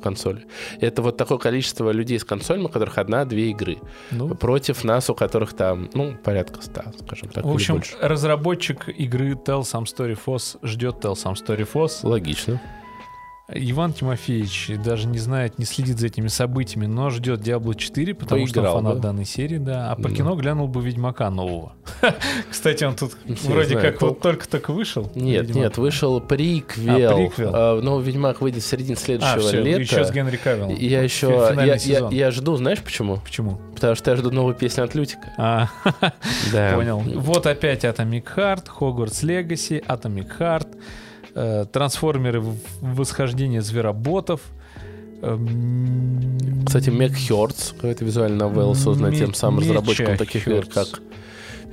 [0.80, 3.78] Это вот такое количество людей с консолями, у которых одна-две игры.
[4.12, 7.46] Ну, Против нас, у которых там, ну, порядка 100, скажем так.
[7.46, 12.00] в общем, разработчик игры Tell Some Story Foss ждет Tell Some Story Foss.
[12.08, 12.60] Логично.
[13.56, 18.46] Иван Тимофеевич даже не знает, не следит за этими событиями, но ждет Diablo 4, потому
[18.48, 19.08] что Поиграл, он фанат да?
[19.10, 19.92] данной серии, да.
[19.92, 20.16] А по Да.
[20.16, 21.74] кино глянул бы Ведьмака нового.
[22.50, 23.14] Кстати, он тут
[23.44, 25.12] вроде знаю, как вот только-только вышел.
[25.16, 25.56] Нет, Ведьмак.
[25.64, 27.12] нет, вышел приквел.
[27.12, 27.52] А, приквел.
[27.54, 29.82] А, Новый Ведьмак выйдет в середине А, следующего все, лета.
[29.82, 30.76] еще с Генри Кавиллом.
[30.76, 31.54] Я еще,
[31.86, 33.18] я, я, жду, знаешь почему?
[33.18, 33.60] Почему?
[33.76, 35.34] Потому что я жду новую песню от Лютика.
[35.38, 35.70] А,
[36.52, 36.74] Да.
[36.76, 37.00] понял.
[37.00, 40.68] Вот опять Atomic Heart, Hogwarts Legacy, Atomic Heart,
[41.72, 44.42] трансформеры в- восхождение звероботов.
[45.22, 50.88] эм, Кстати, Мег Хёрдс, какая-то визуальная новелла, созданная тем самым разработчиком таких игр, как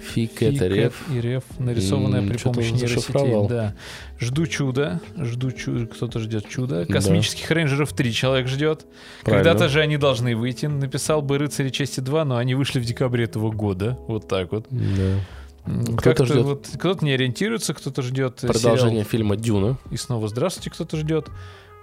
[0.00, 0.94] Фик, Фи, это Рев.
[1.12, 3.48] и Рев, нарисованная при помощи нейросетей.
[3.48, 3.74] Да.
[4.18, 6.86] Жду чуда, жду чуда, кто-то ждет чуда.
[6.86, 8.86] Космических рейнджеров 3 человек ждет.
[9.24, 10.66] Когда-то же они должны выйти.
[10.66, 13.98] Написал бы Рыцари Чести 2, но они вышли в декабре этого года.
[14.08, 14.66] Вот так вот.
[14.70, 15.16] Да.
[15.98, 16.44] Кто-то ждет.
[16.44, 19.04] вот- кто-то не ориентируется, кто-то ждет Продолжение сериал.
[19.10, 19.78] фильма Дюна.
[19.90, 21.28] И снова здравствуйте, кто-то ждет.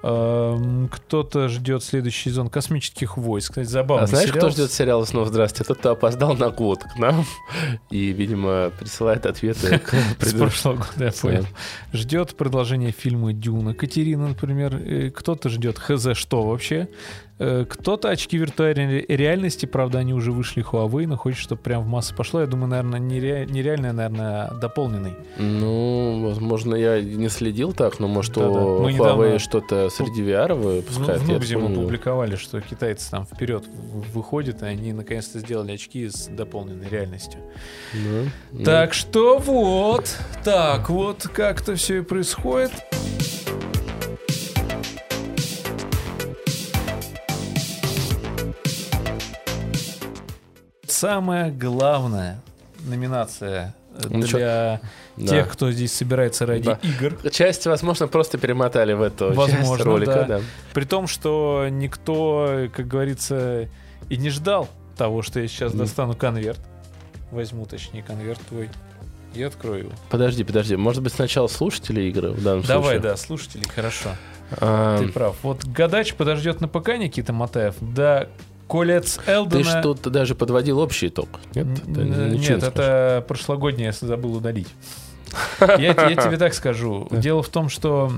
[0.04, 3.50] Эм, Кто-то ждет следующий сезон космических войск.
[3.54, 4.40] Кстати, забавный А знаешь, сериал.
[4.46, 5.64] кто ждет сериала «Снова здрасте»?
[5.64, 7.26] Тот, кто опоздал на год к нам
[7.90, 9.80] и, видимо, присылает ответы
[10.20, 11.48] к С прошлого года, я понял.
[11.94, 13.74] Ждет продолжение фильма Дюна.
[13.74, 15.12] Катерина, например.
[15.16, 16.90] Кто-то ждет ХЗ что вообще.
[17.40, 21.88] Э, Кто-то очки виртуальной реальности, правда, они уже вышли Huawei, но хочет, чтобы прям в
[21.88, 22.42] массы пошло.
[22.42, 25.14] Я думаю, наверное, нере- нереальный, наверное, дополненный.
[25.38, 28.48] Ну, возможно, я не следил так, но может Да-да.
[28.60, 31.22] у Мы Huawei что-то среди VR В, выпускают.
[31.22, 31.82] в Нубзе мы помню.
[31.82, 37.40] публиковали, что китайцы там вперед в- выходят, и они наконец-то сделали очки с дополненной реальностью.
[37.94, 38.64] Ну, ну.
[38.64, 40.10] Так что вот,
[40.44, 42.72] так вот, как-то все и происходит.
[50.98, 52.42] Самая главная
[52.88, 54.82] номинация э, Ну для
[55.16, 55.28] да.
[55.28, 56.80] тех, кто здесь собирается ради Да.
[56.82, 57.16] игр.
[57.30, 60.26] Часть, возможно, просто перемотали в эту Возможно, часть ролика, да.
[60.26, 60.42] да.
[60.74, 63.70] При том, что никто, как говорится,
[64.10, 65.84] и не ждал того, что я сейчас Мгм.
[65.84, 66.60] достану конверт.
[67.30, 68.68] Возьму, точнее, конверт твой
[69.36, 69.92] и открою его.
[70.10, 70.78] Подожди, подожди.
[70.78, 73.00] Может быть, сначала слушатели игры в данном Давай, случае?
[73.02, 74.10] да, слушатели, хорошо.
[74.60, 75.36] А, Ты прав.
[75.44, 78.30] Вот Гадач подождет на ПК Никита Матаев, да
[78.68, 79.64] Колец Элдена...
[79.64, 81.30] ты ж тут даже подводил общий итог.
[81.56, 84.68] Нет, Это Нет, не это прошлогодний, я забыл удалить.
[85.60, 87.08] Я, я тебе так скажу.
[87.12, 88.12] Дело в том, что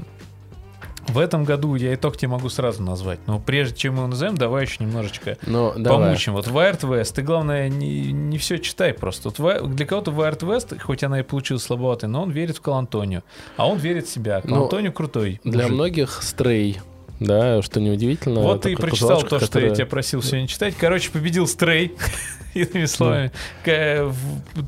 [1.10, 3.20] в этом году я итог тебе могу сразу назвать.
[3.26, 5.38] Но прежде чем мы его назовем, давай еще немножечко.
[5.46, 6.08] Ну, давай.
[6.08, 6.34] помучим.
[6.34, 9.32] Вот Wired West, ты, главное, не, не все читай просто.
[9.38, 13.24] Вот для кого-то Wired West, хоть она и получилась слабоватой, но он верит в Калантонию.
[13.58, 14.42] А он верит в себя.
[14.44, 15.42] Ну, Калантонию крутой.
[15.44, 15.74] Для мужик.
[15.74, 16.80] многих стрей,
[17.20, 18.42] да, что неудивительно.
[18.42, 20.76] Вот ты и прочитал то, что я тебя просил сегодня читать.
[20.78, 21.96] Короче, победил Стрей.
[22.54, 23.32] Иными словами,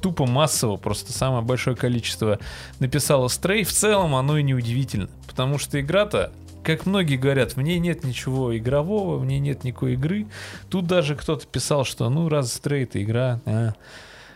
[0.04, 2.38] тупо массово, просто самое большое количество
[2.80, 3.64] написало Стрей.
[3.64, 6.32] В целом оно и неудивительно, потому что игра-то,
[6.64, 10.28] как многие говорят, в ней нет ничего игрового, в ней нет никакой игры.
[10.70, 13.74] Тут даже кто-то писал, что ну раз Стрей это игра, а.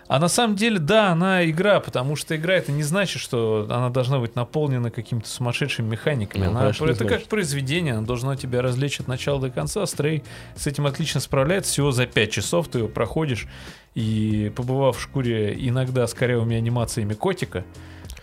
[0.07, 3.89] А на самом деле, да, она игра, потому что игра это не значит, что она
[3.89, 6.43] должна быть наполнена какими-то сумасшедшими механиками.
[6.43, 9.85] Ну, она, конечно, не это как произведение, оно должно тебя развлечь от начала до конца.
[9.87, 10.23] Стрей
[10.55, 11.71] с этим отлично справляется.
[11.71, 13.47] Всего за 5 часов ты его проходишь.
[13.95, 17.63] И побывав в шкуре иногда с корявыми анимациями котика,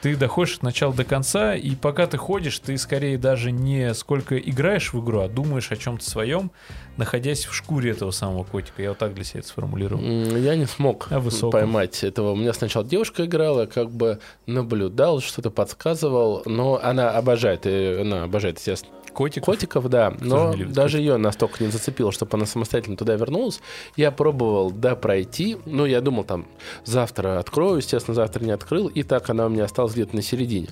[0.02, 4.36] ты доходишь от начала до конца, и пока ты ходишь, ты скорее даже не сколько
[4.36, 6.50] играешь в игру, а думаешь о чем-то своем,
[6.96, 8.82] находясь в шкуре этого самого котика.
[8.82, 10.02] Я вот так для себя это сформулировал.
[10.02, 11.52] Я не смог высоком.
[11.52, 12.32] поймать этого.
[12.32, 18.24] У меня сначала девушка играла, как бы наблюдал, что-то подсказывал, но она обожает, и она
[18.24, 19.44] обожает, естественно, Котик.
[19.44, 23.60] котиков, да, но даже ее настолько не зацепило, чтобы она самостоятельно туда вернулась.
[23.96, 26.46] Я пробовал, да, пройти, ну, я думал, там,
[26.84, 30.68] завтра открою, естественно, завтра не открыл, и так она у меня осталась где-то на середине.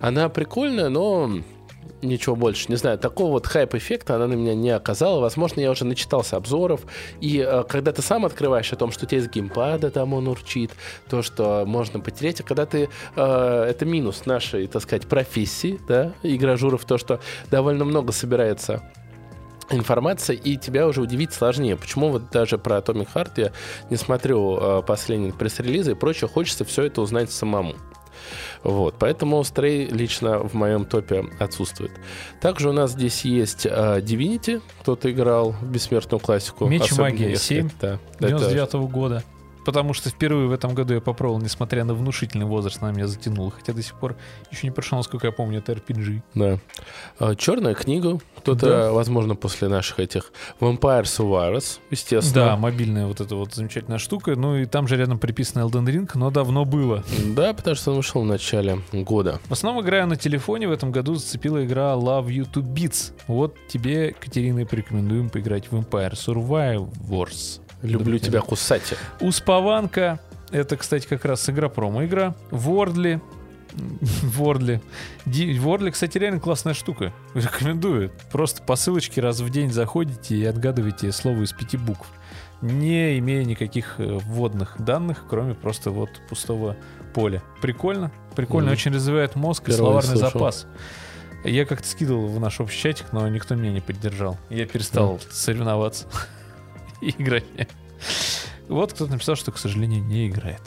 [0.00, 1.40] Она прикольная, но
[2.02, 2.66] ничего больше.
[2.68, 5.20] Не знаю, такого вот хайп-эффекта она на меня не оказала.
[5.20, 6.82] Возможно, я уже начитался обзоров.
[7.20, 10.28] И э, когда ты сам открываешь о том, что у тебя из геймпада там он
[10.28, 10.72] урчит,
[11.08, 12.88] то, что можно потерять, а когда ты...
[13.16, 17.20] э, это минус нашей, так сказать, профессии, да, игражуров, то, что
[17.50, 18.82] довольно много собирается
[19.70, 21.76] информация, и тебя уже удивить сложнее.
[21.76, 23.52] Почему вот даже про Atomic Heart я
[23.90, 27.74] не смотрю э, последние пресс-релизы и прочее, хочется все это узнать самому.
[28.62, 31.92] Вот, поэтому Stray лично в моем топе отсутствует.
[32.40, 36.66] Также у нас здесь есть э, Divinity, кто-то играл в бессмертную классику.
[36.66, 39.22] Меч и особенно магия если 7, это- это- 99 года.
[39.68, 43.50] Потому что впервые в этом году я попробовал, несмотря на внушительный возраст, она меня затянула.
[43.50, 44.16] Хотя до сих пор
[44.50, 46.22] еще не прошел, насколько я помню, это RPG.
[46.34, 47.34] Да.
[47.36, 48.18] Черная книга.
[48.38, 48.92] Кто-то, Да.
[48.92, 52.46] возможно, после наших этих Vampire Survivors, естественно.
[52.46, 54.36] Да, мобильная вот эта вот замечательная штука.
[54.36, 57.04] Ну и там же рядом приписан Elden Ring, но давно было.
[57.36, 59.38] Да, потому что он вышел в начале года.
[59.48, 60.66] В основном играю на телефоне.
[60.68, 63.12] В этом году зацепила игра Love You to Beats.
[63.26, 67.60] Вот тебе, Катерина, и порекомендуем поиграть в Empire Survivors.
[67.82, 68.94] Люблю тебя кусать.
[69.20, 70.18] Успаванка.
[70.50, 72.34] Это, кстати, как раз игра промо-игра.
[72.50, 73.20] Вордли.
[74.22, 74.80] Вордли.
[75.26, 77.12] Ди- Вордли, кстати, реально классная штука.
[77.34, 78.10] Рекомендую.
[78.32, 82.06] Просто по ссылочке раз в день заходите и отгадываете слово из пяти букв.
[82.60, 86.76] Не имея никаких э, вводных данных, кроме просто вот пустого
[87.14, 87.42] поля.
[87.62, 88.10] Прикольно.
[88.34, 88.68] Прикольно.
[88.70, 88.72] Мгм.
[88.72, 90.30] Очень развивает мозг и Впервые словарный слышал.
[90.40, 90.66] запас.
[91.44, 94.36] Я как-то скидывал в наш общий чатик, но никто меня не поддержал.
[94.50, 96.06] Я перестал соревноваться
[97.00, 97.44] и играть.
[98.68, 100.60] Вот кто-то написал, что, к сожалению, не играет.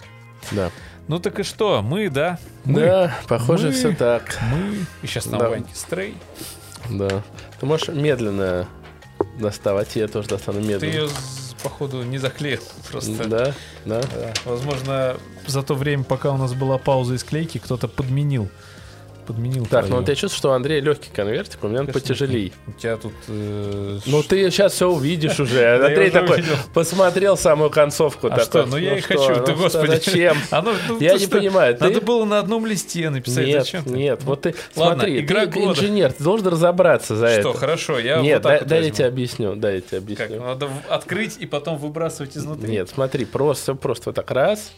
[0.51, 0.71] Да.
[1.07, 1.81] Ну так и что?
[1.81, 2.39] Мы, да?
[2.65, 4.39] Мы, Да, похоже, Мы- все так.
[4.51, 4.85] мы.
[5.03, 5.49] И сейчас на Да.
[5.49, 6.15] Ваньке стрей.
[6.89, 7.23] Да.
[7.59, 8.67] Ты можешь медленно
[9.39, 10.91] доставать, я тоже достану Ты медленно.
[10.91, 11.09] ее,
[11.61, 12.61] походу, не заклеил.
[12.89, 13.27] Просто.
[13.27, 13.53] Да,
[13.85, 14.01] да.
[14.01, 14.33] Да.
[14.45, 18.49] Возможно, за то время, пока у нас была пауза из клейки, кто-то подменил.
[19.31, 19.65] Подменил.
[19.65, 20.01] Так, ну твою.
[20.01, 22.53] вот я чувствую, что у Андрея легкий конвертик, у меня он Конечно, потяжелей.
[22.67, 23.13] У тебя тут...
[23.27, 25.85] э, Ну ты сейчас все увидишь уже.
[25.85, 26.43] Андрей такой
[26.73, 28.27] посмотрел самую концовку.
[28.31, 28.65] А что?
[28.65, 29.29] Ну я и что, хочу.
[29.39, 29.91] ну Ты, что, господи.
[29.91, 30.37] Зачем?
[30.51, 31.77] А ну, ну, Я не что, понимаю.
[31.79, 33.45] Надо было на одном листе написать.
[33.47, 37.59] Нет, Зачем нет, вот ты смотри, ты инженер, ты должен разобраться за Что, это.
[37.59, 40.45] хорошо, я Нет, вот так дай, я тебе объясню, дай я тебе Как, объясню.
[40.45, 42.69] надо открыть и потом выбрасывать изнутри?
[42.69, 44.71] Нет, смотри, просто, просто вот так раз.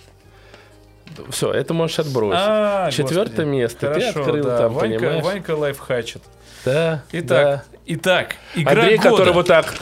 [1.30, 2.40] Все, это можешь отбросить.
[2.41, 3.48] А, Четвертое господи.
[3.48, 3.94] место.
[3.94, 4.57] Ты открыл да.
[4.57, 5.23] там, Ванька, понимаешь?
[5.23, 6.22] Ванька лайфхачит.
[6.65, 7.03] Да.
[7.11, 9.10] Итак, итак, игра Андрей, года.
[9.10, 9.73] который вот так...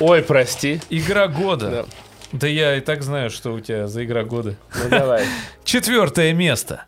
[0.00, 0.80] Ой, прости.
[0.90, 1.70] Игра года.
[1.70, 1.84] Да.
[2.32, 4.56] Да я и так знаю, что у тебя за игра года.
[4.74, 5.24] Ну давай.
[5.64, 6.86] Четвертое место.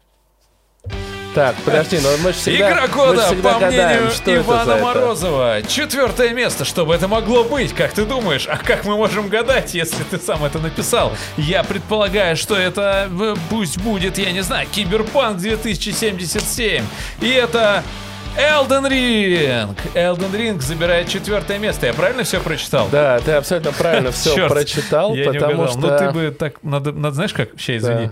[1.34, 2.70] Так, подожди, но мы же всегда...
[2.70, 4.76] Игра года, всегда по гадаем, мнению это Ивана.
[4.76, 5.62] Морозова.
[5.66, 6.64] Четвертое место.
[6.64, 7.74] Что бы это могло быть?
[7.74, 8.46] Как ты думаешь?
[8.48, 11.12] А как мы можем гадать, если ты сам это написал?
[11.36, 16.84] Я предполагаю, что это э, пусть будет, я не знаю, Киберпанк 2077.
[17.20, 17.82] И это
[18.36, 19.76] Elden Ring.
[19.94, 21.86] Elden Ring забирает четвертое место.
[21.86, 22.88] Я правильно все прочитал?
[22.92, 25.68] Да, ты абсолютно правильно все прочитал, потому угадал.
[25.68, 25.78] что...
[25.80, 28.10] Ну ты бы так, надо, надо, знаешь как, сейчас извини.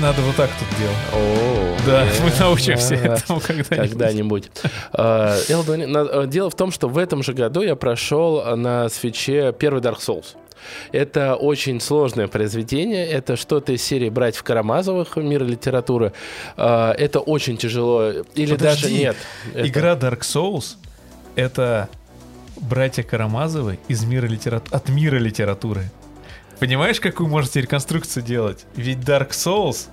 [0.00, 0.96] Надо вот так тут делать.
[1.12, 3.14] О, Да, э, мы научимся да.
[3.14, 3.90] этому когда-нибудь.
[3.90, 4.50] Когда-нибудь.
[4.94, 9.98] Э, Дело в том, что в этом же году я прошел на свече первый Dark
[9.98, 10.34] Souls.
[10.92, 13.06] Это очень сложное произведение.
[13.06, 16.12] Это что-то из серии братьев Карамазовых мира литературы.
[16.56, 18.10] Это очень тяжело.
[18.34, 19.16] Или даже нет.
[19.54, 20.76] Это- Игра Dark Souls—
[21.36, 21.88] это
[22.60, 25.90] братья Карамазовы из мира литературы, от мира литературы.
[26.62, 28.66] Понимаешь, какую можете реконструкцию делать?
[28.76, 29.88] Ведь Dark Souls,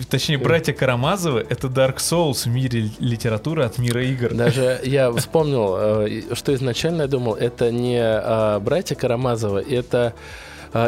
[0.08, 4.32] точнее, братья Карамазовы— это Dark Souls в мире литературы от мира игр.
[4.32, 10.14] Даже я вспомнил, э, что изначально я думал, это не а, братья Карамазовы, это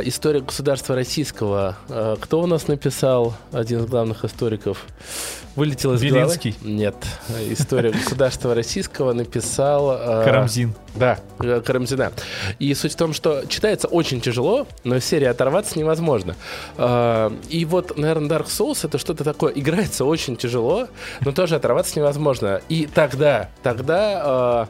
[0.04, 1.76] история государства российского.
[1.88, 4.84] А, Кто у нас написал, один из главных историков?
[5.56, 6.54] Вылетел из Белинский?
[6.60, 6.76] головы?
[6.76, 6.94] Нет.
[7.48, 9.90] История государства российского написал...
[9.90, 10.74] а, Карамзин.
[10.94, 12.12] Да, э, Карамзина.
[12.58, 16.36] И суть в том, что читается очень тяжело, но серии оторваться невозможно.
[16.76, 19.52] А, И вот, наверное, Dark Souls это что-то такое.
[19.52, 20.88] Играется очень тяжело,
[21.20, 22.60] но тоже оторваться невозможно.
[22.68, 24.68] И тогда, тогда,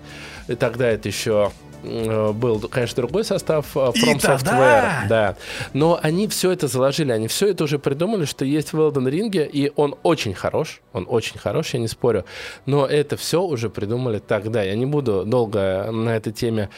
[0.59, 1.51] тогда это еще
[1.82, 4.36] был, конечно, другой состав э, From И тогда!
[4.36, 5.36] Software, да.
[5.72, 9.46] Но они все это заложили, они все это уже придумали, что есть в Elden Ring,
[9.46, 12.24] и он очень хорош, он очень хорош, я не спорю,
[12.66, 14.62] но это все уже придумали тогда.
[14.62, 16.70] Я не буду долго на этой теме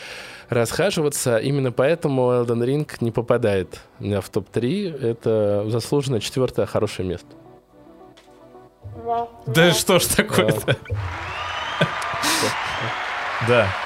[0.49, 7.09] расхаживаться, именно поэтому Elden Ring не попадает у меня в топ-3, это заслуженно четвертое хорошее
[7.09, 7.29] место.
[9.47, 10.67] Да что ж такое-то?
[10.67, 10.77] Да.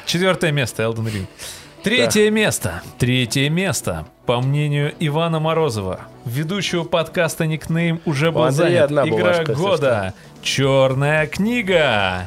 [0.06, 1.26] Четвертое место Elden Ring.
[1.82, 2.82] Третье место.
[2.98, 4.06] Третье место.
[4.26, 8.84] По мнению Ивана Морозова, ведущего подкаста Никнейм уже был занят.
[8.84, 10.14] одна Игра бумажка, если года.
[10.42, 12.26] Черная книга.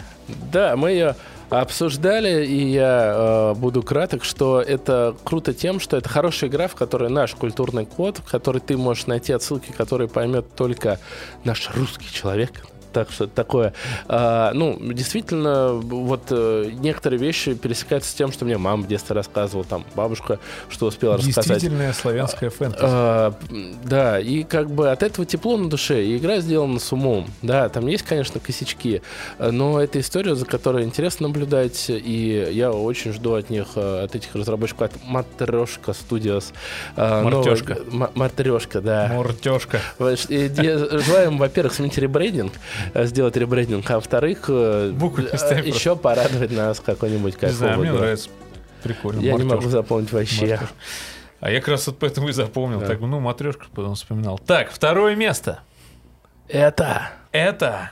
[0.52, 1.16] Да, мы ее
[1.50, 6.76] обсуждали, и я э, буду краток, что это круто тем, что это хорошая игра, в
[6.76, 11.00] которой наш культурный код, в которой ты можешь найти отсылки, которые поймет только
[11.44, 12.52] наш русский человек.
[12.98, 13.74] Так что такое.
[14.08, 19.16] А, ну, действительно, вот э, некоторые вещи пересекаются с тем, что мне мама в детстве
[19.16, 21.46] рассказывала, там бабушка, что успела рассказать.
[21.48, 22.82] Действительная славянская фэнтези.
[22.84, 23.34] А,
[23.84, 27.28] да, и как бы от этого тепло на душе, и игра сделана с умом.
[27.44, 29.04] Да, там есть, конечно, косячки,
[29.38, 34.16] но это история, за которой интересно наблюдать, и я очень жду от них, э, от
[34.16, 36.46] этих разработчиков, от Матрешка Studios.
[36.96, 37.76] э, Мартёшка.
[37.92, 39.08] нового- М- Мартрешка, да.
[40.00, 42.54] Желаю им, во-первых, сменить ребрендинг,
[42.94, 48.30] сделать ребрендинг, а во-вторых, э, э, еще порадовать нас какой-нибудь Не кайфовой знаю, мне нравится.
[48.84, 49.22] Прикольно.
[49.22, 50.60] Я не могу запомнить вообще.
[51.40, 52.82] А я как раз вот поэтому и запомнил.
[52.82, 54.40] Так, ну, матрешка потом вспоминал.
[54.40, 55.60] Так, второе место.
[56.48, 57.92] Это Это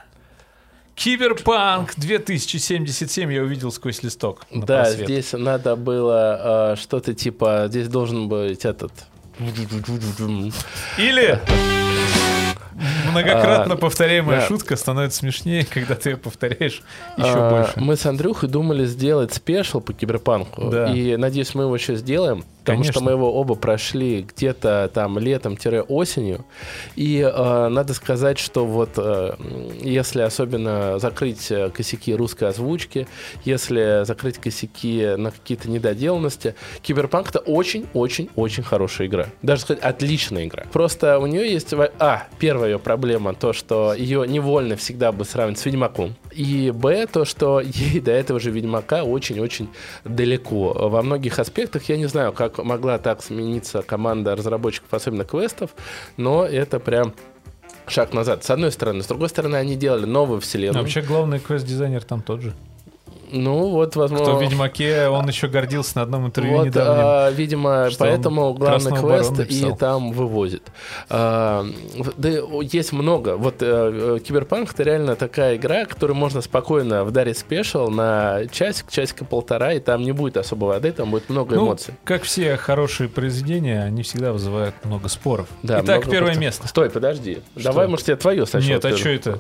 [0.96, 4.46] Киберпанк 2077 я увидел сквозь листок.
[4.50, 5.08] Да, просвет.
[5.08, 8.92] здесь надо было э, что-то типа, здесь должен быть этот...
[10.98, 11.42] Или
[13.12, 14.48] многократно А, повторяемая да.
[14.48, 16.82] шутка становится смешнее, когда ты ее повторяешь
[17.18, 17.80] еще А, больше.
[17.80, 20.70] Мы с Андрюхой думали сделать спешл по киберпанку.
[20.70, 20.92] Да.
[20.92, 22.44] И надеюсь, мы его еще сделаем.
[22.66, 22.94] Потому Конечно.
[22.94, 26.46] что мы его оба прошли где-то там летом-осенью.
[26.96, 29.36] И э, надо сказать, что вот э,
[29.82, 33.08] если особенно закрыть э, косяки русской озвучки,
[33.44, 39.28] если закрыть косяки на какие-то недоделанности, Киберпанк это очень-очень-очень хорошая игра.
[39.44, 40.66] Даже сказать, отличная игра.
[40.74, 41.72] Просто у нее есть...
[42.00, 42.24] А,
[42.66, 46.16] первая ее проблема, то, что ее невольно всегда бы сравнивать с Ведьмаком.
[46.32, 49.70] И Б, то, что ей до этого же Ведьмака очень-очень
[50.04, 50.74] далеко.
[50.90, 55.72] Во многих аспектах я не знаю, как могла так смениться команда разработчиков, особенно квестов,
[56.18, 57.14] но это прям
[57.88, 58.44] шаг назад.
[58.44, 59.02] С одной стороны.
[59.02, 60.82] С другой стороны, они делали новую А вселенную.
[60.82, 62.54] вообще главный квест-дизайнер там тот же.
[63.32, 64.26] Ну, вот, возможно...
[64.26, 67.04] Кто в Ведьмаке, он еще гордился на одном интервью Вот, недавним.
[67.06, 70.64] а, видимо, что поэтому главный квест и там вывозит.
[71.10, 71.66] А,
[72.18, 72.30] да,
[72.62, 73.36] есть много.
[73.36, 78.90] Вот э, э, Киберпанк это реально такая игра, которую можно спокойно вдарить special на часик,
[78.92, 81.94] часика полтора, и там не будет особо воды, там будет много Ну, эмоций.
[82.04, 85.48] как все хорошие произведения, они всегда вызывают много споров.
[85.64, 86.68] Да, Итак, много первое место.
[86.68, 87.40] Стой, подожди.
[87.56, 88.74] Давай, может, я твое сначала.
[88.74, 89.38] Нет, а чё это?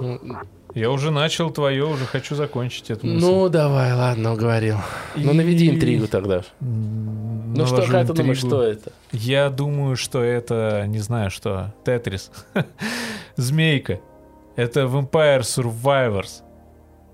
[0.75, 3.25] Я уже начал твое, уже хочу закончить эту мысль.
[3.25, 4.75] Ну, давай, ладно, уговорил.
[5.15, 6.43] Ну, наведи И- интригу тогда.
[6.59, 8.91] Ну что, как ты думаешь, что это?
[9.13, 12.29] Я думаю, что это, не знаю что, Тетрис.
[13.37, 14.01] Змейка.
[14.57, 16.41] Это Vampire Survivors.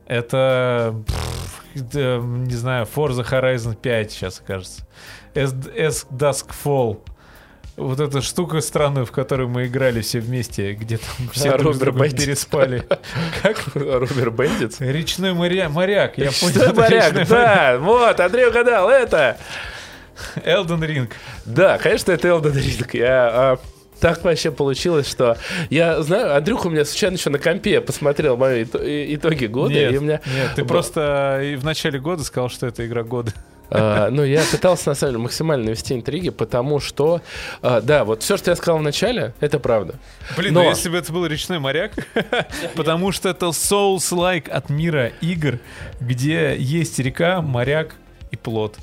[0.07, 1.63] Это, пф,
[1.93, 4.87] да, не знаю, Forza Horizon 5 сейчас, кажется.
[5.35, 6.99] S, S Dusk Fall.
[7.81, 11.73] Вот эта штука странная, в которой мы играли все вместе, где там все А, друг
[11.73, 12.25] Робер другом Бендит.
[12.25, 12.83] переспали.
[13.41, 13.61] Как?
[13.75, 14.75] Робер Бендит?
[14.79, 15.69] Речной моря...
[15.69, 16.17] моряк.
[16.17, 16.53] Я понял.
[16.53, 17.11] Что, это моряк?
[17.13, 19.37] речной Да, вот, Андрей угадал, это.
[19.37, 19.37] моряк.
[20.45, 21.09] Elden Ring.
[21.45, 22.89] Да, конечно, это Elden Ring.
[22.93, 23.59] Я, а,
[23.99, 25.37] так вообще получилось, что
[25.69, 29.97] я знаю, Андрюха у меня случайно еще на компе посмотрел мои итоги года, Нет, и
[29.97, 33.31] у меня нет, ты Б- просто и в начале года сказал, что это игра года.
[33.73, 37.21] А, ну, я пытался, на самом деле, максимально навести интриги, потому что,
[37.61, 39.95] а, да, вот все, что я сказал в начале, это правда.
[40.35, 41.93] Блин, ну если бы это был речной моряк,
[42.75, 45.59] потому что это Souls-like от мира игр,
[46.01, 47.95] где есть река, моряк
[48.31, 48.77] и плод.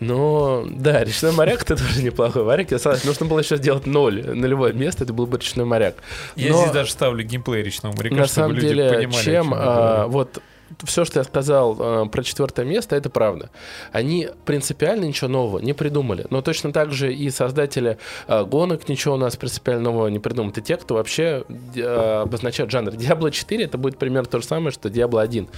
[0.00, 2.70] Но, да, речной моряк это тоже неплохой моряк.
[2.70, 5.96] Я согласен, нужно было еще сделать ноль, нулевое место, это был бы речной моряк.
[6.36, 9.50] Я Но- здесь даже ставлю геймплей речного моряка, на чтобы самом люди деле, понимали, чем
[9.50, 10.40] я а, вот
[10.84, 13.50] все, что я сказал а, про четвертое место, это правда.
[13.92, 16.26] Они принципиально ничего нового не придумали.
[16.30, 20.58] Но точно так же и создатели а, гонок ничего у нас принципиально нового не придумают.
[20.58, 21.44] И те, кто вообще
[21.76, 22.92] а, обозначают жанр.
[22.92, 25.48] Diablo 4 это будет примерно то же самое, что Diablo 1.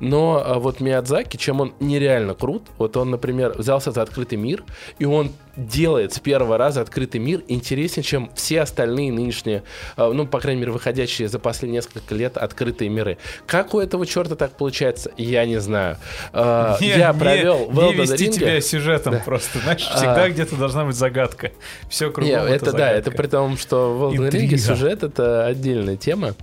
[0.00, 4.64] Но а, вот Миядзаки, чем он нереально крут, вот он, например, взялся за открытый мир,
[4.98, 9.64] и он делает с первого раза открытый мир интереснее, чем все остальные нынешние,
[9.96, 13.18] а, ну, по крайней мере, выходящие за последние несколько лет открытые миры.
[13.46, 15.96] Как у этого черта так получается, я не знаю.
[16.32, 18.32] А, Не- Я не- провел Не Elden вести Ring.
[18.32, 19.22] тебя сюжетом Да.
[19.24, 19.96] просто, знаешь, А.
[19.96, 21.50] всегда где-то должна быть загадка.
[21.90, 23.10] Все кругом Не, это, это, да, это загадка.
[23.22, 26.34] при том, что в Elden Ring сюжет это отдельная тема.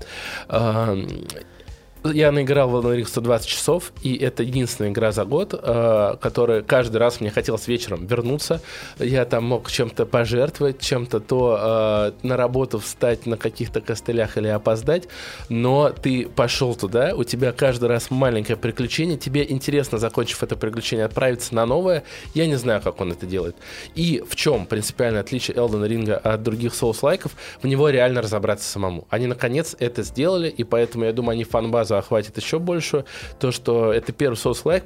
[2.14, 6.62] Я наиграл в Elden Ring 120 часов, и это единственная игра за год, а, которая
[6.62, 8.62] каждый раз мне хотелось вечером вернуться.
[9.00, 14.48] Я там мог чем-то пожертвовать, чем-то то а, на работу встать на каких-то костылях или
[14.48, 15.08] опоздать,
[15.50, 21.06] но ты пошел туда, у тебя каждый раз маленькое приключение, тебе интересно, закончив это приключение,
[21.06, 22.04] отправиться на новое.
[22.36, 23.56] Я не знаю, как он это делает.
[23.96, 27.32] И в чем принципиальное отличие Elden Ring от других Souls-лайков,
[27.64, 29.08] в него реально разобраться самому.
[29.10, 33.06] Они, наконец, это сделали, и поэтому, я думаю, они фан-базу охватят еще больше.
[33.40, 34.40] То, что это первый в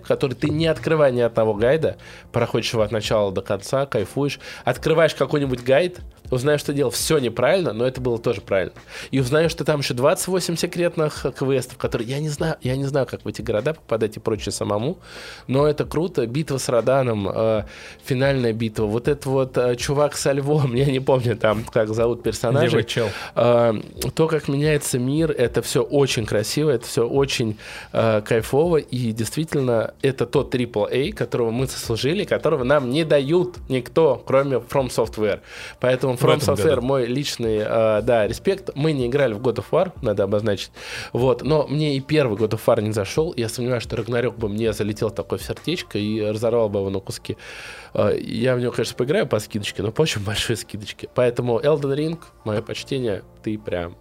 [0.03, 1.97] который ты не открывая ни одного гайда,
[2.31, 5.99] проходишь его от начала до конца, кайфуешь, открываешь какой-нибудь гайд,
[6.29, 8.73] узнаешь, что делал все неправильно, но это было тоже правильно.
[9.11, 13.05] И узнаешь, что там еще 28 секретных квестов, которые я не знаю, я не знаю,
[13.05, 14.99] как в эти города попадать и прочее самому,
[15.47, 16.25] но это круто.
[16.27, 17.63] Битва с Раданом, э,
[18.03, 22.23] финальная битва, вот этот вот э, чувак со львом, я не помню там, как зовут
[22.23, 22.77] персонажа.
[23.35, 23.75] А,
[24.13, 27.57] то, как меняется мир, это все очень красиво, это все очень
[27.91, 34.21] а, кайфово, и действительно, это тот AAA, которого мы заслужили, которого нам не дают никто,
[34.25, 35.39] кроме From Software.
[35.79, 38.71] Поэтому From Software мой личный, а, да, респект.
[38.75, 40.71] Мы не играли в God of War, надо обозначить.
[41.13, 43.33] Вот, но мне и первый God of War не зашел.
[43.35, 46.99] Я сомневаюсь, что Рагнарёк бы мне залетел такой в сердечко и разорвал бы его на
[46.99, 47.37] куски.
[47.93, 51.09] А, Я в него, конечно, поиграю по скидочке, но по очень большой скидочке.
[51.15, 53.95] Поэтому Elden Ring, мое почтение, ты прям...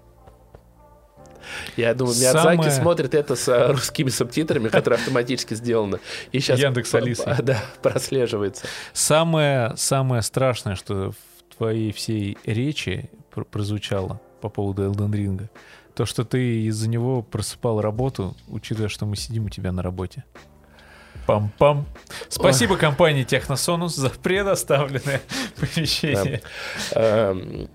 [1.77, 5.99] Я думаю, Миядзаки Самое- смотрит это с а, русскими субтитрами, которые автоматически сделаны.
[6.33, 7.35] И сейчас Яндекс Алисой.
[7.43, 8.67] Да, прослеживается.
[8.93, 11.13] Самое, самое страшное, что
[11.59, 15.49] твоей всей речи пр- прозвучало по поводу Elden Ring,
[15.95, 20.25] то, что ты из-за него просыпал работу, учитывая, что мы сидим у тебя на работе.
[21.27, 21.85] Пам-пам.
[22.29, 25.21] Спасибо компании Техносонус за предоставленное
[25.61, 26.41] помещение.
[26.93, 27.69] Эм,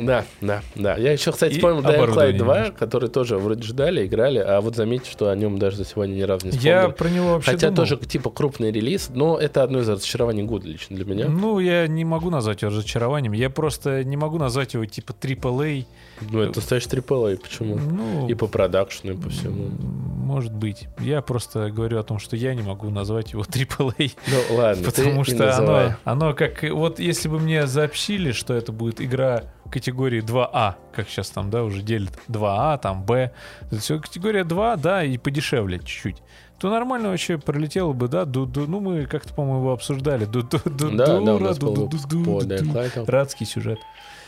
[0.00, 0.96] Да, да, да.
[0.96, 2.76] Я еще, кстати, вспомнил Dying Light оборудование 2, немножко.
[2.78, 6.22] который тоже вроде ждали, играли, а вот заметьте, что о нем даже за сегодня ни
[6.22, 6.96] разу не Я вспомнили.
[6.96, 7.76] про него вообще Хотя думал.
[7.76, 11.28] тоже типа крупный релиз, но это одно из разочарований года лично для меня.
[11.28, 13.32] Ну, я не могу назвать его разочарованием.
[13.32, 15.84] Я просто не могу назвать его типа AAA.
[16.30, 17.76] Ну, это настоящий AAA, почему?
[17.76, 19.70] Ну, И по продакшну, и по всему.
[19.70, 20.86] может быть.
[21.00, 24.12] Я просто говорю о том, что я не могу назвать его AAA.
[24.28, 26.62] Ну, ладно, Потому что оно, оно как...
[26.70, 31.62] Вот если бы мне сообщили, что это будет игра категории 2А, как сейчас там, да,
[31.64, 33.32] уже делят 2А, там Б,
[33.70, 36.16] это все категория 2, да, и подешевле чуть-чуть,
[36.58, 40.26] то нормально вообще пролетело бы, да, ду, ду, ну мы как-то, по-моему, его обсуждали.
[40.26, 43.04] Ду, ду, ду, Да, да, у нас ду, был ду, ду, по ду, ду.
[43.06, 43.78] Радский сюжет.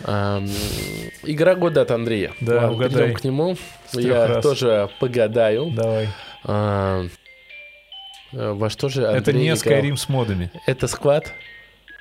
[0.05, 0.47] Ам,
[1.25, 2.33] Игра года от Андрея.
[2.41, 2.95] Да, Ладно, угадай.
[2.95, 3.57] перейдем к нему.
[3.93, 4.43] Я раз.
[4.43, 5.71] тоже погадаю.
[5.73, 6.09] Давай.
[6.45, 7.05] А,
[8.33, 9.57] э, Во что же это Андрей не играл?
[9.57, 10.51] Skyrim с модами.
[10.67, 11.33] Это сквад?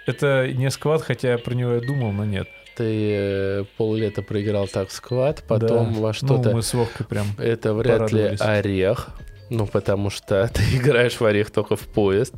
[0.07, 2.47] Это не сквад, хотя я про него я думал, но нет.
[2.81, 5.99] Ты э, поллета проиграл так в сквад, потом Да.
[5.99, 6.49] во что-то...
[6.49, 7.27] Ну, мы с Вовкой прям...
[7.37, 9.09] Это вряд ли орех.
[9.51, 12.35] Ну, потому что ты играешь в орех только в поезд.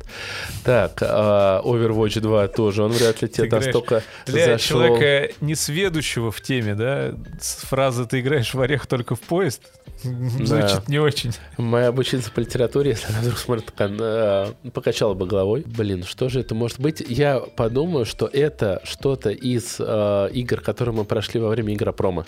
[0.64, 4.80] Так, а, Overwatch 2 тоже, он вряд ли тебе Ты настолько Для зашел.
[4.80, 9.62] человека, несведущего в теме, да, с фразы «ты играешь в орех только в поезд»
[10.02, 11.32] звучит не очень.
[11.56, 15.62] Моя обученица по литературе, если она вдруг смотрит, такая, «А, покачала бы головой.
[15.64, 17.00] Блин, что же это может быть?
[17.00, 22.26] Я подумаю, что это что-то из а, игр, которые мы прошли во время Игропрома.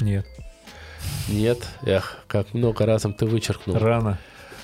[0.00, 0.26] Нет,
[1.28, 1.58] Нет?
[1.84, 3.78] Эх, как много разом ты вычеркнул.
[3.78, 4.18] рано.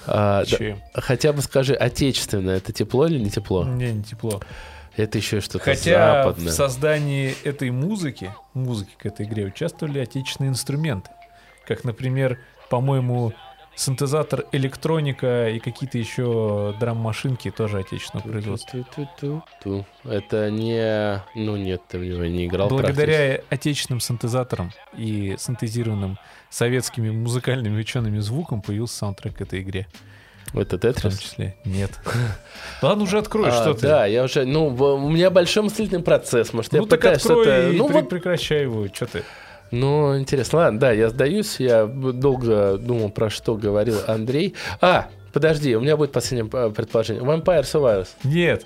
[0.06, 3.64] А, да, хотя бы скажи, отечественное, это тепло или не тепло?
[3.64, 4.40] Мне не тепло.
[4.96, 6.50] Это еще что-то Хотя западное.
[6.50, 11.10] в создании этой музыки, музыки к этой игре участвовали отечественные инструменты.
[11.66, 12.38] Как, например,
[12.70, 13.32] по-моему,
[13.74, 18.84] синтезатор электроника и какие-то еще драм-машинки тоже отечественного производства.
[20.04, 21.22] Это не...
[21.34, 22.68] Ну нет, ты в него не играл.
[22.68, 26.18] Благодаря отечественным синтезаторам и синтезированным
[26.50, 29.86] советскими музыкальными учеными звуком появился саундтрек к этой игре.
[30.52, 31.18] Это В том Тетрис?
[31.18, 31.56] числе.
[31.64, 31.92] Нет.
[32.82, 33.82] Ладно, уже открой, А, что ты.
[33.82, 34.44] Да, я уже...
[34.44, 36.52] Ну, у меня большой мыслительный процесс.
[36.52, 37.70] Может, я Ну так пытаюсь что-то...
[37.70, 38.88] и Ну, пре- вот прекращай его.
[38.88, 39.22] Что ты?
[39.70, 40.58] Ну, интересно.
[40.60, 41.60] Ладно, да, я сдаюсь.
[41.60, 44.54] Я долго думал, про что говорил Андрей.
[44.80, 47.22] А, подожди, у меня будет последнее э, предположение.
[47.22, 48.08] Vampire Survivors.
[48.24, 48.64] Нет.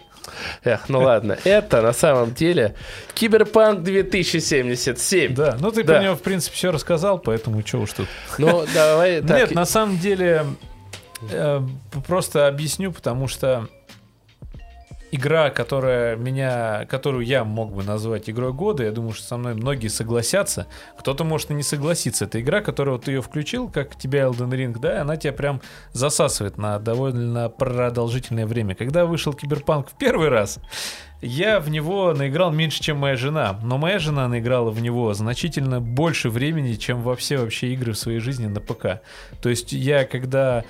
[0.64, 1.36] Эх, ну ладно.
[1.44, 2.74] Это на самом деле
[3.14, 5.34] Киберпанк 2077.
[5.34, 5.94] Да, ну ты Да.
[5.94, 8.08] про него, в принципе, все рассказал, поэтому что уж тут.
[8.38, 9.36] Ну, давай так.
[9.36, 10.46] Нет, на самом деле,
[11.30, 11.60] э,
[12.06, 13.68] просто объясню, потому что
[15.14, 19.54] игра, которая меня, которую я мог бы назвать игрой года, я думаю, что со мной
[19.54, 20.66] многие согласятся.
[20.98, 22.24] Кто-то может и не согласиться.
[22.24, 25.60] Это игра, которую ты ее включил, как тебя Elden Ring, да, она тебя прям
[25.92, 28.74] засасывает на довольно продолжительное время.
[28.74, 30.58] Когда вышел Киберпанк в первый раз,
[31.22, 33.58] я в него наиграл меньше, чем моя жена.
[33.62, 37.98] Но моя жена наиграла в него значительно больше времени, чем во все вообще игры в
[37.98, 39.00] своей жизни на ПК.
[39.40, 40.64] То есть я, когда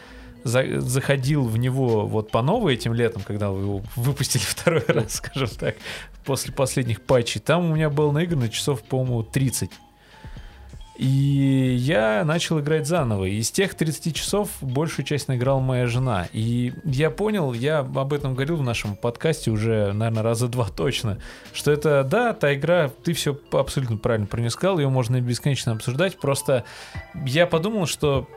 [0.44, 5.14] за- заходил в него вот по новой этим летом, когда вы его выпустили второй раз,
[5.14, 5.76] скажем так,
[6.24, 9.70] после последних патчей, там у меня было наиграно часов, по-моему, 30.
[10.96, 13.24] И я начал играть заново.
[13.24, 16.28] Из тех 30 часов большую часть наиграла моя жена.
[16.32, 21.18] И я понял, я об этом говорил в нашем подкасте уже, наверное, раза два точно,
[21.52, 26.16] что это, да, та игра, ты все абсолютно правильно про ее можно бесконечно обсуждать.
[26.18, 26.64] Просто
[27.26, 28.28] я подумал, что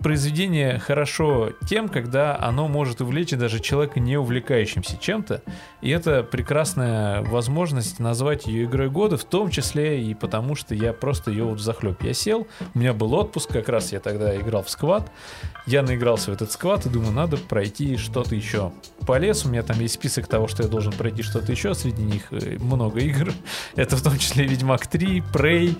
[0.00, 5.42] произведение хорошо тем, когда оно может увлечь даже человека, не увлекающимся чем-то.
[5.80, 10.92] И это прекрасная возможность назвать ее игрой года, в том числе и потому, что я
[10.92, 12.02] просто ее вот захлеб.
[12.02, 15.10] Я сел, у меня был отпуск, как раз я тогда играл в сквад.
[15.66, 18.72] Я наигрался в этот сквад и думаю, надо пройти что-то еще.
[19.06, 22.24] Полез, у меня там есть список того, что я должен пройти что-то еще, среди них
[22.30, 23.32] э, много игр.
[23.76, 25.76] Это в том числе Ведьмак 3, Prey.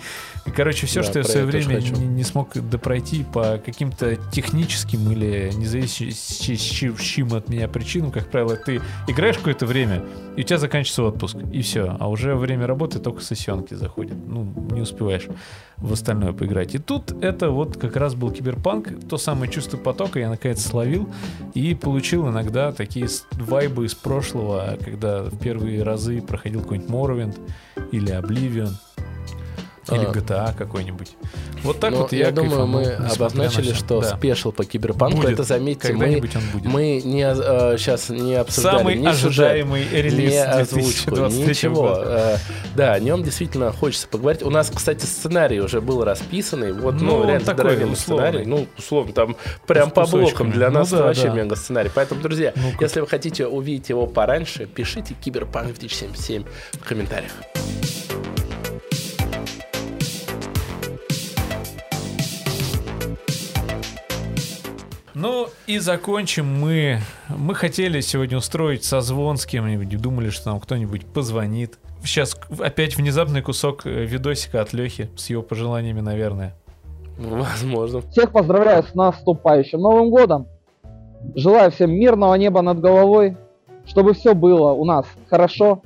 [0.55, 5.11] Короче, все, Да, что я в свое время не, не смог допройти по каким-то техническим
[5.11, 10.03] или независящим чем от меня причинам, как правило, ты играешь какое-то время,
[10.37, 11.97] и у тебя заканчивается отпуск, и все.
[11.99, 14.17] А уже время работы только сессионки заходят.
[14.27, 15.29] Ну, не успеваешь
[15.77, 16.75] в остальное поиграть.
[16.75, 21.09] И тут это вот как раз был киберпанк, то самое чувство потока я наконец словил
[21.55, 27.39] и получил иногда такие вайбы из прошлого, когда в первые разы проходил какой-нибудь Morrowind
[27.93, 28.71] или Oblivion
[29.90, 30.11] или А.
[30.12, 31.12] GTA какой-нибудь.
[31.62, 34.16] Вот так Ну, вот я, я думаю, мы обозначили, что Да.
[34.16, 35.19] special по киберпанку.
[35.19, 35.32] Будет.
[35.32, 36.23] Это, заметьте, мы,
[36.65, 37.23] мы не,
[37.78, 41.82] сейчас не обсуждали Самый ни сюжет, ожидаемый релиз не озвучку, 2023 ничего.
[41.89, 42.05] года.
[42.06, 42.36] Э,
[42.77, 44.43] Да, о нем действительно хочется поговорить.
[44.43, 46.73] У нас, кстати, сценарий уже был расписанный.
[46.73, 48.27] Вот, ну, Ну, реально такой, здоровенный условный.
[48.28, 48.47] сценарий.
[48.47, 49.36] Ну, условно, там
[49.66, 50.51] прям по блокам.
[50.51, 51.35] Для Ну нас да, это вообще да.
[51.35, 51.90] мега сценарий.
[51.94, 52.85] Поэтому, друзья, Ну-ка.
[52.85, 57.32] если вы хотите увидеть его пораньше, пишите Киберпанк 2077 в комментариях.
[65.15, 66.99] Ну и закончим мы.
[67.28, 71.78] Мы хотели сегодня устроить созвон с кем-нибудь, думали, что нам кто-нибудь позвонит.
[72.03, 76.55] Сейчас опять внезапный кусок э, видосика от Лехи с его пожеланиями, наверное.
[77.16, 78.01] Возможно.
[78.11, 80.49] Всех поздравляю с наступающим Новым Годом.
[81.36, 83.36] Желаю всем мирного неба над головой,
[83.86, 85.81] чтобы все было у нас хорошо,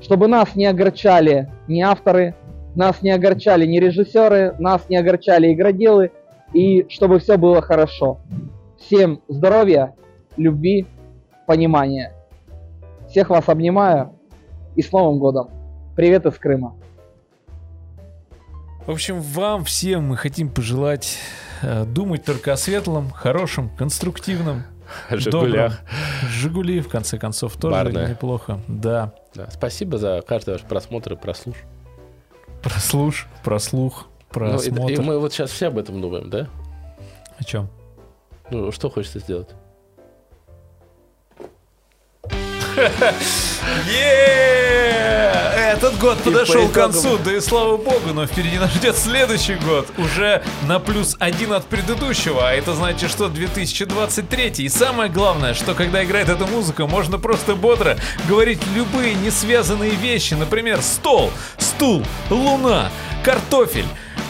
[0.00, 2.36] чтобы нас не огорчали ни авторы,
[2.76, 6.12] нас не огорчали ни режиссеры, нас не огорчали игроделы,
[6.54, 8.20] и чтобы все было хорошо.
[8.78, 9.94] Всем здоровья,
[10.36, 10.86] любви,
[11.46, 12.12] понимания.
[13.08, 14.12] Всех вас обнимаю
[14.76, 15.50] и с Новым Годом.
[15.96, 16.76] Привет из Крыма.
[18.86, 21.18] В общем, вам всем мы хотим пожелать
[21.62, 24.62] э, думать только о светлом, хорошем, конструктивном,
[25.10, 25.80] Жигулях.
[26.30, 28.08] Жигули, в конце концов, тоже Барная.
[28.10, 28.60] неплохо.
[28.68, 29.12] Да.
[29.34, 31.70] Да, спасибо за каждый ваш просмотр и прослушивание.
[32.62, 36.30] Про слуш, про слух, про Ну, и- и, мы вот сейчас все об этом думаем,
[36.30, 36.48] да?
[37.38, 37.68] О чем?
[38.50, 39.48] Ну, что хочется сделать?
[45.78, 49.54] Этот год по подошел к концу, да и слава богу, но впереди нас ждет следующий
[49.56, 49.86] год.
[49.98, 54.64] Уже на плюс один от предыдущего, а это значит, что 2023.
[54.64, 57.96] И самое главное, что когда играет эта музыка, можно просто бодро
[58.28, 60.34] говорить любые несвязанные вещи.
[60.34, 62.90] Например, стол, стул, луна,
[63.22, 63.86] картофель.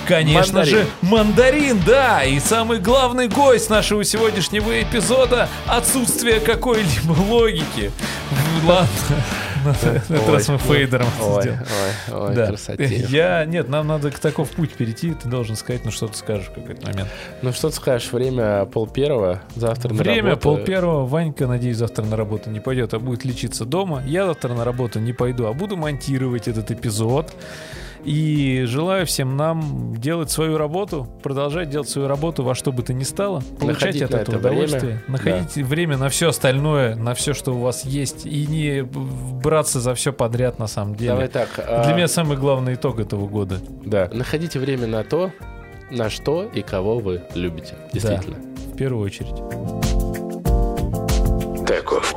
[0.08, 0.78] Конечно Мандарин.
[0.78, 7.90] же, мандарин, да, и самый главный гость нашего сегодняшнего эпизода— отсутствие какой-либо логики.
[8.64, 8.88] Ладно,
[9.64, 11.50] на этот раз мы фейдером Ой,
[12.10, 12.54] ой, ой, Да.
[13.08, 16.46] Я, нет, нам надо к таков путь перейти, ты должен сказать, ну что ты скажешь
[16.46, 17.08] в какой-то момент.
[17.42, 20.40] Ну, что ты скажешь, время пол первого, завтра на Время работу.
[20.42, 24.02] пол первого, Ванька, надеюсь, завтра на работу не пойдет, а будет лечиться дома.
[24.06, 27.32] Я завтра на работу не пойду, а буду монтировать этот эпизод.
[28.08, 32.94] И желаю всем нам делать свою работу, продолжать делать свою работу во что бы то
[32.94, 34.62] ни стало, получать Находить от этого это время.
[34.64, 39.80] удовольствие, находить время на все остальное, на все, что у вас есть, и не браться
[39.80, 41.10] за все подряд на самом деле.
[41.10, 41.48] Давай так.
[41.58, 43.58] а, Для меня самый главный итог этого года.
[43.84, 44.08] Да.
[44.10, 45.30] Находите время на то,
[45.90, 47.74] на что и кого вы любите.
[47.92, 48.36] Действительно.
[48.72, 49.36] В первую очередь.
[51.66, 52.14] Таков